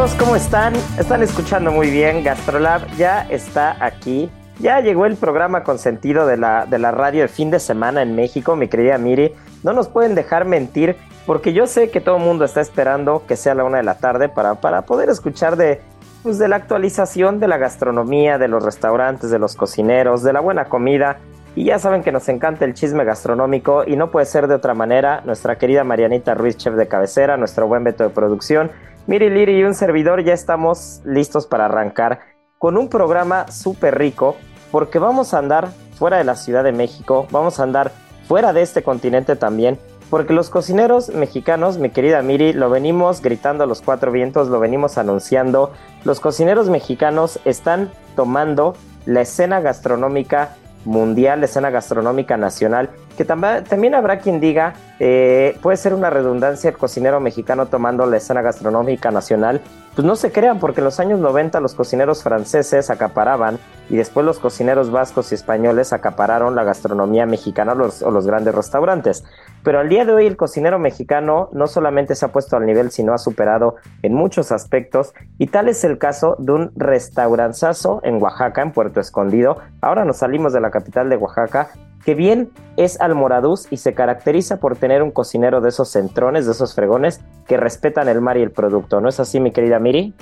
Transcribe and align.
amigos, 0.00 0.18
¿cómo 0.18 0.34
están? 0.34 0.72
Están 0.98 1.22
escuchando 1.22 1.70
muy 1.70 1.90
bien. 1.90 2.24
Gastrolab 2.24 2.86
ya 2.96 3.26
está 3.28 3.76
aquí. 3.84 4.30
Ya 4.58 4.80
llegó 4.80 5.04
el 5.04 5.16
programa 5.16 5.62
consentido 5.62 6.26
de 6.26 6.38
la, 6.38 6.64
de 6.64 6.78
la 6.78 6.90
radio 6.90 7.20
de 7.20 7.28
fin 7.28 7.50
de 7.50 7.60
semana 7.60 8.00
en 8.00 8.14
México, 8.14 8.56
mi 8.56 8.68
querida 8.68 8.96
Miri. 8.96 9.34
No 9.62 9.74
nos 9.74 9.88
pueden 9.88 10.14
dejar 10.14 10.46
mentir 10.46 10.96
porque 11.26 11.52
yo 11.52 11.66
sé 11.66 11.90
que 11.90 12.00
todo 12.00 12.16
el 12.16 12.22
mundo 12.22 12.46
está 12.46 12.62
esperando 12.62 13.24
que 13.28 13.36
sea 13.36 13.54
la 13.54 13.64
una 13.64 13.76
de 13.76 13.82
la 13.82 13.98
tarde 13.98 14.30
para, 14.30 14.54
para 14.54 14.86
poder 14.86 15.10
escuchar 15.10 15.56
de, 15.56 15.82
pues, 16.22 16.38
de 16.38 16.48
la 16.48 16.56
actualización 16.56 17.38
de 17.38 17.48
la 17.48 17.58
gastronomía, 17.58 18.38
de 18.38 18.48
los 18.48 18.64
restaurantes, 18.64 19.30
de 19.30 19.38
los 19.38 19.54
cocineros, 19.54 20.22
de 20.22 20.32
la 20.32 20.40
buena 20.40 20.64
comida. 20.64 21.18
Y 21.54 21.64
ya 21.64 21.78
saben 21.78 22.02
que 22.02 22.12
nos 22.12 22.26
encanta 22.30 22.64
el 22.64 22.72
chisme 22.72 23.04
gastronómico 23.04 23.84
y 23.86 23.96
no 23.96 24.10
puede 24.10 24.24
ser 24.24 24.48
de 24.48 24.54
otra 24.54 24.72
manera. 24.72 25.20
Nuestra 25.26 25.58
querida 25.58 25.84
Marianita 25.84 26.32
Ruiz, 26.32 26.56
chef 26.56 26.74
de 26.74 26.88
cabecera, 26.88 27.36
nuestro 27.36 27.66
buen 27.66 27.84
veto 27.84 28.02
de 28.02 28.08
producción 28.08 28.70
Miri 29.10 29.28
Liri 29.28 29.58
y 29.58 29.64
un 29.64 29.74
servidor 29.74 30.22
ya 30.22 30.34
estamos 30.34 31.00
listos 31.04 31.48
para 31.48 31.64
arrancar 31.64 32.20
con 32.58 32.78
un 32.78 32.88
programa 32.88 33.50
súper 33.50 33.98
rico 33.98 34.36
porque 34.70 35.00
vamos 35.00 35.34
a 35.34 35.38
andar 35.38 35.70
fuera 35.98 36.18
de 36.18 36.22
la 36.22 36.36
Ciudad 36.36 36.62
de 36.62 36.70
México, 36.70 37.26
vamos 37.32 37.58
a 37.58 37.64
andar 37.64 37.90
fuera 38.28 38.52
de 38.52 38.62
este 38.62 38.84
continente 38.84 39.34
también, 39.34 39.80
porque 40.10 40.32
los 40.32 40.48
cocineros 40.48 41.08
mexicanos, 41.08 41.78
mi 41.78 41.90
querida 41.90 42.22
Miri, 42.22 42.52
lo 42.52 42.70
venimos 42.70 43.20
gritando 43.20 43.64
a 43.64 43.66
los 43.66 43.82
cuatro 43.82 44.12
vientos, 44.12 44.46
lo 44.46 44.60
venimos 44.60 44.96
anunciando, 44.96 45.72
los 46.04 46.20
cocineros 46.20 46.70
mexicanos 46.70 47.40
están 47.44 47.90
tomando 48.14 48.76
la 49.06 49.22
escena 49.22 49.60
gastronómica 49.60 50.54
mundial, 50.84 51.40
la 51.40 51.46
escena 51.46 51.70
gastronómica 51.70 52.36
nacional, 52.36 52.90
que 53.16 53.24
también 53.24 53.94
habrá 53.94 54.18
quien 54.18 54.40
diga, 54.40 54.74
eh, 54.98 55.56
puede 55.62 55.76
ser 55.76 55.94
una 55.94 56.10
redundancia 56.10 56.70
el 56.70 56.76
cocinero 56.76 57.20
mexicano 57.20 57.66
tomando 57.66 58.06
la 58.06 58.16
escena 58.16 58.42
gastronómica 58.42 59.10
nacional, 59.10 59.60
pues 59.94 60.06
no 60.06 60.16
se 60.16 60.30
crean, 60.30 60.60
porque 60.60 60.80
en 60.80 60.84
los 60.84 61.00
años 61.00 61.18
90 61.20 61.60
los 61.60 61.74
cocineros 61.74 62.22
franceses 62.22 62.90
acaparaban 62.90 63.58
y 63.88 63.96
después 63.96 64.24
los 64.24 64.38
cocineros 64.38 64.90
vascos 64.90 65.32
y 65.32 65.34
españoles 65.34 65.92
acapararon 65.92 66.54
la 66.54 66.62
gastronomía 66.62 67.26
mexicana 67.26 67.72
o 67.72 68.10
los 68.10 68.26
grandes 68.26 68.54
restaurantes. 68.54 69.24
Pero 69.62 69.80
al 69.80 69.88
día 69.88 70.04
de 70.04 70.12
hoy 70.12 70.26
el 70.26 70.36
cocinero 70.36 70.78
mexicano 70.78 71.48
no 71.52 71.66
solamente 71.66 72.14
se 72.14 72.24
ha 72.24 72.28
puesto 72.28 72.56
al 72.56 72.66
nivel, 72.66 72.90
sino 72.90 73.12
ha 73.12 73.18
superado 73.18 73.76
en 74.02 74.14
muchos 74.14 74.52
aspectos. 74.52 75.12
Y 75.38 75.48
tal 75.48 75.68
es 75.68 75.82
el 75.84 75.98
caso 75.98 76.36
de 76.38 76.52
un 76.52 76.72
restauranzazo 76.76 78.00
en 78.04 78.22
Oaxaca, 78.22 78.62
en 78.62 78.72
Puerto 78.72 79.00
Escondido. 79.00 79.58
Ahora 79.80 80.04
nos 80.04 80.18
salimos 80.18 80.52
de 80.52 80.60
la 80.60 80.70
capital 80.70 81.10
de 81.10 81.16
Oaxaca, 81.16 81.70
que 82.04 82.14
bien 82.14 82.50
es 82.76 83.00
almoraduz 83.00 83.66
y 83.70 83.76
se 83.76 83.94
caracteriza 83.94 84.58
por 84.58 84.76
tener 84.76 85.02
un 85.02 85.10
cocinero 85.10 85.60
de 85.60 85.68
esos 85.68 85.90
centrones, 85.90 86.46
de 86.46 86.52
esos 86.52 86.74
fregones, 86.74 87.20
que 87.46 87.56
respetan 87.56 88.08
el 88.08 88.20
mar 88.20 88.36
y 88.38 88.42
el 88.42 88.50
producto. 88.50 89.00
¿No 89.00 89.08
es 89.08 89.20
así, 89.20 89.40
mi 89.40 89.52
querida 89.52 89.78
Miri? 89.78 90.14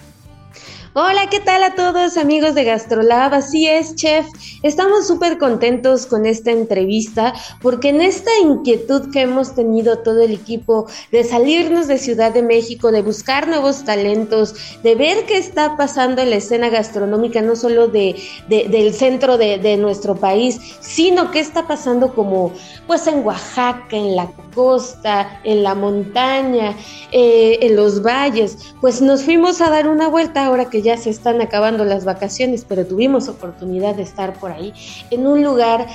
Hola, 0.95 1.29
¿qué 1.29 1.39
tal 1.39 1.63
a 1.63 1.75
todos 1.75 2.17
amigos 2.17 2.55
de 2.55 2.65
Gastrolab? 2.65 3.35
Así 3.35 3.69
es, 3.69 3.95
chef. 3.95 4.27
Estamos 4.63 5.07
súper 5.07 5.37
contentos 5.37 6.07
con 6.07 6.25
esta 6.25 6.51
entrevista 6.51 7.35
porque 7.61 7.91
en 7.91 8.01
esta 8.01 8.31
inquietud 8.43 9.11
que 9.13 9.21
hemos 9.21 9.55
tenido 9.55 9.99
todo 9.99 10.23
el 10.23 10.33
equipo 10.33 10.87
de 11.13 11.25
salirnos 11.25 11.89
de 11.89 11.99
Ciudad 11.99 12.33
de 12.33 12.43
México, 12.43 12.91
de 12.91 13.03
buscar 13.03 13.49
nuevos 13.49 13.85
talentos, 13.85 14.55
de 14.83 14.95
ver 14.95 15.27
qué 15.27 15.37
está 15.37 15.77
pasando 15.77 16.23
en 16.23 16.31
la 16.31 16.37
escena 16.37 16.71
gastronómica, 16.71 17.43
no 17.43 17.55
solo 17.55 17.89
de, 17.89 18.17
del 18.49 18.95
centro 18.95 19.37
de, 19.37 19.77
nuestro 19.77 20.17
país, 20.17 20.59
sino 20.81 21.31
qué 21.31 21.41
está 21.41 21.69
pasando 21.69 22.15
como 22.15 22.53
pues 22.87 23.07
en 23.07 23.25
Oaxaca, 23.25 23.95
en 23.95 24.17
la 24.17 24.33
costa, 24.55 25.41
en 25.45 25.63
la 25.63 25.75
montaña, 25.75 26.75
eh, 27.13 27.59
en 27.61 27.77
los 27.77 28.03
valles. 28.03 28.75
Pues 28.81 29.03
nos 29.03 29.23
fuimos 29.23 29.61
a 29.61 29.69
dar 29.69 29.87
una 29.87 30.09
vuelta 30.09 30.47
ahora 30.47 30.71
que 30.71 30.78
ya 30.83 30.97
se 30.97 31.11
están 31.11 31.41
acabando 31.41 31.85
las 31.85 32.05
vacaciones, 32.05 32.65
pero 32.69 32.87
tuvimos 32.87 33.29
oportunidad 33.29 33.95
de 33.95 34.03
estar 34.03 34.35
por 34.35 34.53
ahí 34.53 34.73
en 35.11 35.27
un 35.27 35.43
lugar 35.43 35.87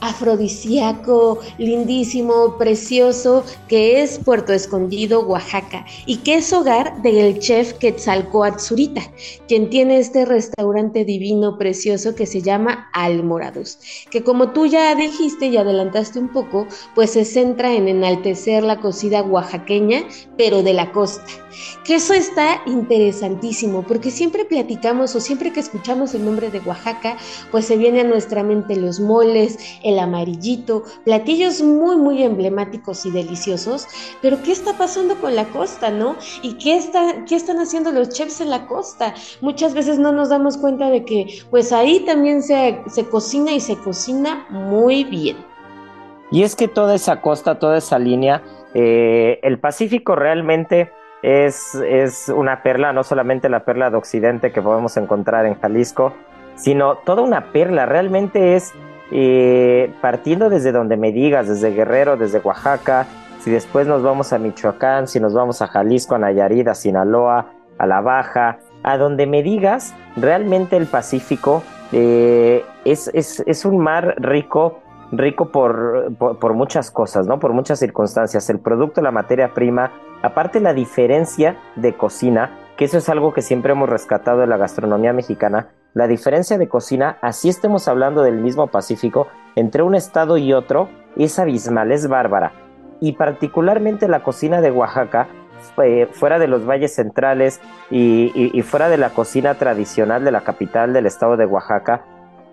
afrodisíaco, 0.00 1.40
lindísimo, 1.58 2.56
precioso, 2.58 3.44
que 3.68 4.02
es 4.02 4.18
Puerto 4.18 4.52
Escondido, 4.52 5.20
Oaxaca, 5.20 5.84
y 6.06 6.18
que 6.18 6.36
es 6.36 6.52
hogar 6.52 7.02
del 7.02 7.38
chef 7.38 7.74
Quetzalcoatl 7.74 8.60
Zurita, 8.60 9.02
quien 9.46 9.70
tiene 9.70 9.98
este 9.98 10.24
restaurante 10.24 11.04
divino, 11.04 11.58
precioso, 11.58 12.14
que 12.14 12.26
se 12.26 12.42
llama 12.42 12.88
Almorados, 12.92 13.78
que 14.10 14.22
como 14.22 14.52
tú 14.52 14.66
ya 14.66 14.94
dijiste 14.94 15.46
y 15.46 15.56
adelantaste 15.56 16.18
un 16.18 16.28
poco, 16.28 16.66
pues 16.94 17.10
se 17.10 17.24
centra 17.24 17.74
en 17.74 17.88
enaltecer 17.88 18.62
la 18.62 18.80
cocina 18.80 19.22
oaxaqueña, 19.22 20.04
pero 20.36 20.62
de 20.62 20.74
la 20.74 20.92
costa. 20.92 21.24
Que 21.84 21.96
eso 21.96 22.14
está 22.14 22.62
interesantísimo, 22.66 23.82
porque 23.82 24.10
siempre 24.10 24.44
platicamos 24.44 25.14
o 25.16 25.20
siempre 25.20 25.52
que 25.52 25.60
escuchamos 25.60 26.14
el 26.14 26.24
nombre 26.24 26.50
de 26.50 26.60
Oaxaca, 26.60 27.16
pues 27.50 27.64
se 27.64 27.76
viene 27.76 28.02
a 28.02 28.04
nuestra 28.04 28.42
mente 28.44 28.76
los 28.76 29.00
moles, 29.00 29.58
el 29.88 29.98
amarillito, 29.98 30.84
platillos 31.04 31.62
muy, 31.62 31.96
muy 31.96 32.22
emblemáticos 32.22 33.06
y 33.06 33.10
deliciosos, 33.10 33.86
pero 34.22 34.42
¿qué 34.42 34.52
está 34.52 34.76
pasando 34.76 35.16
con 35.16 35.34
la 35.34 35.44
costa, 35.46 35.90
no? 35.90 36.16
¿Y 36.42 36.54
qué, 36.54 36.76
está, 36.76 37.24
qué 37.26 37.36
están 37.36 37.58
haciendo 37.58 37.90
los 37.90 38.10
chefs 38.10 38.40
en 38.40 38.50
la 38.50 38.66
costa? 38.66 39.14
Muchas 39.40 39.74
veces 39.74 39.98
no 39.98 40.12
nos 40.12 40.28
damos 40.28 40.56
cuenta 40.56 40.90
de 40.90 41.04
que 41.04 41.42
pues 41.50 41.72
ahí 41.72 42.00
también 42.00 42.42
se, 42.42 42.82
se 42.86 43.08
cocina 43.08 43.52
y 43.52 43.60
se 43.60 43.76
cocina 43.76 44.46
muy 44.50 45.04
bien. 45.04 45.36
Y 46.30 46.42
es 46.42 46.56
que 46.56 46.68
toda 46.68 46.94
esa 46.94 47.20
costa, 47.20 47.58
toda 47.58 47.78
esa 47.78 47.98
línea, 47.98 48.42
eh, 48.74 49.40
el 49.42 49.58
Pacífico 49.58 50.14
realmente 50.14 50.92
es, 51.22 51.74
es 51.74 52.28
una 52.28 52.62
perla, 52.62 52.92
no 52.92 53.02
solamente 53.02 53.48
la 53.48 53.64
perla 53.64 53.90
de 53.90 53.96
Occidente 53.96 54.52
que 54.52 54.60
podemos 54.60 54.96
encontrar 54.96 55.46
en 55.46 55.58
Jalisco, 55.58 56.12
sino 56.54 56.96
toda 56.96 57.22
una 57.22 57.52
perla, 57.52 57.86
realmente 57.86 58.56
es 58.56 58.74
eh, 59.10 59.92
partiendo 60.00 60.50
desde 60.50 60.72
donde 60.72 60.96
me 60.96 61.12
digas, 61.12 61.48
desde 61.48 61.70
Guerrero, 61.70 62.16
desde 62.16 62.38
Oaxaca, 62.38 63.06
si 63.40 63.50
después 63.50 63.86
nos 63.86 64.02
vamos 64.02 64.32
a 64.32 64.38
Michoacán, 64.38 65.08
si 65.08 65.20
nos 65.20 65.32
vamos 65.32 65.62
a 65.62 65.68
Jalisco, 65.68 66.14
a 66.14 66.18
Nayarit, 66.18 66.68
a 66.68 66.74
Sinaloa, 66.74 67.46
a 67.78 67.86
La 67.86 68.00
Baja, 68.00 68.58
a 68.82 68.98
donde 68.98 69.26
me 69.26 69.42
digas, 69.42 69.94
realmente 70.16 70.76
el 70.76 70.86
Pacífico 70.86 71.62
eh, 71.92 72.64
es, 72.84 73.10
es, 73.14 73.42
es, 73.46 73.64
un 73.64 73.78
mar 73.78 74.14
rico, 74.18 74.80
rico 75.12 75.50
por, 75.50 76.12
por, 76.18 76.54
muchas 76.54 76.90
cosas, 76.90 77.26
¿no? 77.26 77.38
Por 77.38 77.52
muchas 77.52 77.78
circunstancias. 77.78 78.50
El 78.50 78.58
producto, 78.58 79.00
la 79.00 79.10
materia 79.10 79.54
prima, 79.54 79.92
aparte 80.22 80.60
la 80.60 80.74
diferencia 80.74 81.56
de 81.76 81.94
cocina, 81.94 82.50
que 82.76 82.84
eso 82.84 82.98
es 82.98 83.08
algo 83.08 83.32
que 83.32 83.42
siempre 83.42 83.72
hemos 83.72 83.88
rescatado 83.88 84.40
de 84.40 84.46
la 84.46 84.56
gastronomía 84.56 85.12
mexicana, 85.12 85.68
la 85.94 86.06
diferencia 86.06 86.58
de 86.58 86.68
cocina, 86.68 87.18
así 87.22 87.48
estemos 87.48 87.88
hablando 87.88 88.22
del 88.22 88.38
mismo 88.38 88.66
Pacífico, 88.68 89.28
entre 89.56 89.82
un 89.82 89.94
estado 89.94 90.36
y 90.36 90.52
otro, 90.52 90.88
es 91.16 91.38
abismal, 91.38 91.92
es 91.92 92.08
bárbara. 92.08 92.52
Y 93.00 93.12
particularmente 93.12 94.08
la 94.08 94.22
cocina 94.22 94.60
de 94.60 94.70
Oaxaca, 94.70 95.28
fuera 96.12 96.38
de 96.38 96.48
los 96.48 96.66
valles 96.66 96.94
centrales 96.94 97.60
y, 97.90 98.62
fuera 98.62 98.88
de 98.88 98.98
la 98.98 99.10
cocina 99.10 99.54
tradicional 99.54 100.24
de 100.24 100.30
la 100.30 100.42
capital 100.42 100.92
del 100.92 101.06
estado 101.06 101.36
de 101.36 101.46
Oaxaca, 101.46 102.04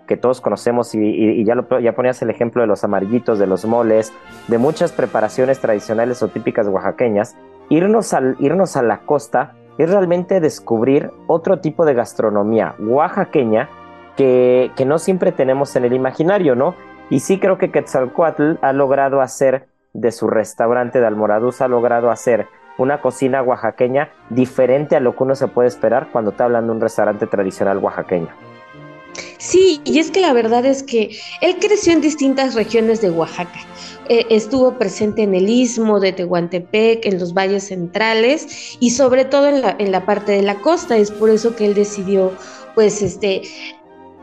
que 0.06 0.16
todos 0.16 0.40
conocemos 0.40 0.94
y, 0.94 1.44
ya, 1.44 1.54
lo, 1.54 1.80
ya 1.80 1.94
ponías 1.94 2.22
el 2.22 2.30
ejemplo 2.30 2.62
de 2.62 2.68
los 2.68 2.84
amarillitos, 2.84 3.38
de 3.38 3.46
los 3.46 3.64
moles, 3.64 4.12
de 4.48 4.58
muchas 4.58 4.92
preparaciones 4.92 5.60
tradicionales 5.60 6.22
o 6.22 6.28
típicas 6.28 6.68
oaxaqueñas, 6.68 7.36
irnos, 7.68 8.12
al, 8.14 8.36
irnos 8.38 8.76
a 8.76 8.82
la 8.82 9.00
costa 9.00 9.54
es 9.78 9.90
realmente 9.90 10.40
descubrir 10.40 11.10
otro 11.26 11.60
tipo 11.60 11.84
de 11.84 11.94
gastronomía 11.94 12.74
oaxaqueña 12.78 13.68
que, 14.16 14.72
no 14.86 14.98
siempre 14.98 15.32
tenemos 15.32 15.76
en 15.76 15.84
el 15.84 15.92
imaginario, 15.92 16.54
¿no? 16.54 16.74
Y 17.10 17.20
sí 17.20 17.38
creo 17.38 17.58
que 17.58 17.70
Quetzalcoatl 17.70 18.54
ha 18.62 18.72
logrado 18.72 19.20
hacer 19.20 19.68
de 19.92 20.12
su 20.12 20.28
restaurante 20.28 21.00
de 21.00 21.06
Almoraduz, 21.06 21.60
ha 21.60 21.68
logrado 21.68 22.10
hacer 22.10 22.46
una 22.78 23.00
cocina 23.00 23.42
oaxaqueña 23.42 24.10
diferente 24.30 24.96
a 24.96 25.00
lo 25.00 25.16
que 25.16 25.22
uno 25.22 25.34
se 25.34 25.48
puede 25.48 25.68
esperar 25.68 26.08
cuando 26.12 26.30
está 26.30 26.44
hablando 26.44 26.72
de 26.72 26.76
un 26.76 26.82
restaurante 26.82 27.26
tradicional 27.26 27.78
oaxaqueño. 27.78 28.45
Sí, 29.38 29.80
y 29.84 29.98
es 29.98 30.10
que 30.10 30.20
la 30.20 30.32
verdad 30.32 30.64
es 30.66 30.82
que 30.82 31.16
él 31.40 31.56
creció 31.60 31.92
en 31.92 32.00
distintas 32.00 32.54
regiones 32.54 33.00
de 33.00 33.10
Oaxaca. 33.10 33.60
Eh, 34.08 34.24
estuvo 34.30 34.78
presente 34.78 35.22
en 35.22 35.34
el 35.34 35.48
istmo 35.48 35.98
de 35.98 36.12
Tehuantepec, 36.12 37.04
en 37.06 37.18
los 37.18 37.34
valles 37.34 37.64
centrales 37.68 38.76
y 38.78 38.90
sobre 38.90 39.24
todo 39.24 39.48
en 39.48 39.62
la, 39.62 39.76
en 39.78 39.90
la 39.90 40.06
parte 40.06 40.32
de 40.32 40.42
la 40.42 40.60
costa. 40.60 40.96
Es 40.96 41.10
por 41.10 41.30
eso 41.30 41.56
que 41.56 41.66
él 41.66 41.74
decidió 41.74 42.32
pues 42.76 43.02
este 43.02 43.42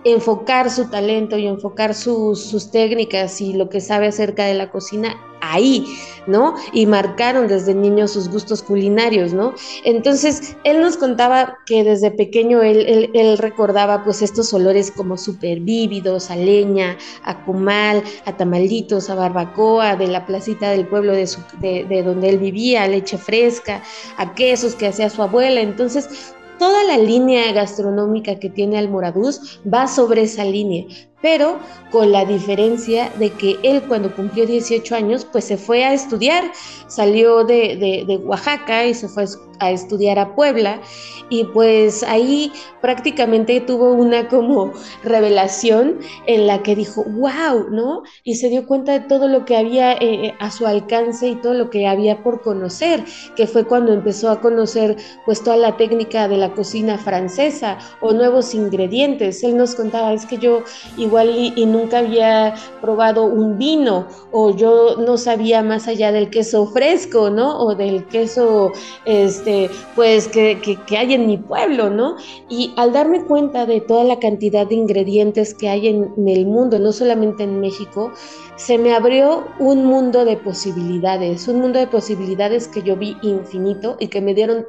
enfocar 0.04 0.70
su 0.70 0.90
talento 0.90 1.38
y 1.38 1.48
enfocar 1.48 1.94
sus, 1.94 2.70
técnicas 2.72 3.42
y 3.42 3.54
lo 3.54 3.70
que 3.70 3.82
sabe 3.82 4.08
acerca 4.08 4.46
de 4.46 4.54
la 4.54 4.72
cocina 4.72 5.16
ahí, 5.42 5.86
¿no? 6.26 6.56
Y 6.72 6.86
marcaron 6.86 7.48
desde 7.48 7.76
niño 7.76 8.08
sus 8.08 8.30
gustos 8.30 8.64
culinarios, 8.64 9.34
¿no? 9.34 9.54
Entonces, 9.84 10.56
él 10.64 10.80
nos 10.80 10.96
contaba 10.96 11.58
que 11.66 11.84
desde 11.84 12.12
pequeño 12.12 12.62
él, 12.62 13.38
recordaba 13.38 14.04
pues 14.04 14.22
estos 14.22 14.54
olores 14.54 14.92
como 14.92 15.18
súper 15.18 15.60
vívidos, 15.60 16.32
a 16.32 16.36
leña, 16.36 16.98
a 17.24 17.44
comal, 17.44 18.04
a 18.26 18.38
tamalitos, 18.38 19.10
a 19.10 19.16
barbacoa, 19.16 19.96
de 19.98 20.08
la 20.08 20.26
placita 20.26 20.70
del 20.70 20.88
pueblo 20.88 21.12
de, 21.12 21.30
de, 21.60 21.84
de 21.84 22.04
donde 22.04 22.30
él 22.30 22.38
vivía, 22.38 22.88
leche 22.88 23.18
fresca, 23.18 23.84
a 24.18 24.34
quesos 24.34 24.76
que 24.76 24.88
hacía 24.88 25.10
su 25.10 25.22
abuela. 25.22 25.60
Entonces, 25.60 26.34
toda 26.58 26.84
la 26.84 26.98
línea 26.98 27.52
gastronómica 27.52 28.40
que 28.40 28.50
tiene 28.50 28.78
Almoraduz 28.78 29.62
va 29.72 29.88
sobre 29.88 30.24
esa 30.24 30.46
línea, 30.46 30.86
pero 31.24 31.58
con 31.90 32.12
la 32.12 32.26
diferencia 32.26 33.10
de 33.18 33.32
que 33.32 33.58
él 33.64 33.82
cuando 33.88 34.14
cumplió 34.14 34.46
18 34.46 34.94
años, 34.94 35.26
pues 35.32 35.46
se 35.46 35.56
fue 35.56 35.86
a 35.86 35.94
estudiar, 35.94 36.44
salió 36.88 37.46
de, 37.46 38.04
de, 38.06 38.18
Oaxaca 38.18 38.86
y 38.86 38.94
se 38.94 39.08
fue 39.08 39.26
a 39.60 39.72
estudiar 39.72 40.20
a 40.20 40.36
Puebla 40.36 40.82
y 41.30 41.46
pues 41.46 42.04
ahí 42.04 42.52
prácticamente 42.82 43.60
tuvo 43.62 43.94
una 43.94 44.28
como 44.28 44.74
revelación 45.04 46.00
en 46.28 46.48
la 46.48 46.62
que 46.62 46.76
dijo, 46.76 47.04
wow, 47.04 47.70
¿no? 47.72 48.04
Y 48.24 48.36
se 48.36 48.50
dio 48.50 48.68
cuenta 48.68 48.92
de 48.92 49.00
todo 49.02 49.28
lo 49.28 49.46
que 49.46 49.56
había 49.56 49.94
eh, 49.94 49.98
eh, 50.02 50.36
a 50.40 50.52
su 50.52 50.68
alcance 50.68 51.28
y 51.28 51.36
todo 51.36 51.54
lo 51.54 51.70
que 51.70 51.88
había 51.88 52.22
por 52.24 52.42
conocer, 52.42 53.04
que 53.36 53.48
fue 53.48 53.66
cuando 53.66 53.94
empezó 53.94 54.30
a 54.30 54.42
conocer 54.42 54.98
pues 55.26 55.44
toda 55.44 55.58
la 55.58 55.78
técnica 55.78 56.28
de 56.28 56.38
la 56.38 56.54
cocina 56.54 56.98
francesa 56.98 57.78
o 58.02 58.14
nuevos 58.14 58.54
ingredientes. 58.54 59.44
Él 59.44 59.58
nos 59.58 59.76
contaba, 59.76 60.14
es 60.14 60.26
que 60.26 60.38
yo 60.38 60.64
y, 61.22 61.66
nunca 61.66 62.00
había 62.00 62.56
probado 62.82 63.24
un 63.26 63.58
vino 63.58 64.08
o 64.32 64.56
yo 64.56 64.98
no 64.98 65.18
sabía 65.18 65.62
más 65.62 65.88
allá 65.88 66.12
del 66.12 66.30
queso 66.30 66.68
fresco, 66.68 67.30
¿no? 67.30 67.60
O 67.60 67.76
del 67.76 68.06
queso, 68.08 68.72
este, 69.06 69.70
pues 69.96 70.28
que, 70.28 70.60
que, 70.60 70.98
hay 70.98 71.14
en 71.14 71.28
mi 71.28 71.38
pueblo, 71.38 71.90
¿no? 71.90 72.16
Y 72.50 72.74
al 72.78 72.94
darme 72.94 73.24
cuenta 73.24 73.66
de 73.66 73.82
toda 73.82 74.04
la 74.04 74.20
cantidad 74.20 74.68
de 74.68 74.76
ingredientes 74.76 75.54
que 75.54 75.70
hay 75.70 75.88
en 75.88 76.28
el 76.28 76.46
mundo, 76.46 76.80
no 76.80 76.92
solamente 76.92 77.44
en 77.44 77.60
México, 77.60 78.12
se 78.56 78.78
me 78.78 78.94
abrió 78.94 79.46
un 79.60 79.86
mundo 79.86 80.26
de 80.26 80.38
posibilidades, 80.38 81.48
un 81.48 81.60
mundo 81.60 81.80
de 81.80 81.88
posibilidades 81.88 82.68
que 82.68 82.84
yo 82.84 82.96
vi 82.96 83.18
infinito 83.22 83.98
y 84.00 84.08
que 84.08 84.22
me 84.22 84.34
dieron 84.34 84.68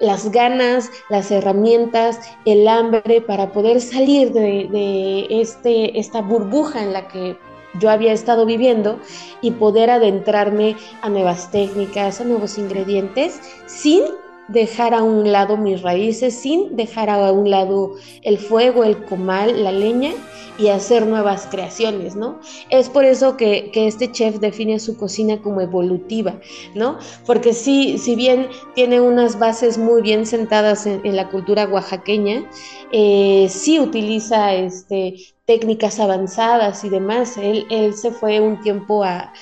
las 0.00 0.30
ganas, 0.30 0.90
las 1.08 1.30
herramientas, 1.30 2.20
el 2.44 2.68
hambre 2.68 3.20
para 3.20 3.52
poder 3.52 3.80
salir 3.80 4.32
de, 4.32 5.26
este, 5.30 5.98
esta 5.98 6.20
burbuja 6.22 6.82
en 6.82 6.92
la 6.92 7.08
que 7.08 7.36
yo 7.78 7.90
había 7.90 8.12
estado 8.12 8.46
viviendo 8.46 8.98
y 9.40 9.52
poder 9.52 9.90
adentrarme 9.90 10.76
a 11.02 11.08
nuevas 11.08 11.50
técnicas, 11.50 12.20
a 12.20 12.24
nuevos 12.24 12.58
ingredientes, 12.58 13.40
sin 13.66 14.02
dejar 14.48 14.94
a 14.94 15.02
un 15.02 15.30
lado 15.30 15.56
mis 15.56 15.82
raíces, 15.82 16.34
sin 16.34 16.74
dejar 16.74 17.10
a 17.10 17.30
un 17.32 17.50
lado 17.50 17.92
el 18.22 18.38
fuego, 18.38 18.84
el 18.84 19.04
comal, 19.04 19.62
la 19.62 19.72
leña 19.72 20.12
y 20.58 20.68
hacer 20.68 21.06
nuevas 21.06 21.46
creaciones, 21.50 22.16
¿no? 22.16 22.40
Es 22.70 22.88
por 22.88 23.04
eso 23.04 23.36
que, 23.36 23.70
este 23.74 24.10
chef 24.10 24.38
define 24.38 24.78
su 24.80 24.96
cocina 24.96 25.40
como 25.40 25.60
evolutiva, 25.60 26.40
¿no? 26.74 26.98
Porque 27.26 27.52
sí, 27.52 27.98
si 27.98 28.16
bien 28.16 28.48
tiene 28.74 29.00
unas 29.00 29.38
bases 29.38 29.78
muy 29.78 30.02
bien 30.02 30.26
sentadas 30.26 30.86
en, 30.86 31.16
la 31.16 31.28
cultura 31.28 31.66
oaxaqueña, 31.66 32.48
eh, 32.92 33.46
sí 33.48 33.80
utiliza 33.80 34.54
este, 34.54 35.14
técnicas 35.48 35.98
avanzadas 35.98 36.84
y 36.84 36.90
demás. 36.90 37.38
Él, 37.38 37.66
él 37.70 37.94
se 37.94 38.10
fue 38.10 38.38
un 38.38 38.60
tiempo 38.60 39.02
a, 39.02 39.32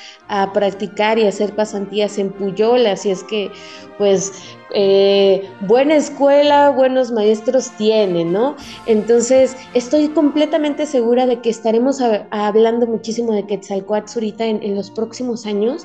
practicar 0.54 1.18
y 1.18 1.26
hacer 1.26 1.54
pasantías 1.54 2.18
en 2.18 2.30
Puyol, 2.32 2.86
así 2.86 3.10
es 3.10 3.22
que, 3.22 3.50
pues, 3.96 4.32
eh, 4.74 5.48
buena 5.60 5.94
escuela, 5.94 6.70
buenos 6.70 7.12
maestros 7.12 7.70
tiene, 7.78 8.24
¿no? 8.24 8.56
Entonces, 8.86 9.56
estoy 9.72 10.08
completamente 10.08 10.85
segura 10.86 11.26
de 11.26 11.40
que 11.40 11.50
estaremos 11.50 12.00
hablando 12.30 12.86
muchísimo 12.86 13.32
de 13.32 13.46
Quetzalcoatl 13.46 14.12
ahorita 14.14 14.44
en, 14.46 14.62
en 14.62 14.74
los 14.74 14.90
próximos 14.90 15.46
años, 15.46 15.84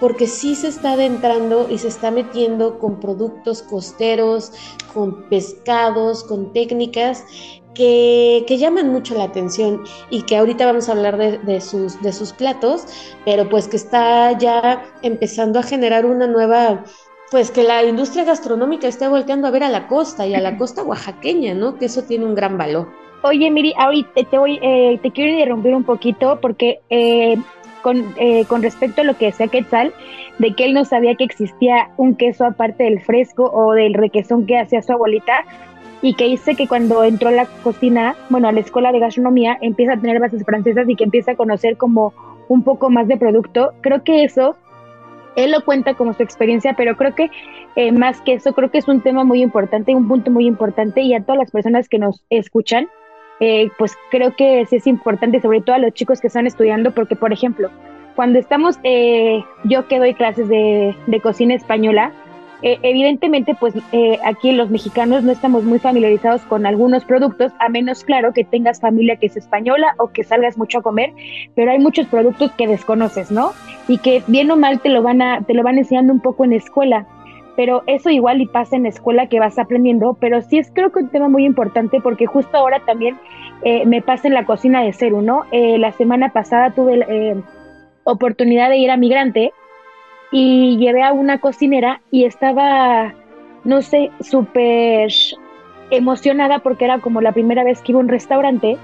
porque 0.00 0.26
sí 0.26 0.54
se 0.54 0.68
está 0.68 0.92
adentrando 0.92 1.68
y 1.70 1.78
se 1.78 1.88
está 1.88 2.10
metiendo 2.10 2.78
con 2.78 3.00
productos 3.00 3.62
costeros, 3.62 4.52
con 4.92 5.28
pescados, 5.28 6.24
con 6.24 6.52
técnicas 6.52 7.24
que, 7.74 8.56
llaman 8.58 8.90
mucho 8.90 9.14
la 9.14 9.24
atención 9.24 9.82
y 10.10 10.22
que 10.22 10.36
ahorita 10.36 10.66
vamos 10.66 10.88
a 10.88 10.92
hablar 10.92 11.16
de, 11.16 11.60
sus, 11.60 12.00
de 12.02 12.12
sus 12.12 12.32
platos, 12.32 12.84
pero 13.24 13.48
pues 13.48 13.68
que 13.68 13.76
está 13.76 14.36
ya 14.38 14.84
empezando 15.02 15.58
a 15.58 15.62
generar 15.62 16.06
una 16.06 16.26
nueva, 16.26 16.84
pues 17.30 17.50
que 17.50 17.62
la 17.62 17.84
industria 17.84 18.24
gastronómica 18.24 18.88
esté 18.88 19.08
volteando 19.08 19.46
a 19.46 19.50
ver 19.50 19.64
a 19.64 19.68
la 19.68 19.88
costa 19.88 20.26
y 20.26 20.34
a 20.34 20.40
la 20.40 20.56
costa 20.58 20.82
oaxaqueña, 20.82 21.54
¿no? 21.54 21.78
Que 21.78 21.86
eso 21.86 22.02
tiene 22.02 22.26
un 22.26 22.34
gran 22.34 22.58
valor. 22.58 22.88
Oye, 23.22 23.50
Miri, 23.50 23.74
ahorita 23.76 24.24
te 24.30 24.38
voy, 24.38 24.58
eh, 24.62 24.98
te 25.02 25.10
quiero 25.10 25.32
interrumpir 25.32 25.74
un 25.74 25.84
poquito 25.84 26.38
porque 26.40 26.80
eh, 26.88 27.36
con, 27.82 28.14
eh, 28.16 28.44
con 28.46 28.62
respecto 28.62 29.02
a 29.02 29.04
lo 29.04 29.16
que 29.16 29.26
decía 29.26 29.48
Quetzal, 29.48 29.92
de 30.38 30.54
que 30.54 30.64
él 30.64 30.74
no 30.74 30.84
sabía 30.84 31.14
que 31.14 31.24
existía 31.24 31.90
un 31.96 32.16
queso 32.16 32.46
aparte 32.46 32.84
del 32.84 33.00
fresco 33.00 33.50
o 33.52 33.72
del 33.74 33.94
requesón 33.94 34.46
que 34.46 34.58
hacía 34.58 34.82
su 34.82 34.92
abuelita, 34.92 35.44
y 36.02 36.14
que 36.14 36.24
dice 36.24 36.54
que 36.54 36.66
cuando 36.66 37.04
entró 37.04 37.28
a 37.28 37.32
la 37.32 37.46
cocina, 37.62 38.16
bueno, 38.30 38.48
a 38.48 38.52
la 38.52 38.60
escuela 38.60 38.92
de 38.92 39.00
gastronomía, 39.00 39.58
empieza 39.60 39.94
a 39.94 40.00
tener 40.00 40.18
bases 40.18 40.44
francesas 40.44 40.88
y 40.88 40.96
que 40.96 41.04
empieza 41.04 41.32
a 41.32 41.36
conocer 41.36 41.76
como 41.76 42.14
un 42.48 42.62
poco 42.62 42.90
más 42.90 43.06
de 43.06 43.16
producto. 43.16 43.74
Creo 43.82 44.02
que 44.02 44.24
eso, 44.24 44.56
él 45.36 45.52
lo 45.52 45.62
cuenta 45.64 45.94
como 45.94 46.14
su 46.14 46.22
experiencia, 46.22 46.74
pero 46.74 46.96
creo 46.96 47.14
que 47.14 47.30
eh, 47.76 47.92
más 47.92 48.20
que 48.22 48.34
eso, 48.34 48.54
creo 48.54 48.70
que 48.70 48.78
es 48.78 48.88
un 48.88 49.02
tema 49.02 49.24
muy 49.24 49.42
importante, 49.42 49.94
un 49.94 50.08
punto 50.08 50.30
muy 50.30 50.46
importante 50.46 51.02
y 51.02 51.14
a 51.14 51.20
todas 51.20 51.38
las 51.38 51.50
personas 51.50 51.88
que 51.88 51.98
nos 51.98 52.24
escuchan, 52.30 52.88
eh, 53.40 53.70
pues 53.78 53.96
creo 54.10 54.34
que 54.36 54.66
sí 54.66 54.76
es 54.76 54.86
importante, 54.86 55.40
sobre 55.40 55.60
todo 55.60 55.76
a 55.76 55.78
los 55.78 55.92
chicos 55.92 56.20
que 56.20 56.28
están 56.28 56.46
estudiando, 56.46 56.92
porque 56.92 57.16
por 57.16 57.32
ejemplo, 57.32 57.70
cuando 58.14 58.38
estamos, 58.38 58.78
eh, 58.84 59.42
yo 59.64 59.88
que 59.88 59.98
doy 59.98 60.14
clases 60.14 60.48
de, 60.48 60.94
de 61.06 61.20
cocina 61.20 61.54
española, 61.54 62.12
eh, 62.62 62.78
evidentemente, 62.82 63.56
pues 63.58 63.74
eh, 63.92 64.18
aquí 64.24 64.52
los 64.52 64.70
mexicanos 64.70 65.24
no 65.24 65.32
estamos 65.32 65.64
muy 65.64 65.78
familiarizados 65.78 66.42
con 66.42 66.66
algunos 66.66 67.04
productos, 67.04 67.52
a 67.58 67.70
menos 67.70 68.04
claro 68.04 68.34
que 68.34 68.44
tengas 68.44 68.80
familia 68.80 69.16
que 69.16 69.26
es 69.26 69.36
española 69.36 69.94
o 69.98 70.08
que 70.08 70.24
salgas 70.24 70.58
mucho 70.58 70.78
a 70.78 70.82
comer, 70.82 71.12
pero 71.54 71.70
hay 71.70 71.78
muchos 71.78 72.06
productos 72.06 72.52
que 72.52 72.66
desconoces, 72.66 73.30
¿no? 73.30 73.52
Y 73.88 73.98
que 73.98 74.22
bien 74.26 74.50
o 74.50 74.56
mal 74.56 74.80
te 74.80 74.90
lo 74.90 75.02
van 75.02 75.22
a, 75.22 75.40
te 75.40 75.54
lo 75.54 75.62
van 75.62 75.78
enseñando 75.78 76.12
un 76.12 76.20
poco 76.20 76.44
en 76.44 76.52
escuela. 76.52 77.06
Pero 77.60 77.82
eso 77.86 78.08
igual 78.08 78.40
y 78.40 78.46
pasa 78.46 78.76
en 78.76 78.84
la 78.84 78.88
escuela 78.88 79.26
que 79.26 79.38
vas 79.38 79.58
aprendiendo, 79.58 80.16
pero 80.18 80.40
sí 80.40 80.56
es 80.56 80.70
creo 80.74 80.90
que 80.90 81.00
un 81.00 81.10
tema 81.10 81.28
muy 81.28 81.44
importante 81.44 82.00
porque 82.00 82.24
justo 82.24 82.56
ahora 82.56 82.80
también 82.86 83.18
eh, 83.64 83.84
me 83.84 84.00
pasa 84.00 84.28
en 84.28 84.32
la 84.32 84.46
cocina 84.46 84.82
de 84.82 84.94
Ceru, 84.94 85.20
¿no? 85.20 85.44
la 85.52 85.92
semana 85.92 86.32
pasada 86.32 86.70
tuve 86.70 86.96
la 86.96 87.06
oportunidad 88.04 88.70
de 88.70 88.78
ir 88.78 88.90
a 88.90 88.96
Migrante 88.96 89.52
y 90.32 90.78
llevé 90.78 91.02
a 91.02 91.12
una 91.12 91.36
cocinera 91.36 92.00
y 92.10 92.24
estaba 92.24 93.12
no 93.64 93.82
sé, 93.82 94.10
súper 94.20 95.10
emocionada 95.90 96.60
porque 96.60 96.84
era 96.84 96.98
como 97.00 97.20
la 97.20 97.32
primera 97.32 97.64
vez 97.64 97.82
que 97.82 97.92
iba 97.92 98.00
a 98.00 98.04
un 98.04 98.08
restaurante 98.08 98.78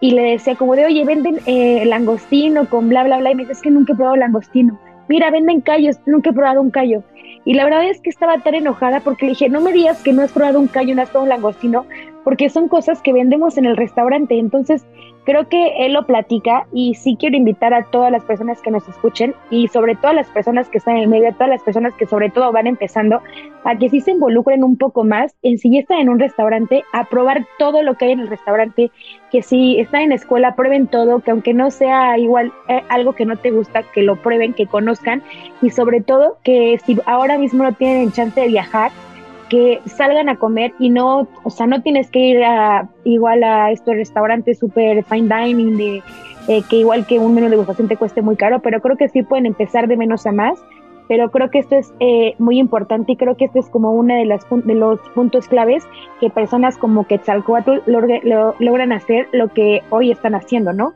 y 0.00 0.12
le 0.12 0.22
decía 0.22 0.56
como 0.56 0.76
de, 0.76 0.86
oye, 0.86 1.04
venden 1.04 1.38
eh, 1.46 1.84
langostino 1.86 2.68
con 2.68 2.88
bla, 2.88 3.04
bla, 3.04 3.18
bla. 3.18 3.32
Y 3.32 3.34
me 3.34 3.42
dice, 3.42 3.52
es 3.52 3.62
que 3.62 3.70
nunca 3.70 3.92
he 3.92 3.96
probado 3.96 4.16
langostino. 4.16 4.78
Mira, 5.08 5.30
venden 5.30 5.60
callos, 5.60 5.98
nunca 6.06 6.30
he 6.30 6.32
probado 6.32 6.60
un 6.60 6.70
callo. 6.70 7.02
Y 7.46 7.54
la 7.54 7.64
verdad 7.64 7.88
es 7.88 8.00
que 8.00 8.10
estaba 8.10 8.38
tan 8.42 8.56
enojada 8.56 9.00
porque 9.00 9.24
le 9.24 9.30
dije, 9.30 9.48
no 9.48 9.60
me 9.60 9.72
digas 9.72 10.02
que 10.02 10.12
no 10.12 10.22
has 10.22 10.32
probado 10.32 10.58
un 10.58 10.66
callo, 10.66 11.00
has 11.00 11.10
probado 11.10 11.22
un 11.22 11.28
langostino, 11.28 11.86
porque 12.26 12.50
son 12.50 12.66
cosas 12.66 13.02
que 13.02 13.12
vendemos 13.12 13.56
en 13.56 13.66
el 13.66 13.76
restaurante. 13.76 14.36
Entonces, 14.36 14.84
creo 15.22 15.48
que 15.48 15.86
él 15.86 15.92
lo 15.92 16.06
platica 16.06 16.66
y 16.72 16.96
sí 16.96 17.16
quiero 17.16 17.36
invitar 17.36 17.72
a 17.72 17.84
todas 17.84 18.10
las 18.10 18.24
personas 18.24 18.60
que 18.60 18.72
nos 18.72 18.88
escuchen 18.88 19.32
y 19.48 19.68
sobre 19.68 19.94
todo 19.94 20.08
a 20.08 20.14
las 20.14 20.26
personas 20.30 20.68
que 20.68 20.78
están 20.78 20.96
en 20.96 21.04
el 21.04 21.08
medio, 21.08 21.28
a 21.28 21.34
todas 21.34 21.50
las 21.50 21.62
personas 21.62 21.94
que 21.94 22.04
sobre 22.04 22.28
todo 22.30 22.50
van 22.50 22.66
empezando, 22.66 23.22
a 23.62 23.78
que 23.78 23.88
sí 23.90 24.00
se 24.00 24.10
involucren 24.10 24.64
un 24.64 24.76
poco 24.76 25.04
más 25.04 25.36
en 25.42 25.56
si 25.58 25.78
están 25.78 25.98
en 25.98 26.08
un 26.08 26.18
restaurante, 26.18 26.82
a 26.92 27.04
probar 27.04 27.46
todo 27.60 27.84
lo 27.84 27.94
que 27.94 28.06
hay 28.06 28.10
en 28.10 28.20
el 28.20 28.28
restaurante, 28.28 28.90
que 29.30 29.42
si 29.42 29.78
están 29.78 30.00
en 30.00 30.10
escuela, 30.10 30.56
prueben 30.56 30.88
todo, 30.88 31.20
que 31.20 31.30
aunque 31.30 31.54
no 31.54 31.70
sea 31.70 32.18
igual 32.18 32.52
eh, 32.66 32.82
algo 32.88 33.12
que 33.12 33.24
no 33.24 33.36
te 33.36 33.52
gusta, 33.52 33.84
que 33.84 34.02
lo 34.02 34.16
prueben, 34.16 34.52
que 34.52 34.66
conozcan 34.66 35.22
y 35.62 35.70
sobre 35.70 36.00
todo 36.00 36.38
que 36.42 36.80
si 36.84 36.98
ahora 37.06 37.38
mismo 37.38 37.62
no 37.62 37.72
tienen 37.72 38.10
chance 38.10 38.40
de 38.40 38.48
viajar, 38.48 38.90
que 39.48 39.80
salgan 39.86 40.28
a 40.28 40.36
comer 40.36 40.72
y 40.78 40.90
no, 40.90 41.28
o 41.42 41.50
sea, 41.50 41.66
no 41.66 41.82
tienes 41.82 42.10
que 42.10 42.18
ir 42.18 42.44
a, 42.44 42.88
igual 43.04 43.44
a 43.44 43.70
estos 43.70 43.94
restaurantes 43.94 44.58
super 44.58 45.04
fine 45.04 45.28
dining 45.34 45.76
de 45.76 46.02
eh, 46.48 46.62
que 46.68 46.76
igual 46.76 47.06
que 47.06 47.18
un 47.18 47.34
menú 47.34 47.46
de 47.46 47.50
degustación 47.50 47.88
te 47.88 47.96
cueste 47.96 48.22
muy 48.22 48.36
caro, 48.36 48.60
pero 48.60 48.80
creo 48.80 48.96
que 48.96 49.08
sí 49.08 49.22
pueden 49.22 49.46
empezar 49.46 49.88
de 49.88 49.96
menos 49.96 50.26
a 50.26 50.32
más. 50.32 50.58
Pero 51.08 51.30
creo 51.30 51.50
que 51.50 51.60
esto 51.60 51.76
es 51.76 51.92
eh, 52.00 52.34
muy 52.38 52.58
importante 52.58 53.12
y 53.12 53.16
creo 53.16 53.36
que 53.36 53.44
este 53.44 53.60
es 53.60 53.68
como 53.68 53.92
uno 53.92 54.12
de, 54.12 54.40
de 54.64 54.74
los 54.74 54.98
puntos 55.14 55.46
claves 55.46 55.84
que 56.18 56.30
personas 56.30 56.76
como 56.76 57.06
Quetzalcoatl 57.06 57.78
logran 57.86 58.92
hacer 58.92 59.28
lo 59.30 59.46
que 59.46 59.82
hoy 59.90 60.10
están 60.10 60.34
haciendo, 60.34 60.72
¿no? 60.72 60.94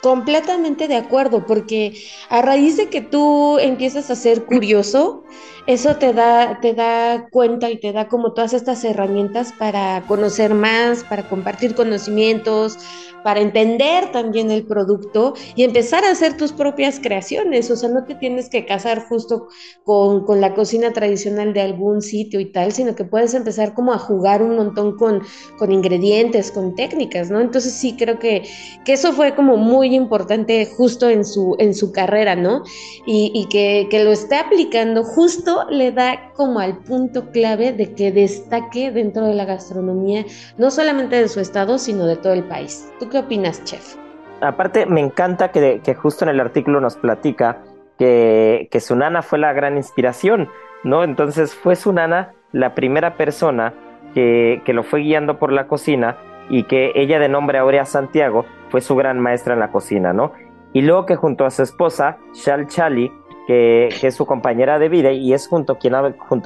Completamente 0.00 0.88
de 0.88 0.96
acuerdo, 0.96 1.44
porque 1.44 1.92
a 2.30 2.40
raíz 2.40 2.78
de 2.78 2.88
que 2.88 3.02
tú 3.02 3.58
empiezas 3.58 4.10
a 4.10 4.16
ser 4.16 4.46
curioso, 4.46 5.24
eso 5.66 5.96
te 5.96 6.14
da, 6.14 6.58
te 6.62 6.72
da 6.72 7.28
cuenta 7.30 7.68
y 7.68 7.78
te 7.78 7.92
da 7.92 8.08
como 8.08 8.32
todas 8.32 8.54
estas 8.54 8.82
herramientas 8.84 9.52
para 9.52 10.06
conocer 10.06 10.54
más, 10.54 11.04
para 11.04 11.28
compartir 11.28 11.74
conocimientos, 11.74 12.78
para 13.22 13.40
entender 13.40 14.10
también 14.12 14.50
el 14.50 14.66
producto 14.66 15.34
y 15.54 15.64
empezar 15.64 16.04
a 16.04 16.10
hacer 16.12 16.36
tus 16.36 16.52
propias 16.52 16.98
creaciones. 16.98 17.70
O 17.70 17.76
sea, 17.76 17.90
no 17.90 18.04
te 18.04 18.14
tienes 18.14 18.48
que 18.48 18.64
casar 18.64 19.06
justo 19.06 19.48
con, 19.84 20.24
con 20.24 20.40
la 20.40 20.54
cocina 20.54 20.92
tradicional 20.92 21.52
de 21.52 21.60
algún 21.60 22.00
sitio 22.00 22.40
y 22.40 22.46
tal, 22.52 22.72
sino 22.72 22.94
que 22.94 23.04
puedes 23.04 23.34
empezar 23.34 23.74
como 23.74 23.92
a 23.92 23.98
jugar 23.98 24.42
un 24.42 24.56
montón 24.56 24.96
con, 24.96 25.22
con 25.58 25.72
ingredientes, 25.72 26.50
con 26.50 26.74
técnicas, 26.74 27.30
¿no? 27.30 27.40
Entonces 27.40 27.74
sí 27.74 27.96
creo 27.98 28.18
que, 28.18 28.44
que 28.84 28.94
eso 28.94 29.12
fue 29.12 29.34
como 29.34 29.56
muy 29.56 29.89
importante 29.94 30.66
justo 30.66 31.08
en 31.08 31.24
su, 31.24 31.56
en 31.58 31.74
su 31.74 31.92
carrera, 31.92 32.36
¿no? 32.36 32.62
Y, 33.06 33.48
que, 33.50 33.88
que 33.90 34.04
lo 34.04 34.12
esté 34.12 34.36
aplicando 34.36 35.04
justo 35.04 35.66
le 35.70 35.92
da 35.92 36.32
como 36.34 36.60
al 36.60 36.78
punto 36.78 37.30
clave 37.30 37.72
de 37.72 37.94
que 37.94 38.12
destaque 38.12 38.90
dentro 38.90 39.26
de 39.26 39.34
la 39.34 39.44
gastronomía, 39.44 40.24
no 40.58 40.70
solamente 40.70 41.16
de 41.16 41.28
su 41.28 41.40
estado, 41.40 41.78
sino 41.78 42.06
de 42.06 42.16
todo 42.16 42.32
el 42.32 42.44
país 42.44 42.90
qué 43.10 43.18
opinas, 43.18 43.62
chef? 43.64 43.96
Aparte, 44.40 44.86
me 44.86 45.00
encanta 45.00 45.50
que, 45.50 45.94
justo 45.94 46.24
en 46.24 46.30
el 46.30 46.40
artículo 46.40 46.80
nos 46.80 46.96
platica 46.96 47.62
que, 47.98 48.68
que 48.70 48.80
su 48.80 48.96
nana 48.96 49.20
fue 49.20 49.38
la 49.38 49.52
gran 49.52 49.76
inspiración, 49.76 50.48
¿no? 50.82 51.04
Entonces 51.04 51.54
fue 51.54 51.76
su 51.76 51.92
nana 51.92 52.32
la 52.52 52.74
primera 52.74 53.16
persona 53.16 53.74
que, 54.14 54.62
que, 54.64 54.72
lo 54.72 54.82
fue 54.82 55.00
guiando 55.00 55.38
por 55.38 55.52
la 55.52 55.66
cocina 55.66 56.16
y 56.48 56.64
que 56.64 56.92
ella 56.94 57.18
de 57.18 57.28
nombre 57.28 57.58
Aurea 57.58 57.84
Santiago 57.84 58.46
fue 58.70 58.80
su 58.80 58.96
gran 58.96 59.18
maestra 59.18 59.54
en 59.54 59.60
la 59.60 59.70
cocina, 59.70 60.12
¿no? 60.12 60.32
Y 60.72 60.82
luego 60.82 61.06
que 61.06 61.16
junto 61.16 61.44
a 61.44 61.50
su 61.50 61.62
esposa, 61.62 62.18
Shal 62.32 62.66
Chali, 62.68 63.12
que, 63.46 63.88
es 64.02 64.14
su 64.14 64.26
compañera 64.26 64.78
de 64.78 64.88
vida 64.88 65.10
y 65.10 65.32
es 65.32 65.48
junto, 65.48 65.76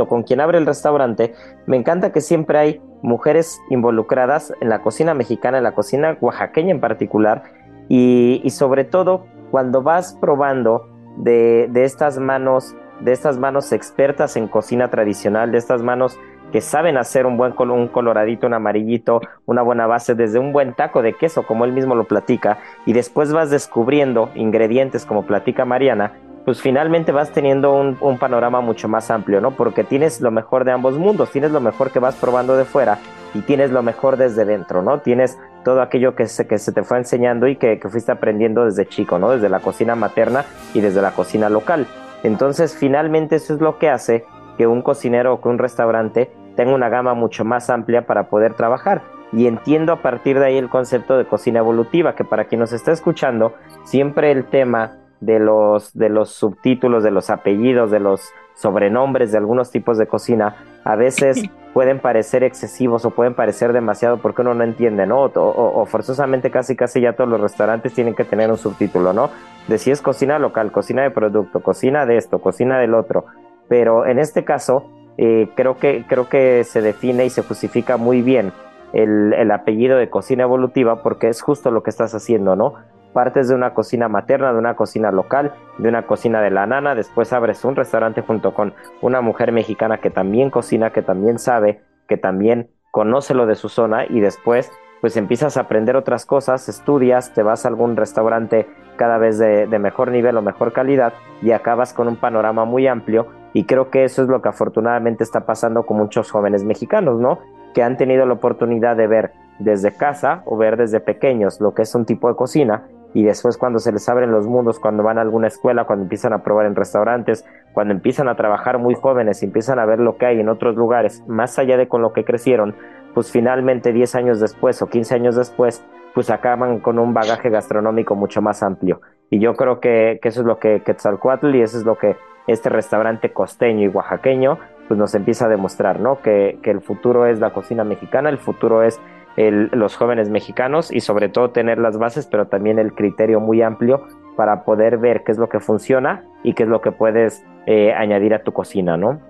con 0.08 0.22
quien 0.22 0.40
abre 0.40 0.58
el 0.58 0.66
restaurante, 0.66 1.34
me 1.66 1.76
encanta 1.76 2.12
que 2.12 2.22
siempre 2.22 2.58
hay 2.58 2.82
mujeres 3.02 3.60
involucradas 3.68 4.54
en 4.60 4.70
la 4.70 4.80
cocina 4.80 5.12
mexicana, 5.12 5.58
en 5.58 5.64
la 5.64 5.74
cocina 5.74 6.16
oaxaqueña 6.20 6.70
en 6.70 6.80
particular, 6.80 7.42
y, 7.88 8.42
sobre 8.48 8.84
todo 8.84 9.26
cuando 9.50 9.82
vas 9.82 10.16
probando 10.18 10.88
de, 11.18 11.70
estas 11.74 12.18
manos, 12.18 12.74
de 13.00 13.12
estas 13.12 13.36
manos 13.36 13.72
expertas 13.72 14.36
en 14.38 14.48
cocina 14.48 14.88
tradicional, 14.88 15.52
de 15.52 15.58
estas 15.58 15.82
manos 15.82 16.18
que 16.54 16.60
saben 16.60 16.96
hacer 16.96 17.26
un 17.26 17.36
buen 17.36 17.52
un 17.58 17.88
coloradito, 17.88 18.46
un 18.46 18.54
amarillito, 18.54 19.20
una 19.44 19.62
buena 19.62 19.88
base 19.88 20.14
desde 20.14 20.38
un 20.38 20.52
buen 20.52 20.72
taco 20.72 21.02
de 21.02 21.14
queso, 21.14 21.42
como 21.42 21.64
él 21.64 21.72
mismo 21.72 21.96
lo 21.96 22.04
platica, 22.04 22.58
y 22.86 22.92
después 22.92 23.32
vas 23.32 23.50
descubriendo 23.50 24.30
ingredientes 24.36 25.04
como 25.04 25.26
platica 25.26 25.64
Mariana, 25.64 26.12
pues 26.44 26.62
finalmente 26.62 27.10
vas 27.10 27.32
teniendo 27.32 27.74
un, 27.74 28.18
panorama 28.18 28.60
mucho 28.60 28.86
más 28.86 29.10
amplio, 29.10 29.40
¿no? 29.40 29.50
Porque 29.50 29.82
tienes 29.82 30.20
lo 30.20 30.30
mejor 30.30 30.64
de 30.64 30.70
ambos 30.70 30.96
mundos, 30.96 31.32
tienes 31.32 31.50
lo 31.50 31.60
mejor 31.60 31.90
que 31.90 31.98
vas 31.98 32.14
probando 32.14 32.56
de 32.56 32.64
fuera 32.64 32.98
y 33.34 33.40
tienes 33.40 33.72
lo 33.72 33.82
mejor 33.82 34.16
desde 34.16 34.44
dentro, 34.44 34.80
¿no? 34.80 35.00
Tienes 35.00 35.36
todo 35.64 35.82
aquello 35.82 36.14
que 36.14 36.28
se, 36.28 36.46
que 36.46 36.58
se 36.60 36.70
te 36.70 36.84
fue 36.84 36.98
enseñando 36.98 37.48
y 37.48 37.56
que, 37.56 37.80
que 37.80 37.88
fuiste 37.88 38.12
aprendiendo 38.12 38.64
desde 38.64 38.86
chico, 38.86 39.18
¿no? 39.18 39.32
Desde 39.32 39.48
la 39.48 39.58
cocina 39.58 39.96
materna 39.96 40.44
y 40.72 40.80
desde 40.80 41.02
la 41.02 41.10
cocina 41.10 41.48
local. 41.48 41.88
Entonces, 42.22 42.76
finalmente 42.76 43.34
eso 43.34 43.54
es 43.54 43.60
lo 43.60 43.76
que 43.80 43.90
hace 43.90 44.24
que 44.56 44.68
un 44.68 44.82
cocinero 44.82 45.34
o 45.34 45.40
que 45.40 45.48
un 45.48 45.58
restaurante 45.58 46.30
tenga 46.56 46.74
una 46.74 46.88
gama 46.88 47.14
mucho 47.14 47.44
más 47.44 47.70
amplia 47.70 48.06
para 48.06 48.28
poder 48.28 48.54
trabajar. 48.54 49.02
Y 49.32 49.46
entiendo 49.46 49.92
a 49.92 50.02
partir 50.02 50.38
de 50.38 50.46
ahí 50.46 50.58
el 50.58 50.68
concepto 50.68 51.16
de 51.16 51.26
cocina 51.26 51.58
evolutiva, 51.58 52.14
que 52.14 52.24
para 52.24 52.44
quien 52.44 52.60
nos 52.60 52.72
está 52.72 52.92
escuchando, 52.92 53.54
siempre 53.84 54.30
el 54.30 54.44
tema 54.44 54.98
de 55.20 55.40
los, 55.40 55.92
de 55.94 56.08
los 56.08 56.30
subtítulos, 56.30 57.02
de 57.02 57.10
los 57.10 57.30
apellidos, 57.30 57.90
de 57.90 58.00
los 58.00 58.32
sobrenombres 58.54 59.32
de 59.32 59.38
algunos 59.38 59.70
tipos 59.70 59.98
de 59.98 60.06
cocina, 60.06 60.56
a 60.84 60.96
veces 60.96 61.42
pueden 61.74 61.98
parecer 61.98 62.44
excesivos 62.44 63.04
o 63.04 63.10
pueden 63.10 63.34
parecer 63.34 63.72
demasiado 63.72 64.18
porque 64.18 64.42
uno 64.42 64.54
no 64.54 64.62
entiende, 64.62 65.06
¿no? 65.06 65.24
O, 65.34 65.86
forzosamente 65.86 66.50
casi 66.50 66.76
casi 66.76 67.00
ya 67.00 67.14
todos 67.14 67.28
los 67.28 67.40
restaurantes 67.40 67.92
tienen 67.92 68.14
que 68.14 68.24
tener 68.24 68.50
un 68.50 68.58
subtítulo, 68.58 69.12
¿no? 69.12 69.30
De 69.66 69.78
si 69.78 69.90
es 69.90 70.00
cocina 70.00 70.38
local, 70.38 70.70
cocina 70.70 71.02
de 71.02 71.10
producto, 71.10 71.60
cocina 71.60 72.06
de 72.06 72.16
esto, 72.16 72.38
cocina 72.40 72.78
del 72.78 72.94
otro. 72.94 73.24
Pero 73.68 74.06
en 74.06 74.18
este 74.18 74.44
caso, 74.44 74.88
eh, 75.18 75.48
creo, 75.54 75.78
que, 75.78 76.04
creo 76.08 76.28
que 76.28 76.64
se 76.64 76.82
define 76.82 77.24
y 77.24 77.30
se 77.30 77.42
justifica 77.42 77.96
muy 77.96 78.22
bien 78.22 78.52
el, 78.92 79.32
el 79.32 79.50
apellido 79.50 79.96
de 79.96 80.10
cocina 80.10 80.44
evolutiva 80.44 81.02
porque 81.02 81.28
es 81.28 81.42
justo 81.42 81.70
lo 81.70 81.82
que 81.82 81.90
estás 81.90 82.14
haciendo, 82.14 82.56
¿no? 82.56 82.74
partes 83.14 83.48
de 83.48 83.54
una 83.54 83.72
cocina 83.72 84.08
materna, 84.08 84.52
de 84.52 84.58
una 84.58 84.76
cocina 84.76 85.10
local, 85.10 85.54
de 85.78 85.88
una 85.88 86.06
cocina 86.06 86.42
de 86.42 86.50
la 86.50 86.66
nana, 86.66 86.94
después 86.94 87.32
abres 87.32 87.64
un 87.64 87.76
restaurante 87.76 88.20
junto 88.20 88.52
con 88.52 88.74
una 89.00 89.22
mujer 89.22 89.52
mexicana 89.52 89.98
que 89.98 90.10
también 90.10 90.50
cocina, 90.50 90.90
que 90.90 91.00
también 91.00 91.38
sabe, 91.38 91.80
que 92.06 92.18
también 92.18 92.68
conoce 92.90 93.32
lo 93.32 93.46
de 93.46 93.54
su 93.54 93.70
zona 93.70 94.04
y 94.04 94.20
después 94.20 94.70
pues 95.00 95.16
empiezas 95.16 95.56
a 95.56 95.62
aprender 95.62 95.96
otras 95.96 96.26
cosas, 96.26 96.68
estudias, 96.68 97.32
te 97.34 97.42
vas 97.42 97.64
a 97.64 97.68
algún 97.68 97.96
restaurante 97.96 98.66
cada 98.96 99.18
vez 99.18 99.38
de, 99.38 99.66
mejor 99.78 100.10
nivel 100.10 100.36
o 100.36 100.42
mejor 100.42 100.72
calidad 100.72 101.12
y 101.42 101.52
acabas 101.52 101.92
con 101.92 102.08
un 102.08 102.16
panorama 102.16 102.64
muy 102.64 102.86
amplio 102.86 103.26
y 103.52 103.64
creo 103.64 103.90
que 103.90 104.04
eso 104.04 104.22
es 104.22 104.28
lo 104.28 104.42
que 104.42 104.48
afortunadamente 104.48 105.24
está 105.24 105.46
pasando 105.46 105.84
con 105.84 105.96
muchos 105.96 106.30
jóvenes 106.30 106.64
mexicanos, 106.64 107.20
¿no? 107.20 107.38
Que 107.74 107.82
han 107.82 107.96
tenido 107.96 108.26
la 108.26 108.34
oportunidad 108.34 108.96
de 108.96 109.06
ver 109.06 109.32
desde 109.58 109.96
casa 109.96 110.42
o 110.46 110.56
ver 110.56 110.76
desde 110.76 111.00
pequeños 111.00 111.60
lo 111.60 111.74
que 111.74 111.82
es 111.82 111.94
un 111.94 112.04
tipo 112.04 112.28
de 112.28 112.36
cocina 112.36 112.88
y 113.14 113.22
después 113.22 113.56
cuando 113.56 113.78
se 113.78 113.92
les 113.92 114.08
abren 114.08 114.32
los 114.32 114.46
mundos, 114.46 114.80
cuando 114.80 115.04
van 115.04 115.18
a 115.18 115.22
alguna 115.22 115.46
escuela, 115.46 115.84
cuando 115.84 116.02
empiezan 116.02 116.32
a 116.32 116.42
probar 116.42 116.66
en 116.66 116.74
restaurantes, 116.74 117.46
cuando 117.72 117.94
empiezan 117.94 118.28
a 118.28 118.34
trabajar 118.34 118.78
muy 118.78 118.96
jóvenes 118.96 119.40
y 119.42 119.46
empiezan 119.46 119.78
a 119.78 119.86
ver 119.86 120.00
lo 120.00 120.16
que 120.16 120.26
hay 120.26 120.40
en 120.40 120.48
otros 120.48 120.74
lugares, 120.74 121.22
más 121.28 121.56
allá 121.58 121.76
de 121.76 121.86
con 121.86 122.02
lo 122.02 122.12
que 122.12 122.24
crecieron, 122.24 122.74
pues 123.14 123.30
finalmente 123.30 123.92
10 123.92 124.16
años 124.16 124.40
después 124.40 124.82
o 124.82 124.88
15 124.88 125.14
años 125.14 125.36
después, 125.36 125.84
pues 126.14 126.30
acaban 126.30 126.78
con 126.78 126.98
un 126.98 127.12
bagaje 127.12 127.50
gastronómico 127.50 128.14
mucho 128.14 128.40
más 128.40 128.62
amplio. 128.62 129.00
Y 129.30 129.40
yo 129.40 129.54
creo 129.54 129.80
que, 129.80 130.20
eso 130.22 130.40
es 130.40 130.46
lo 130.46 130.58
que 130.58 130.82
Quetzalcoatl 130.84 131.54
y 131.54 131.62
eso 131.62 131.76
es 131.76 131.84
lo 131.84 131.98
que 131.98 132.16
este 132.46 132.68
restaurante 132.68 133.32
costeño 133.32 133.82
y 133.84 133.88
oaxaqueño 133.88 134.58
pues 134.86 134.98
nos 134.98 135.14
empieza 135.14 135.46
a 135.46 135.48
demostrar, 135.48 135.98
¿no? 135.98 136.20
Que, 136.20 136.58
que 136.62 136.70
el 136.70 136.80
futuro 136.80 137.26
es 137.26 137.40
la 137.40 137.52
cocina 137.52 137.84
mexicana, 137.84 138.28
el 138.28 138.38
futuro 138.38 138.82
es 138.82 139.00
los 139.36 139.96
jóvenes 139.96 140.30
mexicanos 140.30 140.92
y 140.92 141.00
sobre 141.00 141.28
todo 141.28 141.50
tener 141.50 141.78
las 141.78 141.98
bases, 141.98 142.26
pero 142.26 142.46
también 142.46 142.78
el 142.78 142.94
criterio 142.94 143.40
muy 143.40 143.62
amplio 143.62 144.06
para 144.36 144.64
poder 144.64 144.98
ver 144.98 145.24
qué 145.24 145.32
es 145.32 145.38
lo 145.38 145.48
que 145.48 145.60
funciona 145.60 146.24
y 146.42 146.54
qué 146.54 146.64
es 146.64 146.68
lo 146.68 146.80
que 146.80 146.92
puedes 146.92 147.44
eh, 147.66 147.92
añadir 147.92 148.34
a 148.34 148.42
tu 148.42 148.52
cocina, 148.52 148.96
¿no? 148.96 149.20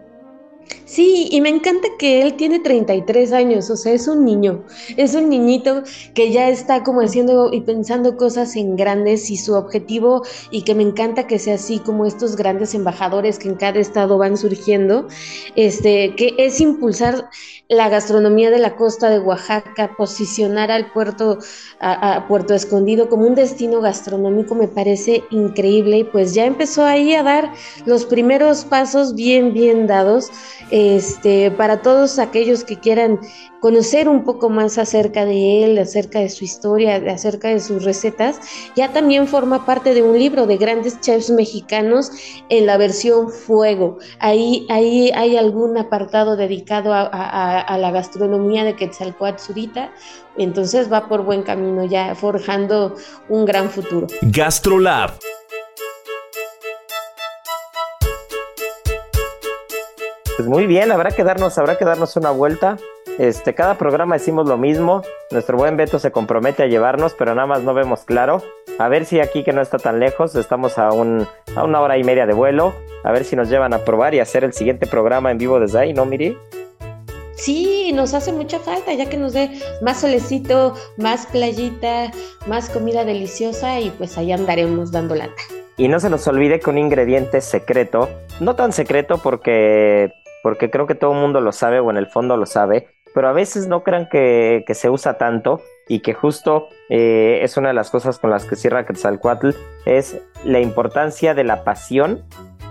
Sí, 0.87 1.28
y 1.30 1.40
me 1.40 1.49
encanta 1.49 1.88
que 1.99 2.23
él 2.23 2.35
tiene 2.35 2.61
33 2.61 3.33
años, 3.33 3.71
o 3.71 3.76
sea, 3.76 3.92
es 3.92 4.06
un 4.06 4.25
niño, 4.25 4.64
es 4.97 5.14
un 5.14 5.28
niñito 5.28 5.83
que 6.14 6.30
ya 6.30 6.49
está 6.49 6.83
como 6.83 7.00
haciendo 7.00 7.52
y 7.52 7.62
pensando 7.62 8.16
cosas 8.16 8.54
en 8.54 8.76
grandes 8.76 9.30
y 9.30 9.37
su 9.37 9.54
objetivo, 9.54 10.23
y 10.50 10.62
que 10.62 10.75
me 10.75 10.83
encanta 10.83 11.26
que 11.26 11.38
sea 11.38 11.54
así 11.54 11.78
como 11.80 12.06
estos 12.06 12.37
grandes 12.37 12.75
embajadores 12.75 13.38
que 13.38 13.49
en 13.49 13.56
cada 13.56 13.80
estado 13.80 14.18
van 14.18 14.37
surgiendo, 14.37 15.09
este, 15.56 16.14
que 16.16 16.35
es 16.38 16.61
impulsar 16.61 17.28
la 17.68 17.88
gastronomía 17.88 18.50
de 18.50 18.59
la 18.59 18.76
costa 18.76 19.09
de 19.09 19.18
Oaxaca, 19.18 19.94
posicionar 19.97 20.71
al 20.71 20.92
puerto, 20.92 21.38
Puerto 22.28 22.54
Escondido 22.54 23.09
como 23.09 23.26
un 23.26 23.35
destino 23.35 23.80
gastronómico, 23.80 24.54
me 24.54 24.68
parece 24.68 25.25
increíble, 25.30 25.99
y 25.99 26.04
pues 26.04 26.35
ya 26.35 26.44
empezó 26.44 26.85
ahí 26.85 27.14
a 27.14 27.23
dar 27.23 27.52
los 27.87 28.04
primeros 28.04 28.64
pasos 28.66 29.14
bien, 29.14 29.54
bien 29.54 29.87
dados 29.87 30.30
este, 30.70 31.50
para 31.50 31.82
todos 31.82 32.18
aquellos 32.18 32.64
que 32.64 32.78
quieran 32.78 33.20
conocer 33.61 34.11
un 34.11 34.25
poco 34.25 34.50
más 34.50 34.76
acerca 34.76 35.25
de 35.25 35.64
él, 35.64 35.78
acerca 35.78 36.20
de 36.20 36.28
su 36.28 36.44
historia, 36.44 36.96
acerca 37.11 37.49
de 37.49 37.61
sus 37.61 37.82
recetas, 37.82 38.38
ya 38.76 38.92
también 38.92 39.26
forma 39.26 39.64
parte 39.64 39.94
de 39.94 40.02
un 40.02 40.18
libro 40.18 40.46
de 40.46 40.58
grandes 40.58 41.00
chefs 41.00 41.30
mexicanos 41.30 42.12
en 42.50 42.66
la 42.66 42.76
versión 42.76 43.30
fuego. 43.30 43.99
Ahí, 44.18 44.66
ahí 44.68 45.11
hay 45.14 45.38
algún 45.38 45.78
apartado 45.78 46.37
dedicado 46.37 46.92
a, 46.92 47.76
la 47.78 47.90
gastronomía 47.90 48.64
de 48.64 48.76
Quetzalcoatl 48.76 49.38
Zurita, 49.38 49.90
entonces 50.37 50.92
va 50.92 51.08
por 51.08 51.25
buen 51.25 51.42
camino 51.42 51.87
ya 51.87 52.14
forjando 52.14 52.94
un 53.30 53.46
gran 53.46 53.70
futuro. 53.70 54.06
Gastrolab 54.23 55.12
Pues 60.36 60.48
muy 60.48 60.66
bien, 60.66 60.90
habrá 60.90 61.12
que 61.12 61.22
darnos, 61.22 61.56
habrá 61.58 61.78
que 61.78 61.84
darnos 61.84 62.16
una 62.16 62.32
vuelta. 62.32 62.76
Este, 63.18 63.54
cada 63.54 63.78
programa 63.78 64.16
decimos 64.16 64.48
lo 64.48 64.58
mismo. 64.58 65.02
Nuestro 65.30 65.56
buen 65.56 65.76
Beto 65.76 66.00
se 66.00 66.10
compromete 66.10 66.64
a 66.64 66.66
llevarnos, 66.66 67.14
pero 67.14 67.36
nada 67.36 67.46
más 67.46 67.62
no 67.62 67.72
vemos 67.72 68.00
claro. 68.00 68.42
A 68.80 68.88
ver 68.88 69.04
si 69.04 69.20
aquí 69.20 69.44
que 69.44 69.52
no 69.52 69.62
está 69.62 69.78
tan 69.78 70.00
lejos, 70.00 70.34
estamos 70.34 70.76
a, 70.78 70.90
un, 70.90 71.24
a 71.54 71.62
una 71.62 71.80
hora 71.80 71.98
y 71.98 72.02
media 72.02 72.26
de 72.26 72.34
vuelo. 72.34 72.74
A 73.04 73.12
ver 73.12 73.24
si 73.24 73.36
nos 73.36 73.48
llevan 73.48 73.74
a 73.74 73.84
probar 73.84 74.12
y 74.14 74.18
hacer 74.18 74.42
el 74.42 74.52
siguiente 74.52 74.88
programa 74.88 75.30
en 75.30 75.38
vivo 75.38 75.60
desde 75.60 75.78
ahí, 75.78 75.92
¿no, 75.92 76.04
Miri? 76.04 76.36
Sí, 77.36 77.92
nos 77.92 78.12
hace 78.12 78.32
mucha 78.32 78.58
falta, 78.58 78.92
ya 78.92 79.08
que 79.08 79.16
nos 79.16 79.34
dé 79.34 79.50
más 79.82 80.00
solecito, 80.00 80.74
más 80.96 81.26
playita, 81.26 82.10
más 82.48 82.70
comida 82.70 83.04
deliciosa 83.04 83.78
y 83.78 83.90
pues 83.90 84.18
ahí 84.18 84.32
andaremos 84.32 84.90
dando 84.90 85.14
lata. 85.14 85.42
Y 85.76 85.86
no 85.86 86.00
se 86.00 86.10
nos 86.10 86.26
olvide 86.26 86.58
que 86.58 86.70
un 86.70 86.78
ingrediente 86.78 87.40
secreto, 87.40 88.08
no 88.40 88.56
tan 88.56 88.72
secreto 88.72 89.18
porque 89.18 90.12
porque 90.44 90.70
creo 90.70 90.86
que 90.86 90.94
todo 90.94 91.12
el 91.14 91.20
mundo 91.20 91.40
lo 91.40 91.52
sabe 91.52 91.80
o 91.80 91.90
en 91.90 91.96
el 91.96 92.06
fondo 92.06 92.36
lo 92.36 92.44
sabe, 92.44 92.88
pero 93.14 93.28
a 93.28 93.32
veces 93.32 93.66
no 93.66 93.82
crean 93.82 94.10
que, 94.10 94.62
se 94.74 94.90
usa 94.90 95.16
tanto 95.16 95.62
y 95.88 96.00
que 96.00 96.12
justo 96.12 96.68
eh, 96.90 97.38
es 97.40 97.56
una 97.56 97.68
de 97.68 97.74
las 97.74 97.88
cosas 97.88 98.18
con 98.18 98.28
las 98.28 98.44
que 98.44 98.54
cierra 98.54 98.84
Quetzalcoatl, 98.84 99.52
es 99.86 100.20
la 100.44 100.60
importancia 100.60 101.32
de 101.32 101.44
la 101.44 101.64
pasión 101.64 102.24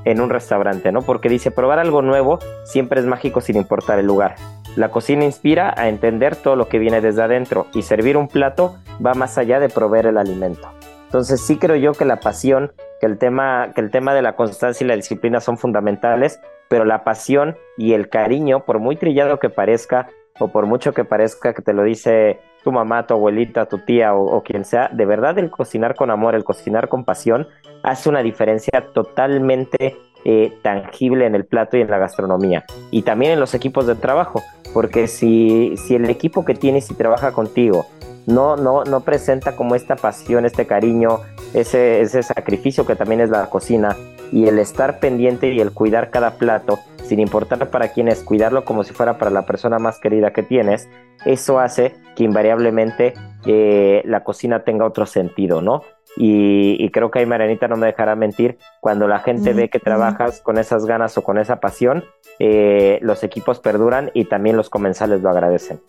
en 0.05 0.21
un 0.21 0.29
restaurante, 0.29 0.91
¿no? 0.91 1.01
Porque 1.01 1.29
dice, 1.29 1.49
probar 1.49 1.79
algo 1.79 2.03
nuevo 2.03 2.37
siempre 2.63 2.99
es 2.99 3.07
mágico 3.07 3.41
sin 3.41 3.55
importar 3.55 3.97
el 3.97 4.05
lugar. 4.05 4.35
La 4.75 4.89
cocina 4.89 5.25
inspira 5.25 5.73
a 5.75 5.89
entender 5.89 6.35
todo 6.35 6.55
lo 6.55 6.69
que 6.69 6.77
viene 6.77 7.01
desde 7.01 7.23
adentro 7.23 7.65
y 7.73 7.81
servir 7.81 8.17
un 8.17 8.27
plato 8.27 8.75
va 9.03 9.15
más 9.15 9.39
allá 9.39 9.59
de 9.59 9.69
proveer 9.69 10.05
el 10.05 10.19
alimento. 10.19 10.69
Entonces 11.05 11.41
sí 11.41 11.57
creo 11.57 11.75
yo 11.75 11.93
que 11.93 12.05
la 12.05 12.19
pasión, 12.19 12.71
que 12.99 13.07
el 13.07 13.17
tema, 13.17 13.71
que 13.73 13.81
el 13.81 13.89
tema 13.89 14.13
de 14.13 14.21
la 14.21 14.35
constancia 14.35 14.85
y 14.85 14.87
la 14.87 14.95
disciplina 14.95 15.39
son 15.39 15.57
fundamentales, 15.57 16.39
pero 16.73 16.85
la 16.85 17.03
pasión 17.03 17.55
y 17.77 17.93
el 17.93 18.09
cariño, 18.09 18.65
por 18.65 18.79
muy 18.79 18.95
trillado 18.95 19.37
que 19.37 19.51
parezca, 19.51 20.07
o 20.39 20.47
por 20.47 20.65
mucho 20.65 20.91
que 20.91 21.05
parezca 21.05 21.53
que 21.53 21.61
te 21.61 21.71
lo 21.71 21.83
dice 21.83 22.39
tu 22.63 22.71
mamá, 22.71 23.05
tu 23.05 23.13
abuelita, 23.13 23.67
tu 23.67 23.77
tía 23.77 24.15
o, 24.15 24.41
quien 24.41 24.65
sea, 24.65 24.89
de 24.91 25.05
verdad 25.05 25.37
el 25.37 25.51
cocinar 25.51 25.93
con 25.93 26.09
amor, 26.09 26.33
el 26.33 26.43
cocinar 26.43 26.89
con 26.89 27.05
pasión, 27.05 27.47
hace 27.83 28.09
una 28.09 28.23
diferencia 28.23 28.87
totalmente 28.91 29.97
eh, 30.25 30.51
tangible 30.63 31.27
en 31.27 31.35
el 31.35 31.45
plato 31.45 31.77
y 31.77 31.81
en 31.81 31.91
la 31.91 31.99
gastronomía. 31.99 32.65
Y 32.89 33.03
también 33.03 33.33
en 33.33 33.39
los 33.39 33.53
equipos 33.53 33.85
de 33.85 33.93
trabajo, 33.93 34.41
porque 34.73 35.05
si, 35.05 35.77
si 35.77 35.93
el 35.93 36.09
equipo 36.09 36.43
que 36.43 36.55
tienes 36.55 36.89
y 36.89 36.95
trabaja 36.95 37.33
contigo 37.33 37.85
no, 38.25 38.55
no, 38.55 38.83
no 38.83 39.01
presenta 39.01 39.55
como 39.55 39.75
esta 39.75 39.95
pasión, 39.95 40.47
este 40.47 40.65
cariño, 40.65 41.19
ese, 41.53 42.01
ese 42.01 42.23
sacrificio 42.23 42.83
que 42.87 42.95
también 42.95 43.21
es 43.21 43.29
la 43.29 43.45
cocina 43.51 43.95
y 44.33 44.47
el 44.47 44.57
estar 44.57 44.99
pendiente 44.99 45.53
y 45.53 45.59
el 45.59 45.71
cuidar 45.73 46.09
cada 46.09 46.31
plato, 46.37 46.79
sin 47.03 47.19
importar 47.19 47.69
para 47.69 47.89
quién 47.89 48.07
es, 48.07 48.23
cuidarlo 48.23 48.65
como 48.65 48.83
si 48.83 48.91
fuera 48.91 49.19
para 49.19 49.29
la 49.29 49.45
persona 49.45 49.77
más 49.77 49.99
querida 49.99 50.33
que 50.33 50.41
tienes, 50.41 50.89
eso 51.23 51.59
hace 51.59 51.93
que 52.15 52.23
invariablemente 52.23 53.13
eh, 53.45 54.01
la 54.05 54.23
cocina 54.23 54.63
tenga 54.63 54.85
otro 54.85 55.05
sentido, 55.05 55.61
¿no? 55.61 55.83
Y, 56.15 56.89
creo 56.91 57.11
que 57.11 57.19
ahí 57.19 57.25
Marianita 57.25 57.67
no 57.67 57.75
me 57.75 57.87
dejará 57.87 58.15
mentir, 58.15 58.57
cuando 58.81 59.07
la 59.07 59.19
gente 59.19 59.53
ve 59.53 59.69
que 59.69 59.79
trabajas 59.79 60.41
con 60.41 60.57
esas 60.57 60.85
ganas 60.85 61.17
o 61.17 61.23
con 61.23 61.37
esa 61.37 61.59
pasión, 61.59 62.03
eh, 62.39 62.99
los 63.01 63.23
equipos 63.23 63.59
perduran 63.59 64.09
y 64.15 64.25
también 64.25 64.57
los 64.57 64.69
comensales 64.69 65.21
lo 65.21 65.29
agradecen. 65.29 65.79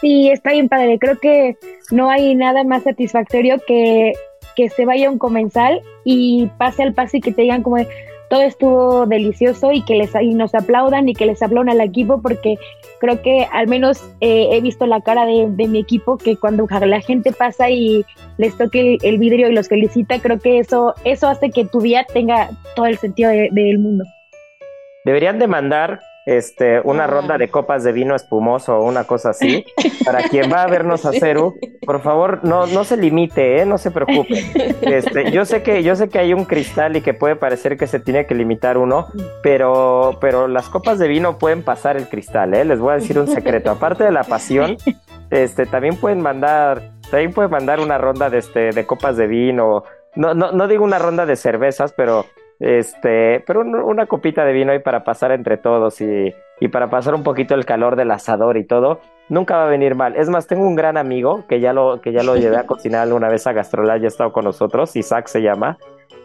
Sí, 0.00 0.30
está 0.30 0.52
bien 0.52 0.68
padre. 0.68 0.98
Creo 1.00 1.18
que 1.18 1.56
no 1.90 2.08
hay 2.08 2.36
nada 2.36 2.62
más 2.62 2.84
satisfactorio 2.84 3.56
que 3.66 4.12
que 4.58 4.68
se 4.70 4.84
vaya 4.84 5.08
un 5.08 5.18
comensal 5.18 5.82
y 6.02 6.50
pase 6.58 6.82
al 6.82 6.92
paso 6.92 7.16
y 7.16 7.20
que 7.20 7.30
te 7.30 7.42
digan 7.42 7.62
como 7.62 7.76
todo 8.28 8.42
estuvo 8.42 9.06
delicioso 9.06 9.70
y 9.70 9.84
que 9.84 9.94
les 9.94 10.12
y 10.20 10.34
nos 10.34 10.52
aplaudan 10.52 11.08
y 11.08 11.14
que 11.14 11.26
les 11.26 11.40
aplaudan 11.40 11.80
al 11.80 11.86
equipo 11.86 12.20
porque 12.20 12.56
creo 12.98 13.22
que 13.22 13.46
al 13.52 13.68
menos 13.68 14.02
eh, 14.20 14.48
he 14.50 14.60
visto 14.60 14.84
la 14.86 15.00
cara 15.00 15.26
de, 15.26 15.46
mi 15.46 15.78
equipo 15.78 16.18
que 16.18 16.36
cuando 16.36 16.66
la 16.68 17.00
gente 17.00 17.30
pasa 17.30 17.70
y 17.70 18.04
les 18.36 18.58
toque 18.58 18.98
el, 19.00 19.18
vidrio 19.18 19.48
y 19.48 19.54
los 19.54 19.68
felicita 19.68 20.18
creo 20.18 20.40
que 20.40 20.58
eso 20.58 20.92
eso 21.04 21.28
hace 21.28 21.50
que 21.50 21.64
tu 21.64 21.80
día 21.80 22.04
tenga 22.12 22.50
todo 22.74 22.86
el 22.86 22.98
sentido 22.98 23.30
del 23.30 23.78
mundo. 23.78 24.04
Deberían 25.04 25.38
demandar 25.38 26.00
este, 26.28 26.82
una 26.84 27.06
ronda 27.06 27.38
de 27.38 27.48
copas 27.48 27.82
de 27.84 27.92
vino 27.92 28.14
espumoso 28.14 28.76
o 28.76 28.84
una 28.84 29.04
cosa 29.04 29.30
así. 29.30 29.64
Para 30.04 30.24
quien 30.24 30.52
va 30.52 30.62
a 30.62 30.66
vernos 30.66 31.06
a 31.06 31.12
Ceru, 31.12 31.54
por 31.86 32.02
favor, 32.02 32.40
no, 32.42 32.66
no 32.66 32.84
se 32.84 32.98
limite, 32.98 33.62
¿eh? 33.62 33.64
no 33.64 33.78
se 33.78 33.90
preocupe. 33.90 34.44
Este, 34.82 35.30
yo 35.30 35.44
sé 35.44 35.62
que, 35.62 35.82
yo 35.82 35.96
sé 35.96 36.08
que 36.08 36.18
hay 36.18 36.32
un 36.32 36.44
cristal 36.44 36.96
y 36.96 37.00
que 37.00 37.14
puede 37.14 37.36
parecer 37.36 37.76
que 37.76 37.86
se 37.86 38.00
tiene 38.00 38.26
que 38.26 38.34
limitar 38.34 38.78
uno, 38.78 39.06
pero, 39.42 40.18
pero 40.20 40.48
las 40.48 40.68
copas 40.68 40.98
de 40.98 41.08
vino 41.08 41.38
pueden 41.38 41.62
pasar 41.62 41.96
el 41.96 42.08
cristal, 42.08 42.54
¿eh? 42.54 42.64
Les 42.64 42.78
voy 42.78 42.92
a 42.92 42.94
decir 42.96 43.18
un 43.18 43.28
secreto. 43.28 43.70
Aparte 43.70 44.04
de 44.04 44.12
la 44.12 44.24
pasión, 44.24 44.76
este, 45.30 45.66
también 45.66 45.96
pueden 45.96 46.20
mandar, 46.20 46.92
también 47.10 47.32
pueden 47.32 47.50
mandar 47.50 47.80
una 47.80 47.98
ronda 47.98 48.30
de, 48.30 48.38
este, 48.38 48.70
de 48.70 48.86
copas 48.86 49.16
de 49.16 49.26
vino. 49.26 49.84
No, 50.14 50.34
no, 50.34 50.52
no 50.52 50.68
digo 50.68 50.84
una 50.84 50.98
ronda 50.98 51.26
de 51.26 51.36
cervezas, 51.36 51.92
pero 51.92 52.26
este, 52.60 53.40
pero 53.46 53.60
una 53.60 54.06
copita 54.06 54.44
de 54.44 54.52
vino 54.52 54.72
ahí 54.72 54.80
para 54.80 55.04
pasar 55.04 55.30
entre 55.30 55.58
todos 55.58 56.00
y, 56.00 56.34
y, 56.60 56.68
para 56.68 56.90
pasar 56.90 57.14
un 57.14 57.22
poquito 57.22 57.54
el 57.54 57.64
calor 57.64 57.94
del 57.94 58.10
asador 58.10 58.56
y 58.56 58.64
todo, 58.64 59.00
nunca 59.28 59.56
va 59.56 59.66
a 59.66 59.70
venir 59.70 59.94
mal. 59.94 60.16
Es 60.16 60.28
más, 60.28 60.46
tengo 60.46 60.66
un 60.66 60.74
gran 60.74 60.96
amigo 60.96 61.44
que 61.48 61.60
ya 61.60 61.72
lo, 61.72 62.00
que 62.00 62.12
ya 62.12 62.22
lo 62.22 62.36
llevé 62.36 62.56
a 62.56 62.62
cocinar 62.66 63.02
alguna 63.02 63.28
vez 63.28 63.46
a 63.46 63.52
Gastrolab, 63.52 64.00
ya 64.00 64.06
ha 64.06 64.08
estado 64.08 64.32
con 64.32 64.44
nosotros, 64.44 64.96
Isaac 64.96 65.28
se 65.28 65.40
llama, 65.40 65.78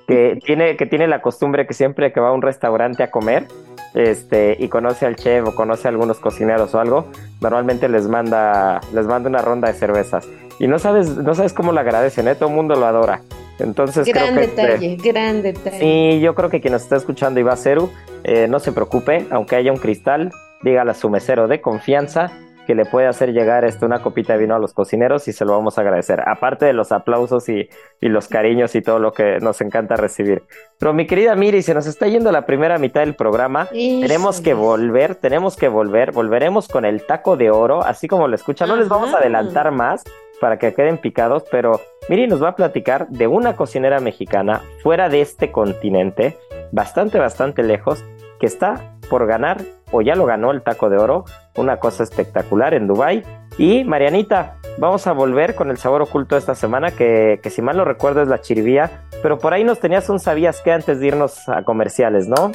que 0.08 0.40
tiene, 0.44 0.76
que 0.76 0.86
tiene 0.86 1.08
la 1.08 1.22
costumbre 1.22 1.68
que 1.68 1.74
siempre 1.74 2.12
que 2.12 2.20
va 2.20 2.30
a 2.30 2.34
un 2.34 2.42
restaurante 2.42 3.04
a 3.04 3.12
comer, 3.12 3.46
este, 3.94 4.56
y 4.60 4.70
conoce 4.70 5.06
al 5.06 5.16
chef 5.16 5.48
o 5.48 5.56
conoce 5.56 5.88
a 5.88 5.92
algunos 5.92 6.20
cocineros 6.20 6.74
o 6.74 6.80
algo, 6.80 7.06
normalmente 7.42 7.88
les 7.90 8.08
manda, 8.08 8.82
les 8.92 9.06
manda 9.06 9.30
una 9.30 9.42
ronda 9.42 9.68
de 9.68 9.76
cervezas. 9.76 10.28
Y 10.60 10.68
no 10.68 10.80
sabes, 10.80 11.16
no 11.18 11.36
sabes 11.36 11.54
cómo 11.54 11.72
lo 11.72 11.80
agradecen, 11.80 12.28
¿eh? 12.28 12.36
todo 12.36 12.50
el 12.50 12.56
mundo 12.56 12.76
lo 12.76 12.88
adora. 12.88 13.22
Entonces, 13.64 14.08
gran 14.08 14.36
creo 14.36 14.36
que 14.36 14.48
detalle, 14.48 14.98
gran 14.98 15.42
detalle. 15.42 15.80
Sí, 15.80 16.20
yo 16.20 16.36
creo 16.36 16.50
que 16.50 16.62
quien 16.62 16.74
nos 16.74 16.84
está 16.84 16.98
escuchando 16.98 17.40
y 17.40 17.44
va 17.44 17.54
a 17.54 17.58
Ceru, 17.58 17.90
eh, 18.24 18.48
no 18.48 18.60
se 18.60 18.72
preocupe, 18.72 19.26
aunque 19.32 19.56
haya 19.56 19.72
un 19.72 19.80
cristal, 19.80 20.32
dígale 20.64 20.92
a 20.92 20.94
su 20.94 21.10
mesero 21.10 21.48
de 21.48 21.62
confianza 21.62 22.32
que 22.66 22.76
le 22.76 22.86
puede 22.86 23.08
hacer 23.08 23.34
llegar 23.34 23.66
este, 23.66 23.86
una 23.86 24.02
copita 24.02 24.34
de 24.34 24.40
vino 24.40 24.56
a 24.56 24.60
los 24.60 24.74
cocineros 24.74 25.28
y 25.28 25.34
se 25.34 25.46
lo 25.46 25.54
vamos 25.54 25.78
a 25.78 25.82
agradecer. 25.82 26.22
Aparte 26.26 26.66
de 26.66 26.74
los 26.74 26.92
aplausos 26.92 27.50
y, 27.50 27.70
los 28.00 28.28
cariños 28.28 28.76
y 28.76 28.82
todo 28.82 29.00
lo 29.00 29.12
que 29.12 29.40
nos 29.40 29.62
encanta 29.62 29.96
recibir. 29.96 30.44
Pero 30.80 30.94
mi 30.94 31.08
querida 31.08 31.36
Miri, 31.36 31.62
se 31.62 31.74
nos 31.74 31.88
está 31.88 32.08
yendo 32.08 32.32
la 32.32 32.46
primera 32.46 32.78
mitad 32.78 33.02
del 33.02 33.16
programa. 33.16 33.68
Tenemos 33.72 34.42
que 34.42 34.54
volver, 34.54 35.16
tenemos 35.16 35.56
que 35.56 35.68
volver. 35.68 36.12
Volveremos 36.12 36.68
con 36.68 36.86
el 36.86 37.06
taco 37.06 37.38
de 37.38 37.50
oro, 37.50 37.84
así 37.84 38.08
como 38.08 38.28
lo 38.28 38.36
escuchan. 38.36 38.70
No 38.70 38.76
les 38.76 38.88
vamos 38.88 39.14
a 39.14 39.18
adelantar 39.18 39.72
más 39.72 40.04
para 40.44 40.60
que 40.60 40.74
queden 40.74 40.98
picados, 40.98 41.46
pero 41.50 41.80
Miri 42.10 42.28
nos 42.28 42.44
va 42.44 42.50
a 42.50 42.56
platicar 42.58 43.08
de 43.08 43.28
una 43.28 43.56
cocinera 43.56 44.02
mexicana 44.02 44.62
fuera 44.82 45.08
de 45.08 45.22
este 45.22 45.54
continente, 45.54 46.38
bastante, 46.74 47.18
bastante 47.18 47.64
lejos, 47.64 48.04
que 48.42 48.46
está 48.46 48.98
por 49.10 49.26
ganar 49.26 49.62
o 49.94 50.02
ya 50.02 50.16
lo 50.16 50.26
ganó 50.26 50.52
el 50.52 50.62
taco 50.62 50.90
de 50.90 50.98
oro, 50.98 51.24
una 51.56 51.78
cosa 51.78 52.04
espectacular 52.04 52.74
en 52.74 52.88
Dubai. 52.88 53.24
Y 53.58 53.86
Marianita, 53.86 54.58
vamos 54.80 55.08
a 55.08 55.14
volver 55.14 55.56
con 55.56 55.70
el 55.70 55.78
sabor 55.78 56.02
oculto 56.02 56.36
de 56.36 56.40
esta 56.40 56.56
semana, 56.56 56.92
que, 56.92 57.40
que 57.42 57.50
si 57.50 57.62
mal 57.62 57.78
no 57.78 57.86
recuerdo 57.86 58.22
es 58.22 58.28
la 58.28 58.42
chiribía, 58.42 59.06
pero 59.22 59.38
por 59.38 59.54
ahí 59.54 59.64
nos 59.64 59.80
tenías 59.80 60.10
un 60.10 60.20
sabías 60.20 60.60
que 60.60 60.74
antes 60.74 61.00
de 61.00 61.08
irnos 61.08 61.48
a 61.48 61.64
comerciales, 61.64 62.28
¿no? 62.28 62.52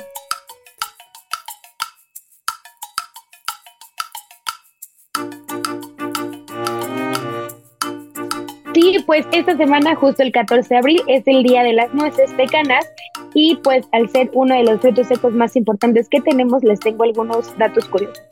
Sí, 8.74 8.98
pues 9.06 9.26
esta 9.32 9.56
semana, 9.56 9.96
justo 9.96 10.22
el 10.22 10.32
14 10.32 10.68
de 10.68 10.78
abril, 10.78 11.02
es 11.06 11.26
el 11.26 11.42
Día 11.42 11.62
de 11.62 11.72
las 11.72 11.92
Nueces 11.94 12.32
Pecanas 12.34 12.86
y 13.34 13.56
pues 13.56 13.86
al 13.92 14.08
ser 14.10 14.30
uno 14.34 14.54
de 14.54 14.64
los 14.64 14.80
frutos 14.80 15.08
secos 15.08 15.32
más 15.32 15.56
importantes 15.56 16.08
que 16.08 16.20
tenemos, 16.20 16.62
les 16.62 16.78
tengo 16.80 17.04
algunos 17.04 17.56
datos 17.58 17.86
curiosos. 17.86 18.22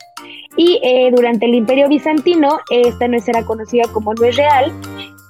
Y 0.55 0.79
eh, 0.83 1.11
durante 1.15 1.45
el 1.45 1.55
Imperio 1.55 1.87
Bizantino, 1.87 2.59
esta 2.71 3.07
nuez 3.07 3.27
era 3.27 3.43
conocida 3.45 3.83
como 3.93 4.13
nuez 4.13 4.35
real 4.37 4.71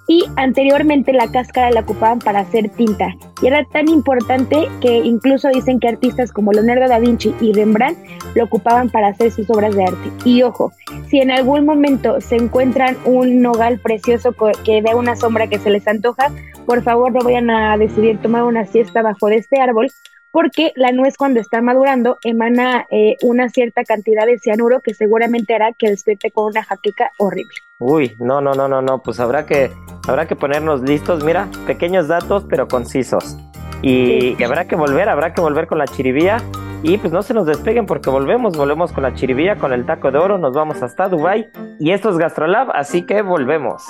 y 0.07 0.25
anteriormente 0.37 1.13
la 1.13 1.29
cáscara 1.29 1.71
la 1.71 1.81
ocupaban 1.81 2.19
para 2.19 2.39
hacer 2.39 2.69
tinta. 2.69 3.15
Y 3.41 3.47
era 3.47 3.63
tan 3.65 3.89
importante 3.89 4.69
que 4.81 4.97
incluso 4.97 5.49
dicen 5.49 5.79
que 5.79 5.89
artistas 5.89 6.31
como 6.31 6.51
Leonardo 6.51 6.87
da 6.87 6.99
Vinci 6.99 7.35
y 7.41 7.53
Rembrandt 7.53 7.97
lo 8.35 8.45
ocupaban 8.45 8.89
para 8.89 9.07
hacer 9.07 9.31
sus 9.31 9.49
obras 9.49 9.75
de 9.75 9.83
arte. 9.83 10.11
Y 10.23 10.43
ojo, 10.43 10.71
si 11.09 11.19
en 11.19 11.31
algún 11.31 11.65
momento 11.65 12.21
se 12.21 12.37
encuentran 12.37 12.97
un 13.05 13.41
nogal 13.41 13.79
precioso 13.79 14.33
que 14.63 14.81
dé 14.81 14.95
una 14.95 15.15
sombra 15.15 15.47
que 15.47 15.59
se 15.59 15.69
les 15.69 15.87
antoja, 15.87 16.31
por 16.65 16.83
favor 16.83 17.11
no 17.11 17.19
vayan 17.21 17.49
a 17.49 17.77
decidir 17.77 18.19
tomar 18.19 18.43
una 18.43 18.65
siesta 18.65 19.01
bajo 19.01 19.27
de 19.27 19.37
este 19.37 19.59
árbol 19.59 19.87
porque 20.31 20.71
la 20.75 20.91
nuez 20.91 21.15
cuando 21.17 21.39
está 21.39 21.61
madurando 21.61 22.17
emana 22.23 22.85
eh, 22.89 23.15
una 23.21 23.49
cierta 23.49 23.83
cantidad 23.83 24.25
de 24.25 24.39
cianuro 24.39 24.81
que 24.81 24.93
seguramente 24.93 25.53
hará 25.55 25.73
que 25.73 25.89
despierte 25.89 26.31
con 26.31 26.45
una 26.45 26.63
jaqueca 26.63 27.11
horrible. 27.17 27.55
Uy, 27.79 28.15
no, 28.19 28.41
no, 28.41 28.53
no, 28.53 28.67
no, 28.67 28.81
no, 28.81 29.01
pues 29.03 29.19
habrá 29.19 29.45
que, 29.45 29.71
habrá 30.07 30.27
que 30.27 30.35
ponernos 30.35 30.81
listos, 30.81 31.23
mira, 31.23 31.47
pequeños 31.65 32.07
datos 32.07 32.45
pero 32.49 32.67
concisos. 32.67 33.37
Y, 33.81 34.41
habrá 34.43 34.67
que 34.67 34.75
volver, 34.75 35.09
habrá 35.09 35.33
que 35.33 35.41
volver 35.41 35.67
con 35.67 35.77
la 35.77 35.85
chiribía. 35.85 36.37
Y 36.83 36.97
pues 36.97 37.11
no 37.11 37.23
se 37.23 37.33
nos 37.33 37.45
despeguen 37.45 37.85
porque 37.85 38.09
volvemos, 38.09 38.55
volvemos 38.55 38.91
con 38.91 39.03
la 39.03 39.13
chiribía, 39.13 39.55
con 39.55 39.73
el 39.73 39.85
taco 39.85 40.11
de 40.11 40.19
oro, 40.19 40.37
nos 40.37 40.53
vamos 40.53 40.81
hasta 40.83 41.09
Dubai 41.09 41.49
y 41.79 41.91
esto 41.91 42.09
es 42.09 42.17
Gastrolab, 42.17 42.69
así 42.71 43.05
que 43.05 43.21
volvemos. 43.21 43.83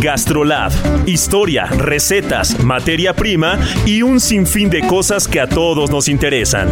Gastrolab, 0.00 0.72
historia, 1.06 1.66
recetas, 1.66 2.62
materia 2.64 3.12
prima 3.14 3.58
y 3.84 4.02
un 4.02 4.20
sinfín 4.20 4.70
de 4.70 4.86
cosas 4.86 5.28
que 5.28 5.40
a 5.40 5.48
todos 5.48 5.90
nos 5.90 6.08
interesan. 6.08 6.68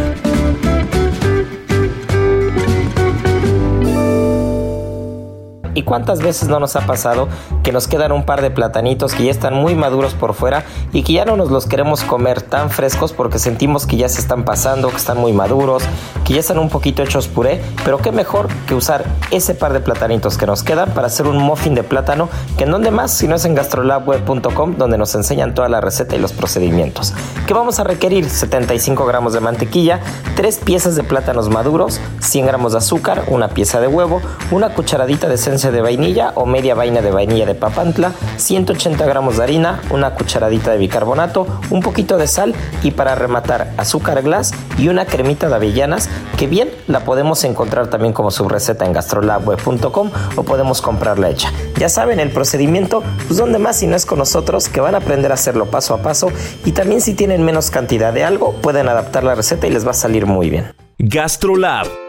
¿Y 5.79 5.83
cuántas 5.83 6.19
veces 6.19 6.49
no 6.49 6.59
nos 6.59 6.75
ha 6.75 6.81
pasado 6.81 7.29
que 7.63 7.71
nos 7.71 7.87
quedan 7.87 8.11
un 8.11 8.25
par 8.25 8.41
de 8.41 8.51
platanitos 8.51 9.13
que 9.13 9.23
ya 9.23 9.31
están 9.31 9.53
muy 9.53 9.75
maduros 9.75 10.13
por 10.13 10.33
fuera 10.33 10.65
y 10.91 11.03
que 11.03 11.13
ya 11.13 11.23
no 11.23 11.37
nos 11.37 11.51
los 11.51 11.67
queremos 11.67 12.03
comer 12.03 12.41
tan 12.41 12.69
frescos 12.69 13.13
porque 13.13 13.39
sentimos 13.39 13.85
que 13.85 13.95
ya 13.95 14.09
se 14.09 14.19
están 14.19 14.43
pasando, 14.43 14.89
que 14.89 14.97
están 14.97 15.17
muy 15.17 15.31
maduros, 15.31 15.83
que 16.25 16.33
ya 16.33 16.41
están 16.41 16.59
un 16.59 16.67
poquito 16.67 17.01
hechos 17.01 17.29
puré? 17.29 17.61
Pero 17.85 17.99
qué 17.99 18.11
mejor 18.11 18.49
que 18.67 18.75
usar 18.75 19.05
ese 19.31 19.55
par 19.55 19.71
de 19.71 19.79
platanitos 19.79 20.37
que 20.37 20.45
nos 20.45 20.63
quedan 20.63 20.91
para 20.91 21.07
hacer 21.07 21.27
un 21.27 21.37
muffin 21.37 21.75
de 21.75 21.83
plátano 21.83 22.27
que 22.57 22.65
en 22.65 22.71
donde 22.71 22.91
más 22.91 23.13
si 23.13 23.29
no 23.29 23.35
es 23.35 23.45
en 23.45 23.55
gastrolabweb.com 23.55 24.75
donde 24.75 24.97
nos 24.97 25.15
enseñan 25.15 25.55
toda 25.55 25.69
la 25.69 25.79
receta 25.79 26.17
y 26.17 26.19
los 26.19 26.33
procedimientos. 26.33 27.13
¿Qué 27.47 27.53
vamos 27.53 27.79
a 27.79 27.85
requerir? 27.85 28.29
75 28.29 29.05
gramos 29.05 29.31
de 29.31 29.39
mantequilla, 29.39 30.01
3 30.35 30.57
piezas 30.57 30.97
de 30.97 31.03
plátanos 31.03 31.47
maduros, 31.47 32.01
100 32.19 32.47
gramos 32.47 32.73
de 32.73 32.79
azúcar, 32.79 33.23
una 33.27 33.47
pieza 33.47 33.79
de 33.79 33.87
huevo, 33.87 34.21
una 34.51 34.73
cucharadita 34.73 35.29
de 35.29 35.35
esencia 35.35 35.68
de 35.71 35.81
vainilla 35.81 36.31
o 36.35 36.45
media 36.45 36.75
vaina 36.75 37.01
de 37.01 37.11
vainilla 37.11 37.45
de 37.45 37.55
papantla, 37.55 38.13
180 38.37 39.05
gramos 39.05 39.37
de 39.37 39.43
harina, 39.43 39.81
una 39.89 40.15
cucharadita 40.15 40.71
de 40.71 40.77
bicarbonato, 40.77 41.47
un 41.69 41.81
poquito 41.81 42.17
de 42.17 42.27
sal 42.27 42.53
y 42.83 42.91
para 42.91 43.15
rematar 43.15 43.73
azúcar 43.77 44.21
glass 44.21 44.53
y 44.77 44.87
una 44.87 45.05
cremita 45.05 45.49
de 45.49 45.55
avellanas 45.55 46.09
que 46.37 46.47
bien 46.47 46.69
la 46.87 47.01
podemos 47.01 47.43
encontrar 47.43 47.89
también 47.89 48.13
como 48.13 48.31
su 48.31 48.47
receta 48.47 48.85
en 48.85 48.93
gastrolabweb.com 48.93 50.11
o 50.35 50.43
podemos 50.43 50.81
comprarla 50.81 51.29
hecha. 51.29 51.51
Ya 51.77 51.89
saben 51.89 52.19
el 52.19 52.31
procedimiento, 52.31 53.03
pues 53.27 53.37
donde 53.37 53.59
más 53.59 53.77
si 53.77 53.87
no 53.87 53.95
es 53.95 54.05
con 54.05 54.19
nosotros 54.19 54.69
que 54.69 54.81
van 54.81 54.95
a 54.95 54.99
aprender 54.99 55.31
a 55.31 55.35
hacerlo 55.35 55.67
paso 55.67 55.93
a 55.93 56.01
paso 56.01 56.31
y 56.65 56.71
también 56.71 57.01
si 57.01 57.13
tienen 57.13 57.43
menos 57.43 57.71
cantidad 57.71 58.13
de 58.13 58.23
algo 58.23 58.53
pueden 58.53 58.89
adaptar 58.89 59.23
la 59.23 59.35
receta 59.35 59.67
y 59.67 59.71
les 59.71 59.85
va 59.85 59.91
a 59.91 59.93
salir 59.95 60.25
muy 60.25 60.49
bien. 60.49 60.73
Gastrolab 60.97 62.08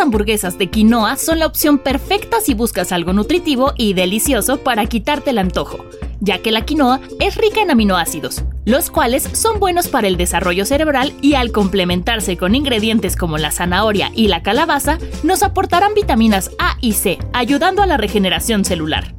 Hamburguesas 0.00 0.58
de 0.58 0.70
quinoa 0.70 1.16
son 1.16 1.38
la 1.38 1.46
opción 1.46 1.78
perfecta 1.78 2.40
si 2.40 2.54
buscas 2.54 2.92
algo 2.92 3.12
nutritivo 3.12 3.72
y 3.76 3.94
delicioso 3.94 4.58
para 4.58 4.86
quitarte 4.86 5.30
el 5.30 5.38
antojo, 5.38 5.84
ya 6.20 6.38
que 6.38 6.52
la 6.52 6.64
quinoa 6.64 7.00
es 7.20 7.36
rica 7.36 7.60
en 7.60 7.70
aminoácidos, 7.70 8.44
los 8.64 8.90
cuales 8.90 9.28
son 9.32 9.60
buenos 9.60 9.88
para 9.88 10.08
el 10.08 10.16
desarrollo 10.16 10.64
cerebral 10.64 11.12
y 11.22 11.34
al 11.34 11.52
complementarse 11.52 12.36
con 12.36 12.54
ingredientes 12.54 13.16
como 13.16 13.38
la 13.38 13.50
zanahoria 13.50 14.10
y 14.14 14.28
la 14.28 14.42
calabaza, 14.42 14.98
nos 15.22 15.42
aportarán 15.42 15.94
vitaminas 15.94 16.50
A 16.58 16.76
y 16.80 16.92
C, 16.92 17.18
ayudando 17.32 17.82
a 17.82 17.86
la 17.86 17.96
regeneración 17.96 18.64
celular. 18.64 19.14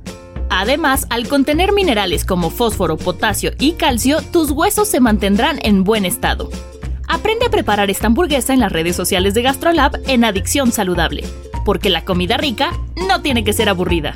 Además, 0.50 1.06
al 1.10 1.28
contener 1.28 1.74
minerales 1.74 2.26
como 2.26 2.50
fósforo, 2.50 2.98
potasio 2.98 3.52
y 3.60 3.74
calcio, 3.74 4.22
tus 4.32 4.52
huesos 4.52 4.88
se 4.88 5.00
mantendrán 5.00 5.60
en 5.62 5.84
buen 5.84 6.06
estado. 6.06 6.50
Aprende 7.12 7.48
a 7.48 7.50
preparar 7.50 7.90
esta 7.90 8.06
hamburguesa 8.06 8.54
en 8.54 8.60
las 8.60 8.72
redes 8.72 8.96
sociales 8.96 9.34
de 9.34 9.42
GastroLab 9.42 10.00
en 10.08 10.24
Adicción 10.24 10.72
Saludable, 10.72 11.24
porque 11.66 11.90
la 11.90 12.06
comida 12.06 12.38
rica 12.38 12.72
no 13.08 13.24
tiene 13.24 13.44
que 13.44 13.52
ser 13.52 13.68
aburrida. 13.68 14.16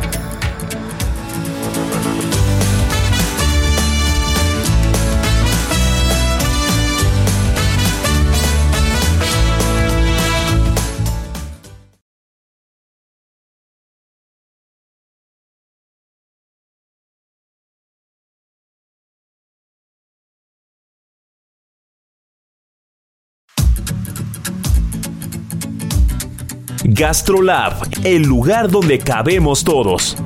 Gastrolab, 26.93 27.87
el 28.03 28.23
lugar 28.23 28.69
donde 28.69 28.99
cabemos 28.99 29.63
todos. 29.63 30.17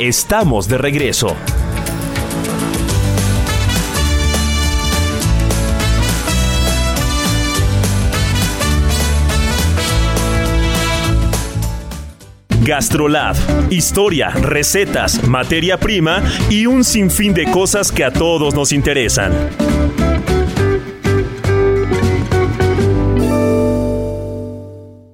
Estamos 0.00 0.66
de 0.66 0.78
regreso. 0.78 1.36
Gastrolab, 12.64 13.36
historia, 13.70 14.30
recetas, 14.30 15.22
materia 15.28 15.78
prima 15.78 16.20
y 16.50 16.66
un 16.66 16.82
sinfín 16.82 17.32
de 17.32 17.48
cosas 17.48 17.92
que 17.92 18.02
a 18.02 18.12
todos 18.12 18.56
nos 18.56 18.72
interesan. 18.72 19.30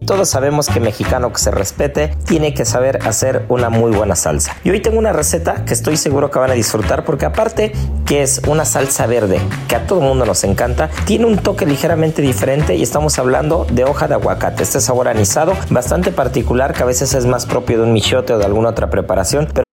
Todos 0.08 0.30
sabemos 0.30 0.68
que 0.68 0.80
mexicano 0.80 1.34
que 1.34 1.38
se 1.38 1.50
respete 1.50 2.16
tiene 2.24 2.54
que 2.54 2.64
saber 2.64 3.06
hacer 3.06 3.44
una 3.50 3.68
muy 3.68 3.92
buena 3.94 4.16
salsa. 4.16 4.56
Y 4.64 4.70
hoy 4.70 4.80
tengo 4.80 4.98
una 4.98 5.12
receta 5.12 5.66
que 5.66 5.74
estoy 5.74 5.98
seguro 5.98 6.30
que 6.30 6.38
van 6.38 6.50
a 6.50 6.54
disfrutar 6.54 7.04
porque 7.04 7.26
aparte 7.26 7.72
que 8.06 8.22
es 8.22 8.40
una 8.48 8.64
salsa 8.64 9.06
verde 9.06 9.38
que 9.68 9.76
a 9.76 9.86
todo 9.86 10.00
mundo 10.00 10.24
nos 10.24 10.44
encanta, 10.44 10.88
tiene 11.04 11.26
un 11.26 11.36
toque 11.36 11.66
ligeramente 11.66 12.22
diferente 12.22 12.74
y 12.74 12.82
estamos 12.82 13.18
hablando 13.18 13.66
de 13.70 13.84
hoja 13.84 14.08
de 14.08 14.14
aguacate. 14.14 14.62
Este 14.62 14.80
sabor 14.80 15.08
anisado 15.08 15.52
bastante 15.68 16.10
particular 16.10 16.72
que 16.72 16.84
a 16.84 16.86
veces 16.86 17.12
es 17.12 17.26
más 17.26 17.44
propio 17.44 17.76
de 17.76 17.82
un 17.82 17.92
michote 17.92 18.32
o 18.32 18.38
de 18.38 18.46
alguna 18.46 18.70
otra 18.70 18.88
preparación, 18.88 19.46
pero 19.52 19.64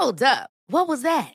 Hold 0.00 0.22
up. 0.22 0.48
What 0.70 0.88
was 0.88 1.02
that? 1.02 1.34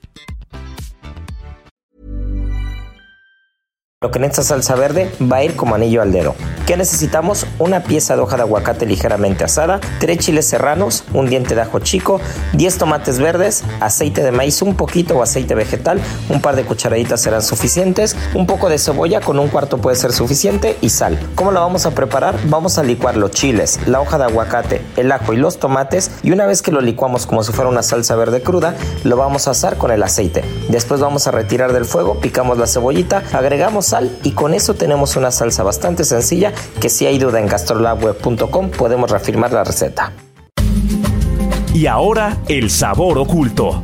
Lo 4.03 4.09
que 4.09 4.17
en 4.17 4.25
esta 4.25 4.41
salsa 4.41 4.73
verde 4.73 5.11
va 5.31 5.37
a 5.37 5.43
ir 5.43 5.55
como 5.55 5.75
anillo 5.75 6.01
al 6.01 6.11
dedo. 6.11 6.33
¿Qué 6.71 6.77
necesitamos? 6.77 7.45
Una 7.59 7.83
pieza 7.83 8.15
de 8.15 8.21
hoja 8.21 8.37
de 8.37 8.43
aguacate 8.43 8.85
ligeramente 8.85 9.43
asada, 9.43 9.81
tres 9.99 10.19
chiles 10.19 10.47
serranos, 10.47 11.03
un 11.11 11.27
diente 11.29 11.53
de 11.53 11.59
ajo 11.59 11.79
chico, 11.79 12.21
10 12.53 12.77
tomates 12.77 13.19
verdes, 13.19 13.65
aceite 13.81 14.23
de 14.23 14.31
maíz 14.31 14.61
un 14.61 14.75
poquito 14.75 15.17
o 15.17 15.21
aceite 15.21 15.53
vegetal, 15.53 15.99
un 16.29 16.39
par 16.39 16.55
de 16.55 16.63
cucharaditas 16.63 17.19
serán 17.19 17.41
suficientes, 17.41 18.15
un 18.35 18.47
poco 18.47 18.69
de 18.69 18.77
cebolla 18.77 19.19
con 19.19 19.37
un 19.37 19.49
cuarto 19.49 19.79
puede 19.79 19.97
ser 19.97 20.13
suficiente 20.13 20.77
y 20.79 20.91
sal. 20.91 21.19
¿Cómo 21.35 21.51
lo 21.51 21.59
vamos 21.59 21.85
a 21.85 21.91
preparar? 21.91 22.39
Vamos 22.45 22.77
a 22.77 22.83
licuar 22.83 23.17
los 23.17 23.31
chiles, 23.31 23.77
la 23.85 23.99
hoja 23.99 24.17
de 24.17 24.23
aguacate, 24.23 24.81
el 24.95 25.11
ajo 25.11 25.33
y 25.33 25.35
los 25.35 25.59
tomates 25.59 26.09
y 26.23 26.31
una 26.31 26.45
vez 26.45 26.61
que 26.61 26.71
lo 26.71 26.79
licuamos 26.79 27.25
como 27.25 27.43
si 27.43 27.51
fuera 27.51 27.69
una 27.69 27.83
salsa 27.83 28.15
verde 28.15 28.43
cruda, 28.43 28.75
lo 29.03 29.17
vamos 29.17 29.49
a 29.49 29.51
asar 29.51 29.75
con 29.75 29.91
el 29.91 30.03
aceite. 30.03 30.45
Después 30.69 31.01
vamos 31.01 31.27
a 31.27 31.31
retirar 31.31 31.73
del 31.73 31.83
fuego, 31.83 32.21
picamos 32.21 32.57
la 32.57 32.65
cebollita, 32.65 33.23
agregamos 33.33 33.87
sal 33.87 34.17
y 34.23 34.31
con 34.31 34.53
eso 34.53 34.73
tenemos 34.73 35.17
una 35.17 35.31
salsa 35.31 35.63
bastante 35.63 36.05
sencilla 36.05 36.53
que 36.79 36.89
si 36.89 37.05
hay 37.05 37.17
duda 37.17 37.39
en 37.39 37.47
gastrolabweb.com 37.47 38.71
podemos 38.71 39.09
reafirmar 39.09 39.51
la 39.53 39.63
receta. 39.63 40.11
Y 41.73 41.87
ahora 41.87 42.37
el 42.47 42.69
sabor 42.69 43.17
oculto. 43.17 43.83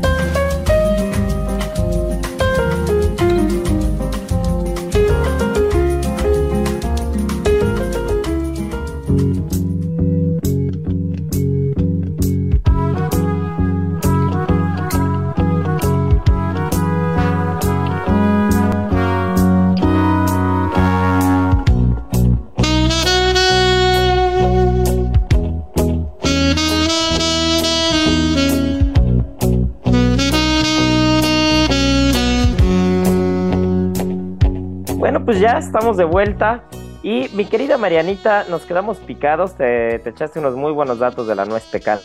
Ya 35.40 35.58
estamos 35.58 35.98
de 35.98 36.06
vuelta. 36.06 36.64
Y 37.04 37.30
mi 37.34 37.46
querida 37.46 37.78
Marianita, 37.78 38.46
nos 38.50 38.64
quedamos 38.64 38.98
picados. 38.98 39.56
Te, 39.56 40.00
te 40.00 40.10
echaste 40.10 40.40
unos 40.40 40.56
muy 40.56 40.72
buenos 40.72 41.00
datos 41.00 41.28
de 41.28 41.36
la 41.36 41.46
nuez 41.46 41.66
pecana. 41.66 42.02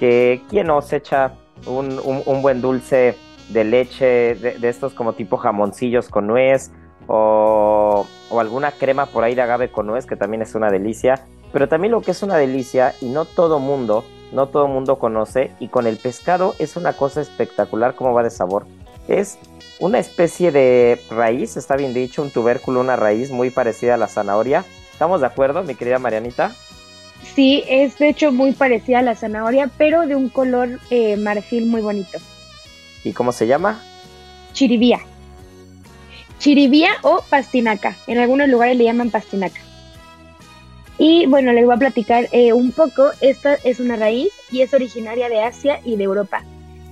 Que 0.00 0.42
quién 0.48 0.68
nos 0.68 0.92
echa 0.92 1.32
un, 1.66 2.42
buen 2.42 2.60
dulce 2.60 3.16
de 3.48 3.64
leche, 3.64 4.34
de, 4.34 4.68
estos 4.68 4.94
como 4.94 5.12
tipo 5.12 5.36
jamoncillos 5.36 6.08
con 6.08 6.26
nuez, 6.26 6.70
o, 7.06 8.06
alguna 8.30 8.72
crema 8.72 9.06
por 9.06 9.24
ahí 9.24 9.34
de 9.34 9.42
agave 9.42 9.70
con 9.70 9.86
nuez, 9.86 10.06
que 10.06 10.16
también 10.16 10.42
es 10.42 10.54
una 10.54 10.70
delicia. 10.70 11.26
Pero 11.52 11.68
también 11.68 11.92
lo 11.92 12.02
que 12.02 12.10
es 12.10 12.22
una 12.22 12.36
delicia, 12.36 12.94
y 13.00 13.06
no 13.06 13.24
todo 13.24 13.58
mundo, 13.58 14.04
no 14.32 14.48
todo 14.48 14.68
mundo 14.68 14.98
conoce, 14.98 15.50
y 15.58 15.68
con 15.68 15.86
el 15.86 15.96
pescado 15.96 16.54
es 16.58 16.76
una 16.76 16.92
cosa 16.92 17.20
espectacular 17.20 17.94
como 17.94 18.12
va 18.12 18.22
de 18.22 18.30
sabor. 18.30 18.66
Es 19.08 19.38
una 19.78 19.98
especie 19.98 20.50
de 20.50 21.00
raíz, 21.10 21.56
está 21.56 21.76
bien 21.76 21.94
dicho, 21.94 22.22
un 22.22 22.30
tubérculo, 22.30 22.80
una 22.80 22.96
raíz 22.96 23.30
muy 23.30 23.50
parecida 23.50 23.94
a 23.94 23.98
la 23.98 24.08
zanahoria. 24.08 24.64
¿Estamos 24.92 25.20
de 25.20 25.26
acuerdo, 25.26 25.62
mi 25.62 25.74
querida 25.74 25.98
Marianita? 25.98 26.54
Sí, 27.34 27.64
es 27.68 27.98
de 27.98 28.08
hecho 28.08 28.32
muy 28.32 28.52
parecida 28.52 29.00
a 29.00 29.02
la 29.02 29.14
zanahoria, 29.14 29.70
pero 29.78 30.06
de 30.06 30.16
un 30.16 30.28
color 30.28 30.80
eh, 30.90 31.16
marfil 31.16 31.66
muy 31.66 31.80
bonito. 31.80 32.18
¿Y 33.04 33.12
cómo 33.12 33.32
se 33.32 33.46
llama? 33.46 33.80
Chiribía. 34.52 35.00
Chiribía 36.38 36.90
o 37.02 37.22
pastinaca. 37.28 37.96
En 38.06 38.18
algunos 38.18 38.48
lugares 38.48 38.76
le 38.76 38.84
llaman 38.84 39.10
pastinaca. 39.10 39.60
Y 40.98 41.26
bueno, 41.26 41.52
les 41.52 41.64
voy 41.64 41.74
a 41.74 41.78
platicar 41.78 42.28
eh, 42.32 42.52
un 42.52 42.72
poco. 42.72 43.10
Esta 43.20 43.54
es 43.54 43.78
una 43.78 43.96
raíz 43.96 44.32
y 44.50 44.62
es 44.62 44.74
originaria 44.74 45.28
de 45.28 45.42
Asia 45.42 45.80
y 45.84 45.96
de 45.96 46.04
Europa. 46.04 46.42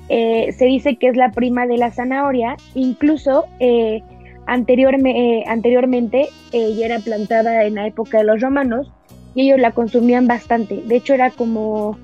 Eh, 0.08 0.52
se 0.52 0.66
dice 0.66 0.96
que 0.96 1.08
es 1.08 1.16
la 1.16 1.32
prima 1.32 1.66
de 1.66 1.78
la 1.78 1.90
zanahoria. 1.90 2.56
Incluso 2.74 3.46
eh, 3.60 4.02
anteriorme- 4.46 5.16
eh, 5.16 5.44
anteriormente 5.46 6.28
ya 6.52 6.86
era 6.86 6.98
plantada 7.00 7.64
en 7.64 7.74
la 7.74 7.86
época 7.86 8.18
de 8.18 8.24
los 8.24 8.40
romanos 8.40 8.90
y 9.34 9.42
ellos 9.42 9.60
la 9.60 9.72
consumían 9.72 10.26
bastante. 10.26 10.82
De 10.86 10.96
hecho, 10.96 11.12
era 11.12 11.30
como 11.30 11.98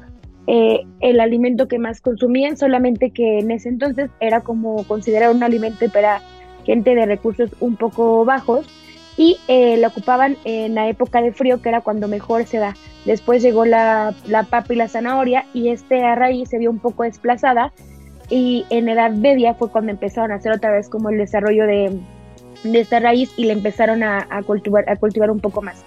eh, 0.47 0.81
el 1.01 1.21
alimento 1.21 1.69
que 1.69 1.79
más 1.79 2.01
consumían, 2.01 2.57
solamente 2.57 3.11
que 3.11 3.39
en 3.39 3.51
ese 3.51 3.69
entonces 3.69 4.11
era 4.21 4.41
como 4.41 4.85
considerado 4.85 5.35
un 5.35 5.43
alimento 5.43 5.89
para 5.91 6.21
gente 6.65 6.95
de 6.95 7.07
recursos 7.07 7.51
un 7.61 7.77
poco 7.77 8.25
bajos 8.25 8.69
y 9.17 9.39
eh, 9.49 9.77
la 9.79 9.89
ocupaban 9.89 10.37
en 10.45 10.75
la 10.75 10.89
época 10.89 11.23
de 11.23 11.33
frío, 11.33 11.63
que 11.63 11.69
era 11.69 11.81
cuando 11.81 12.09
mejor 12.09 12.45
se 12.45 12.59
da. 12.59 12.75
Después 13.05 13.43
llegó 13.43 13.65
la, 13.65 14.15
la 14.27 14.43
papa 14.45 14.73
y 14.75 14.77
la 14.77 14.89
zanahoria 14.89 15.45
y 15.55 15.69
esta 15.69 16.15
raíz 16.15 16.51
se 16.51 16.59
vio 16.59 16.71
un 16.71 16.79
poco 16.79 17.05
desplazada 17.05 17.73
y 18.33 18.65
en 18.71 18.89
edad 18.89 19.11
media 19.11 19.53
fue 19.53 19.71
cuando 19.71 19.93
empezaron 19.93 20.33
a 20.33 20.37
hacer 20.37 20.53
otra 20.53 20.71
vez 20.71 20.89
como 20.89 21.11
el 21.11 21.19
desarrollo 21.19 21.67
de, 21.67 22.01
de 22.65 22.81
esta 22.81 22.99
raíz 22.99 23.31
y 23.37 23.45
le 23.45 23.53
empezaron 23.53 24.03
a, 24.03 24.27
a 24.31 24.43
cultivar, 24.43 24.89
a 24.89 24.97
cultivar 24.97 25.31
un 25.31 25.39
poco 25.39 25.61
más. 25.61 25.85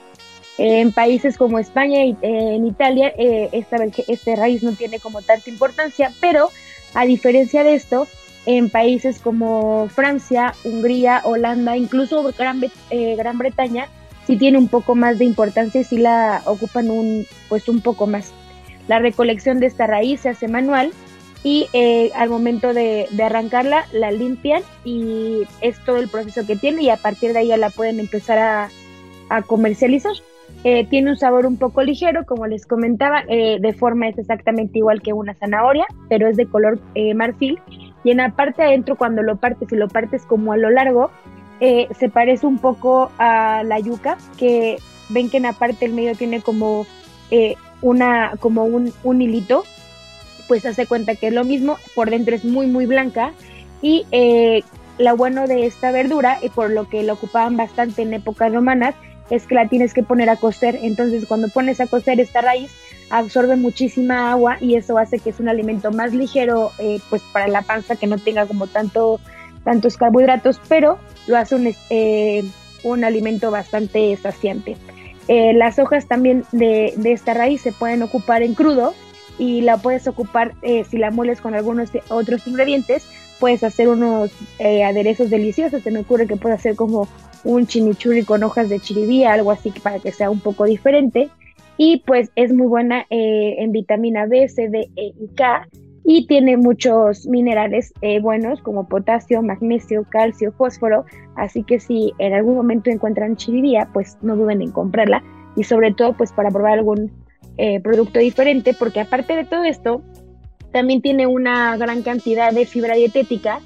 En 0.59 0.91
países 0.91 1.37
como 1.37 1.57
España 1.57 2.05
y 2.05 2.15
en 2.21 2.67
Italia, 2.67 3.11
eh, 3.17 3.49
esta, 3.51 3.77
esta 4.07 4.35
raíz 4.35 4.61
no 4.61 4.73
tiene 4.73 4.99
como 4.99 5.23
tanta 5.23 5.49
importancia, 5.49 6.11
pero 6.21 6.51
a 6.93 7.05
diferencia 7.05 7.63
de 7.63 7.73
esto, 7.73 8.07
en 8.45 8.69
países 8.69 9.17
como 9.19 9.89
Francia, 9.89 10.53
Hungría, 10.63 11.21
Holanda, 11.23 11.75
incluso 11.75 12.31
Gran, 12.37 12.61
eh, 12.91 13.15
Gran 13.15 13.39
Bretaña, 13.39 13.87
sí 14.27 14.37
tiene 14.37 14.59
un 14.59 14.67
poco 14.67 14.93
más 14.93 15.17
de 15.17 15.25
importancia 15.25 15.81
y 15.81 15.83
sí 15.83 15.97
la 15.97 16.43
ocupan 16.45 16.91
un, 16.91 17.25
pues 17.49 17.67
un 17.67 17.81
poco 17.81 18.05
más. 18.05 18.33
La 18.87 18.99
recolección 18.99 19.59
de 19.59 19.65
esta 19.65 19.87
raíz 19.87 20.21
se 20.21 20.29
hace 20.29 20.47
manual 20.47 20.91
y 21.45 21.67
eh, 21.73 22.09
al 22.15 22.29
momento 22.29 22.73
de, 22.73 23.07
de 23.11 23.23
arrancarla 23.23 23.85
la 23.93 24.09
limpian 24.09 24.63
y 24.83 25.43
es 25.61 25.77
todo 25.85 25.97
el 25.97 26.09
proceso 26.09 26.43
que 26.47 26.55
tiene 26.55 26.81
y 26.81 26.89
a 26.89 26.97
partir 26.97 27.33
de 27.33 27.39
ahí 27.39 27.47
ya 27.49 27.57
la 27.57 27.69
pueden 27.69 27.99
empezar 27.99 28.39
a, 28.39 28.69
a 29.29 29.41
comercializar. 29.43 30.13
Eh, 30.63 30.87
tiene 30.89 31.11
un 31.11 31.17
sabor 31.17 31.45
un 31.45 31.57
poco 31.57 31.83
ligero, 31.83 32.25
como 32.25 32.47
les 32.47 32.65
comentaba, 32.65 33.23
eh, 33.29 33.59
de 33.61 33.73
forma 33.73 34.07
es 34.07 34.17
exactamente 34.17 34.79
igual 34.79 35.03
que 35.03 35.13
una 35.13 35.35
zanahoria, 35.35 35.85
pero 36.09 36.27
es 36.27 36.35
de 36.35 36.47
color 36.47 36.79
eh, 36.95 37.13
marfil. 37.13 37.59
Y 38.03 38.09
en 38.09 38.17
la 38.17 38.35
parte 38.35 38.63
adentro, 38.63 38.95
cuando 38.95 39.21
lo 39.21 39.35
partes 39.35 39.71
y 39.71 39.75
lo 39.75 39.87
partes 39.87 40.23
como 40.23 40.51
a 40.51 40.57
lo 40.57 40.71
largo, 40.71 41.11
eh, 41.59 41.87
se 41.99 42.09
parece 42.09 42.47
un 42.47 42.57
poco 42.57 43.11
a 43.19 43.61
la 43.63 43.79
yuca, 43.79 44.17
que 44.37 44.77
ven 45.09 45.29
que 45.29 45.37
en 45.37 45.43
la 45.43 45.53
parte 45.53 45.85
del 45.85 45.93
medio 45.93 46.15
tiene 46.15 46.41
como, 46.41 46.87
eh, 47.29 47.53
una, 47.83 48.33
como 48.39 48.65
un, 48.65 48.91
un 49.03 49.21
hilito, 49.21 49.63
pues 50.47 50.65
hace 50.65 50.85
cuenta 50.85 51.15
que 51.15 51.27
es 51.27 51.33
lo 51.33 51.43
mismo, 51.43 51.77
por 51.93 52.09
dentro 52.09 52.35
es 52.35 52.45
muy, 52.45 52.67
muy 52.67 52.85
blanca. 52.85 53.33
Y 53.81 54.05
eh, 54.11 54.63
lo 54.97 55.15
bueno 55.17 55.47
de 55.47 55.65
esta 55.65 55.91
verdura, 55.91 56.39
y 56.41 56.49
por 56.49 56.71
lo 56.71 56.87
que 56.89 57.03
la 57.03 57.13
ocupaban 57.13 57.57
bastante 57.57 58.01
en 58.01 58.13
épocas 58.13 58.53
romanas, 58.53 58.95
es 59.29 59.47
que 59.47 59.55
la 59.55 59.67
tienes 59.67 59.93
que 59.93 60.03
poner 60.03 60.29
a 60.29 60.35
cocer. 60.35 60.79
Entonces, 60.81 61.25
cuando 61.25 61.49
pones 61.49 61.81
a 61.81 61.87
cocer 61.87 62.19
esta 62.19 62.41
raíz, 62.41 62.71
absorbe 63.09 63.55
muchísima 63.55 64.31
agua 64.31 64.57
y 64.59 64.75
eso 64.75 64.97
hace 64.97 65.19
que 65.19 65.29
es 65.29 65.39
un 65.39 65.49
alimento 65.49 65.91
más 65.91 66.13
ligero, 66.13 66.71
eh, 66.79 66.99
pues 67.09 67.21
para 67.33 67.47
la 67.47 67.61
panza, 67.61 67.95
que 67.95 68.07
no 68.07 68.17
tenga 68.17 68.45
como 68.45 68.67
tanto, 68.67 69.19
tantos 69.63 69.97
carbohidratos, 69.97 70.59
pero 70.67 70.97
lo 71.27 71.37
hace 71.37 71.55
un, 71.55 71.73
eh, 71.89 72.43
un 72.83 73.03
alimento 73.03 73.51
bastante 73.51 74.15
saciante. 74.17 74.77
Eh, 75.27 75.53
las 75.53 75.79
hojas 75.79 76.07
también 76.07 76.45
de, 76.51 76.93
de, 76.97 77.11
esta 77.11 77.33
raíz 77.33 77.61
se 77.61 77.71
pueden 77.71 78.03
ocupar 78.03 78.43
en 78.43 78.53
crudo 78.53 78.93
y 79.37 79.61
la 79.61 79.77
puedes 79.77 80.07
ocupar 80.07 80.53
eh, 80.61 80.83
si 80.83 80.97
la 80.97 81.11
mueles 81.11 81.41
con 81.41 81.53
algunos 81.53 81.89
otros 82.09 82.47
ingredientes. 82.47 83.05
Puedes 83.39 83.63
hacer 83.63 83.89
unos 83.89 84.31
eh, 84.59 84.83
aderezos 84.83 85.29
deliciosos. 85.29 85.83
Se 85.83 85.91
me 85.91 85.99
ocurre 85.99 86.27
que 86.27 86.37
puedes 86.37 86.59
hacer 86.59 86.75
como 86.75 87.07
un 87.43 87.67
chimichurri 87.67 88.23
con 88.23 88.43
hojas 88.43 88.69
de 88.69 88.79
chiribía, 88.79 89.33
algo 89.33 89.51
así 89.51 89.71
para 89.83 89.99
que 89.99 90.11
sea 90.11 90.29
un 90.29 90.39
poco 90.39 90.65
diferente. 90.65 91.29
Y 91.77 92.03
pues 92.05 92.31
es 92.35 92.53
muy 92.53 92.67
buena 92.67 93.05
eh, 93.09 93.55
en 93.59 93.73
vitamina 93.73 94.25
B, 94.25 94.47
C, 94.47 94.69
D, 94.69 94.89
E 94.95 95.13
y 95.19 95.27
K. 95.35 95.67
y 96.05 96.25
tiene 96.27 96.55
muchos 96.55 97.27
minerales 97.27 97.93
buenos 98.21 98.61
como 98.61 98.87
potasio, 98.87 99.41
magnesio, 99.41 100.05
calcio, 100.09 100.53
fósforo, 100.53 101.03
así 101.35 101.63
que 101.63 101.79
si 101.79 102.13
en 102.19 102.33
algún 102.33 102.55
momento 102.55 102.91
encuentran 102.91 103.35
chiribía, 103.35 103.89
pues 103.91 104.17
no 104.21 104.37
duden 104.37 104.61
en 104.61 104.71
comprarla 104.71 105.21
y 105.55 105.63
sobre 105.63 105.93
todo 105.93 106.13
pues 106.13 106.31
para 106.31 106.51
probar 106.51 106.73
algún 106.73 107.11
eh, 107.57 107.79
producto 107.79 108.19
diferente, 108.19 108.73
porque 108.77 108.99
aparte 108.99 109.35
de 109.35 109.45
todo 109.45 109.63
esto, 109.63 110.01
también 110.71 111.01
tiene 111.01 111.27
una 111.27 111.77
gran 111.77 112.01
cantidad 112.01 112.51
de 112.51 112.65
fibra 112.65 112.95
dietética 112.95 113.59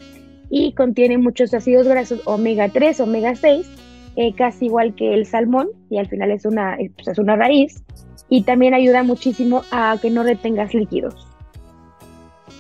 y 0.50 0.74
contiene 0.74 1.18
muchos 1.18 1.54
ácidos 1.54 1.88
grasos 1.88 2.22
omega 2.26 2.70
3, 2.70 3.00
omega 3.00 3.36
6, 3.36 3.68
eh, 4.16 4.34
casi 4.36 4.66
igual 4.66 4.96
que 4.96 5.14
el 5.14 5.26
salmón, 5.26 5.70
y 5.90 5.98
al 5.98 6.08
final 6.08 6.32
es 6.32 6.46
una, 6.46 6.78
pues, 6.96 7.08
es 7.08 7.20
una 7.20 7.36
raíz, 7.36 7.84
y 8.30 8.44
también 8.44 8.74
ayuda 8.74 9.04
muchísimo 9.04 9.64
a 9.72 9.98
que 10.02 10.10
no 10.10 10.24
retengas 10.24 10.74
líquidos. 10.74 11.28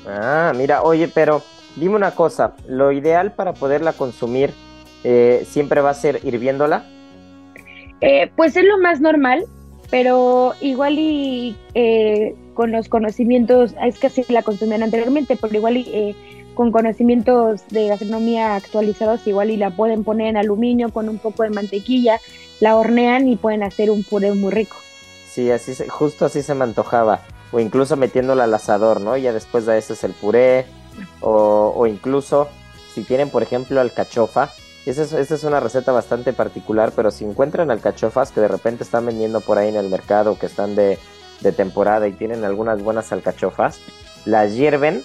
Ah, 0.08 0.54
mira, 0.56 0.84
oye, 0.84 1.08
pero 1.08 1.42
dime 1.76 1.96
una 1.96 2.12
cosa, 2.12 2.56
lo 2.68 2.92
ideal 2.92 3.34
para 3.34 3.54
poderla 3.54 3.94
consumir 3.94 4.52
eh, 5.04 5.44
siempre 5.46 5.82
va 5.82 5.92
a 5.92 5.94
ser 5.94 6.20
hirviéndola. 6.24 6.86
Eh, 8.02 8.32
pues 8.36 8.56
es 8.56 8.63
lo 8.63 8.78
más 8.80 9.02
normal, 9.02 9.46
pero 9.89 10.54
igual 10.62 10.99
y 10.99 11.56
eh, 11.73 12.36
con 12.54 12.71
los 12.71 12.89
conocimientos, 12.89 13.73
es 13.84 13.99
que 13.99 14.08
así 14.08 14.23
la 14.30 14.43
consumían 14.43 14.84
anteriormente, 14.84 15.38
pero 15.39 15.56
igual 15.56 15.78
y 15.78 16.15
con 16.54 16.71
conocimientos 16.71 17.62
de 17.69 17.88
gastronomía 17.88 18.56
actualizados, 18.56 19.25
igual 19.25 19.49
y 19.49 19.58
la 19.58 19.71
pueden 19.71 20.04
poner 20.04 20.28
en 20.28 20.38
aluminio 20.38 20.89
con 20.89 21.08
un 21.08 21.17
poco 21.17 21.43
de 21.43 21.52
mantequilla, 21.52 22.19
la 22.60 22.75
hornean 22.75 23.30
y 23.30 23.38
pueden 23.38 23.63
hacer 23.63 23.89
un 23.89 24.04
puré 24.04 24.34
muy 24.34 24.52
rico. 24.52 24.75
Sí, 25.30 25.49
así 25.52 25.73
justo 25.88 26.25
así 26.25 26.41
se 26.41 26.56
me 26.56 26.65
antojaba 26.65 27.21
o 27.52 27.60
incluso 27.60 27.95
metiéndola 27.95 28.43
al 28.43 28.54
asador, 28.54 28.99
¿no? 28.99 29.15
Y 29.15 29.21
ya 29.21 29.34
después 29.34 29.65
de 29.65 29.78
eso 29.78 29.93
es 29.93 30.04
el 30.04 30.12
puré, 30.12 30.65
o, 31.21 31.73
o 31.75 31.88
incluso 31.88 32.49
si 32.93 33.04
tienen, 33.04 33.30
por 33.30 33.41
ejemplo, 33.41 33.80
alcachofa, 33.80 34.52
esa 34.86 35.20
es, 35.20 35.44
una 35.44 35.60
receta 35.60 35.92
bastante 35.92 36.34
particular, 36.34 36.94
pero 36.96 37.12
si 37.12 37.26
encuentran 37.26 37.70
alcachofas 37.70 38.32
que 38.32 38.42
de 38.42 38.48
repente 38.48 38.84
están 38.84 39.06
vendiendo 39.06 39.42
por 39.42 39.58
ahí 39.58 39.70
en 39.70 39.76
el 39.76 39.89
mercado, 39.89 40.38
que 40.39 40.46
están 40.46 40.76
de, 40.76 40.98
temporada 41.56 42.08
y 42.08 42.13
tienen 42.13 42.44
algunas 42.44 42.84
buenas 42.84 43.12
alcachofas, 43.12 43.80
las 44.26 44.56
hierven 44.56 45.04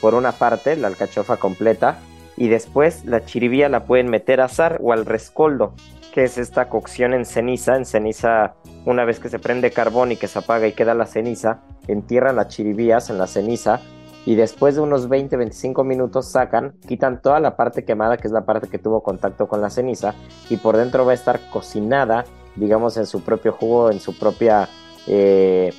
por 0.00 0.14
una 0.14 0.32
parte, 0.32 0.76
la 0.76 0.88
alcachofa 0.88 1.36
completa, 1.36 1.98
y 2.36 2.48
después 2.48 3.04
la 3.04 3.24
chiribía 3.24 3.68
la 3.68 3.84
pueden 3.84 4.08
meter 4.08 4.40
a 4.40 4.46
asar 4.46 4.78
o 4.82 4.92
al 4.92 5.06
rescoldo, 5.06 5.74
que 6.12 6.24
es 6.24 6.38
esta 6.38 6.68
cocción 6.68 7.14
en 7.14 7.24
ceniza, 7.24 7.76
en 7.76 7.84
ceniza 7.84 8.54
una 8.84 9.04
vez 9.04 9.18
que 9.18 9.28
se 9.28 9.38
prende 9.38 9.70
carbón 9.70 10.12
y 10.12 10.16
que 10.16 10.28
se 10.28 10.38
apaga 10.38 10.66
y 10.66 10.72
queda 10.72 10.94
la 10.94 11.06
ceniza, 11.06 11.60
entierran 11.88 12.36
las 12.36 12.48
chiribías 12.48 13.10
en 13.10 13.18
la 13.18 13.26
ceniza 13.26 13.80
y 14.26 14.36
después 14.36 14.74
de 14.74 14.80
unos 14.80 15.08
20-25 15.08 15.84
minutos 15.84 16.30
sacan, 16.30 16.74
quitan 16.86 17.20
toda 17.20 17.40
la 17.40 17.56
parte 17.56 17.84
quemada, 17.84 18.16
que 18.16 18.26
es 18.26 18.32
la 18.32 18.46
parte 18.46 18.68
que 18.68 18.78
tuvo 18.78 19.02
contacto 19.02 19.48
con 19.48 19.60
la 19.60 19.70
ceniza, 19.70 20.14
y 20.48 20.56
por 20.56 20.76
dentro 20.76 21.04
va 21.04 21.12
a 21.12 21.14
estar 21.14 21.40
cocinada, 21.50 22.24
digamos, 22.56 22.96
en 22.96 23.06
su 23.06 23.20
propio 23.22 23.52
jugo, 23.52 23.90
en 23.90 24.00
su 24.00 24.18
propia, 24.18 24.68
eh, 25.06 25.72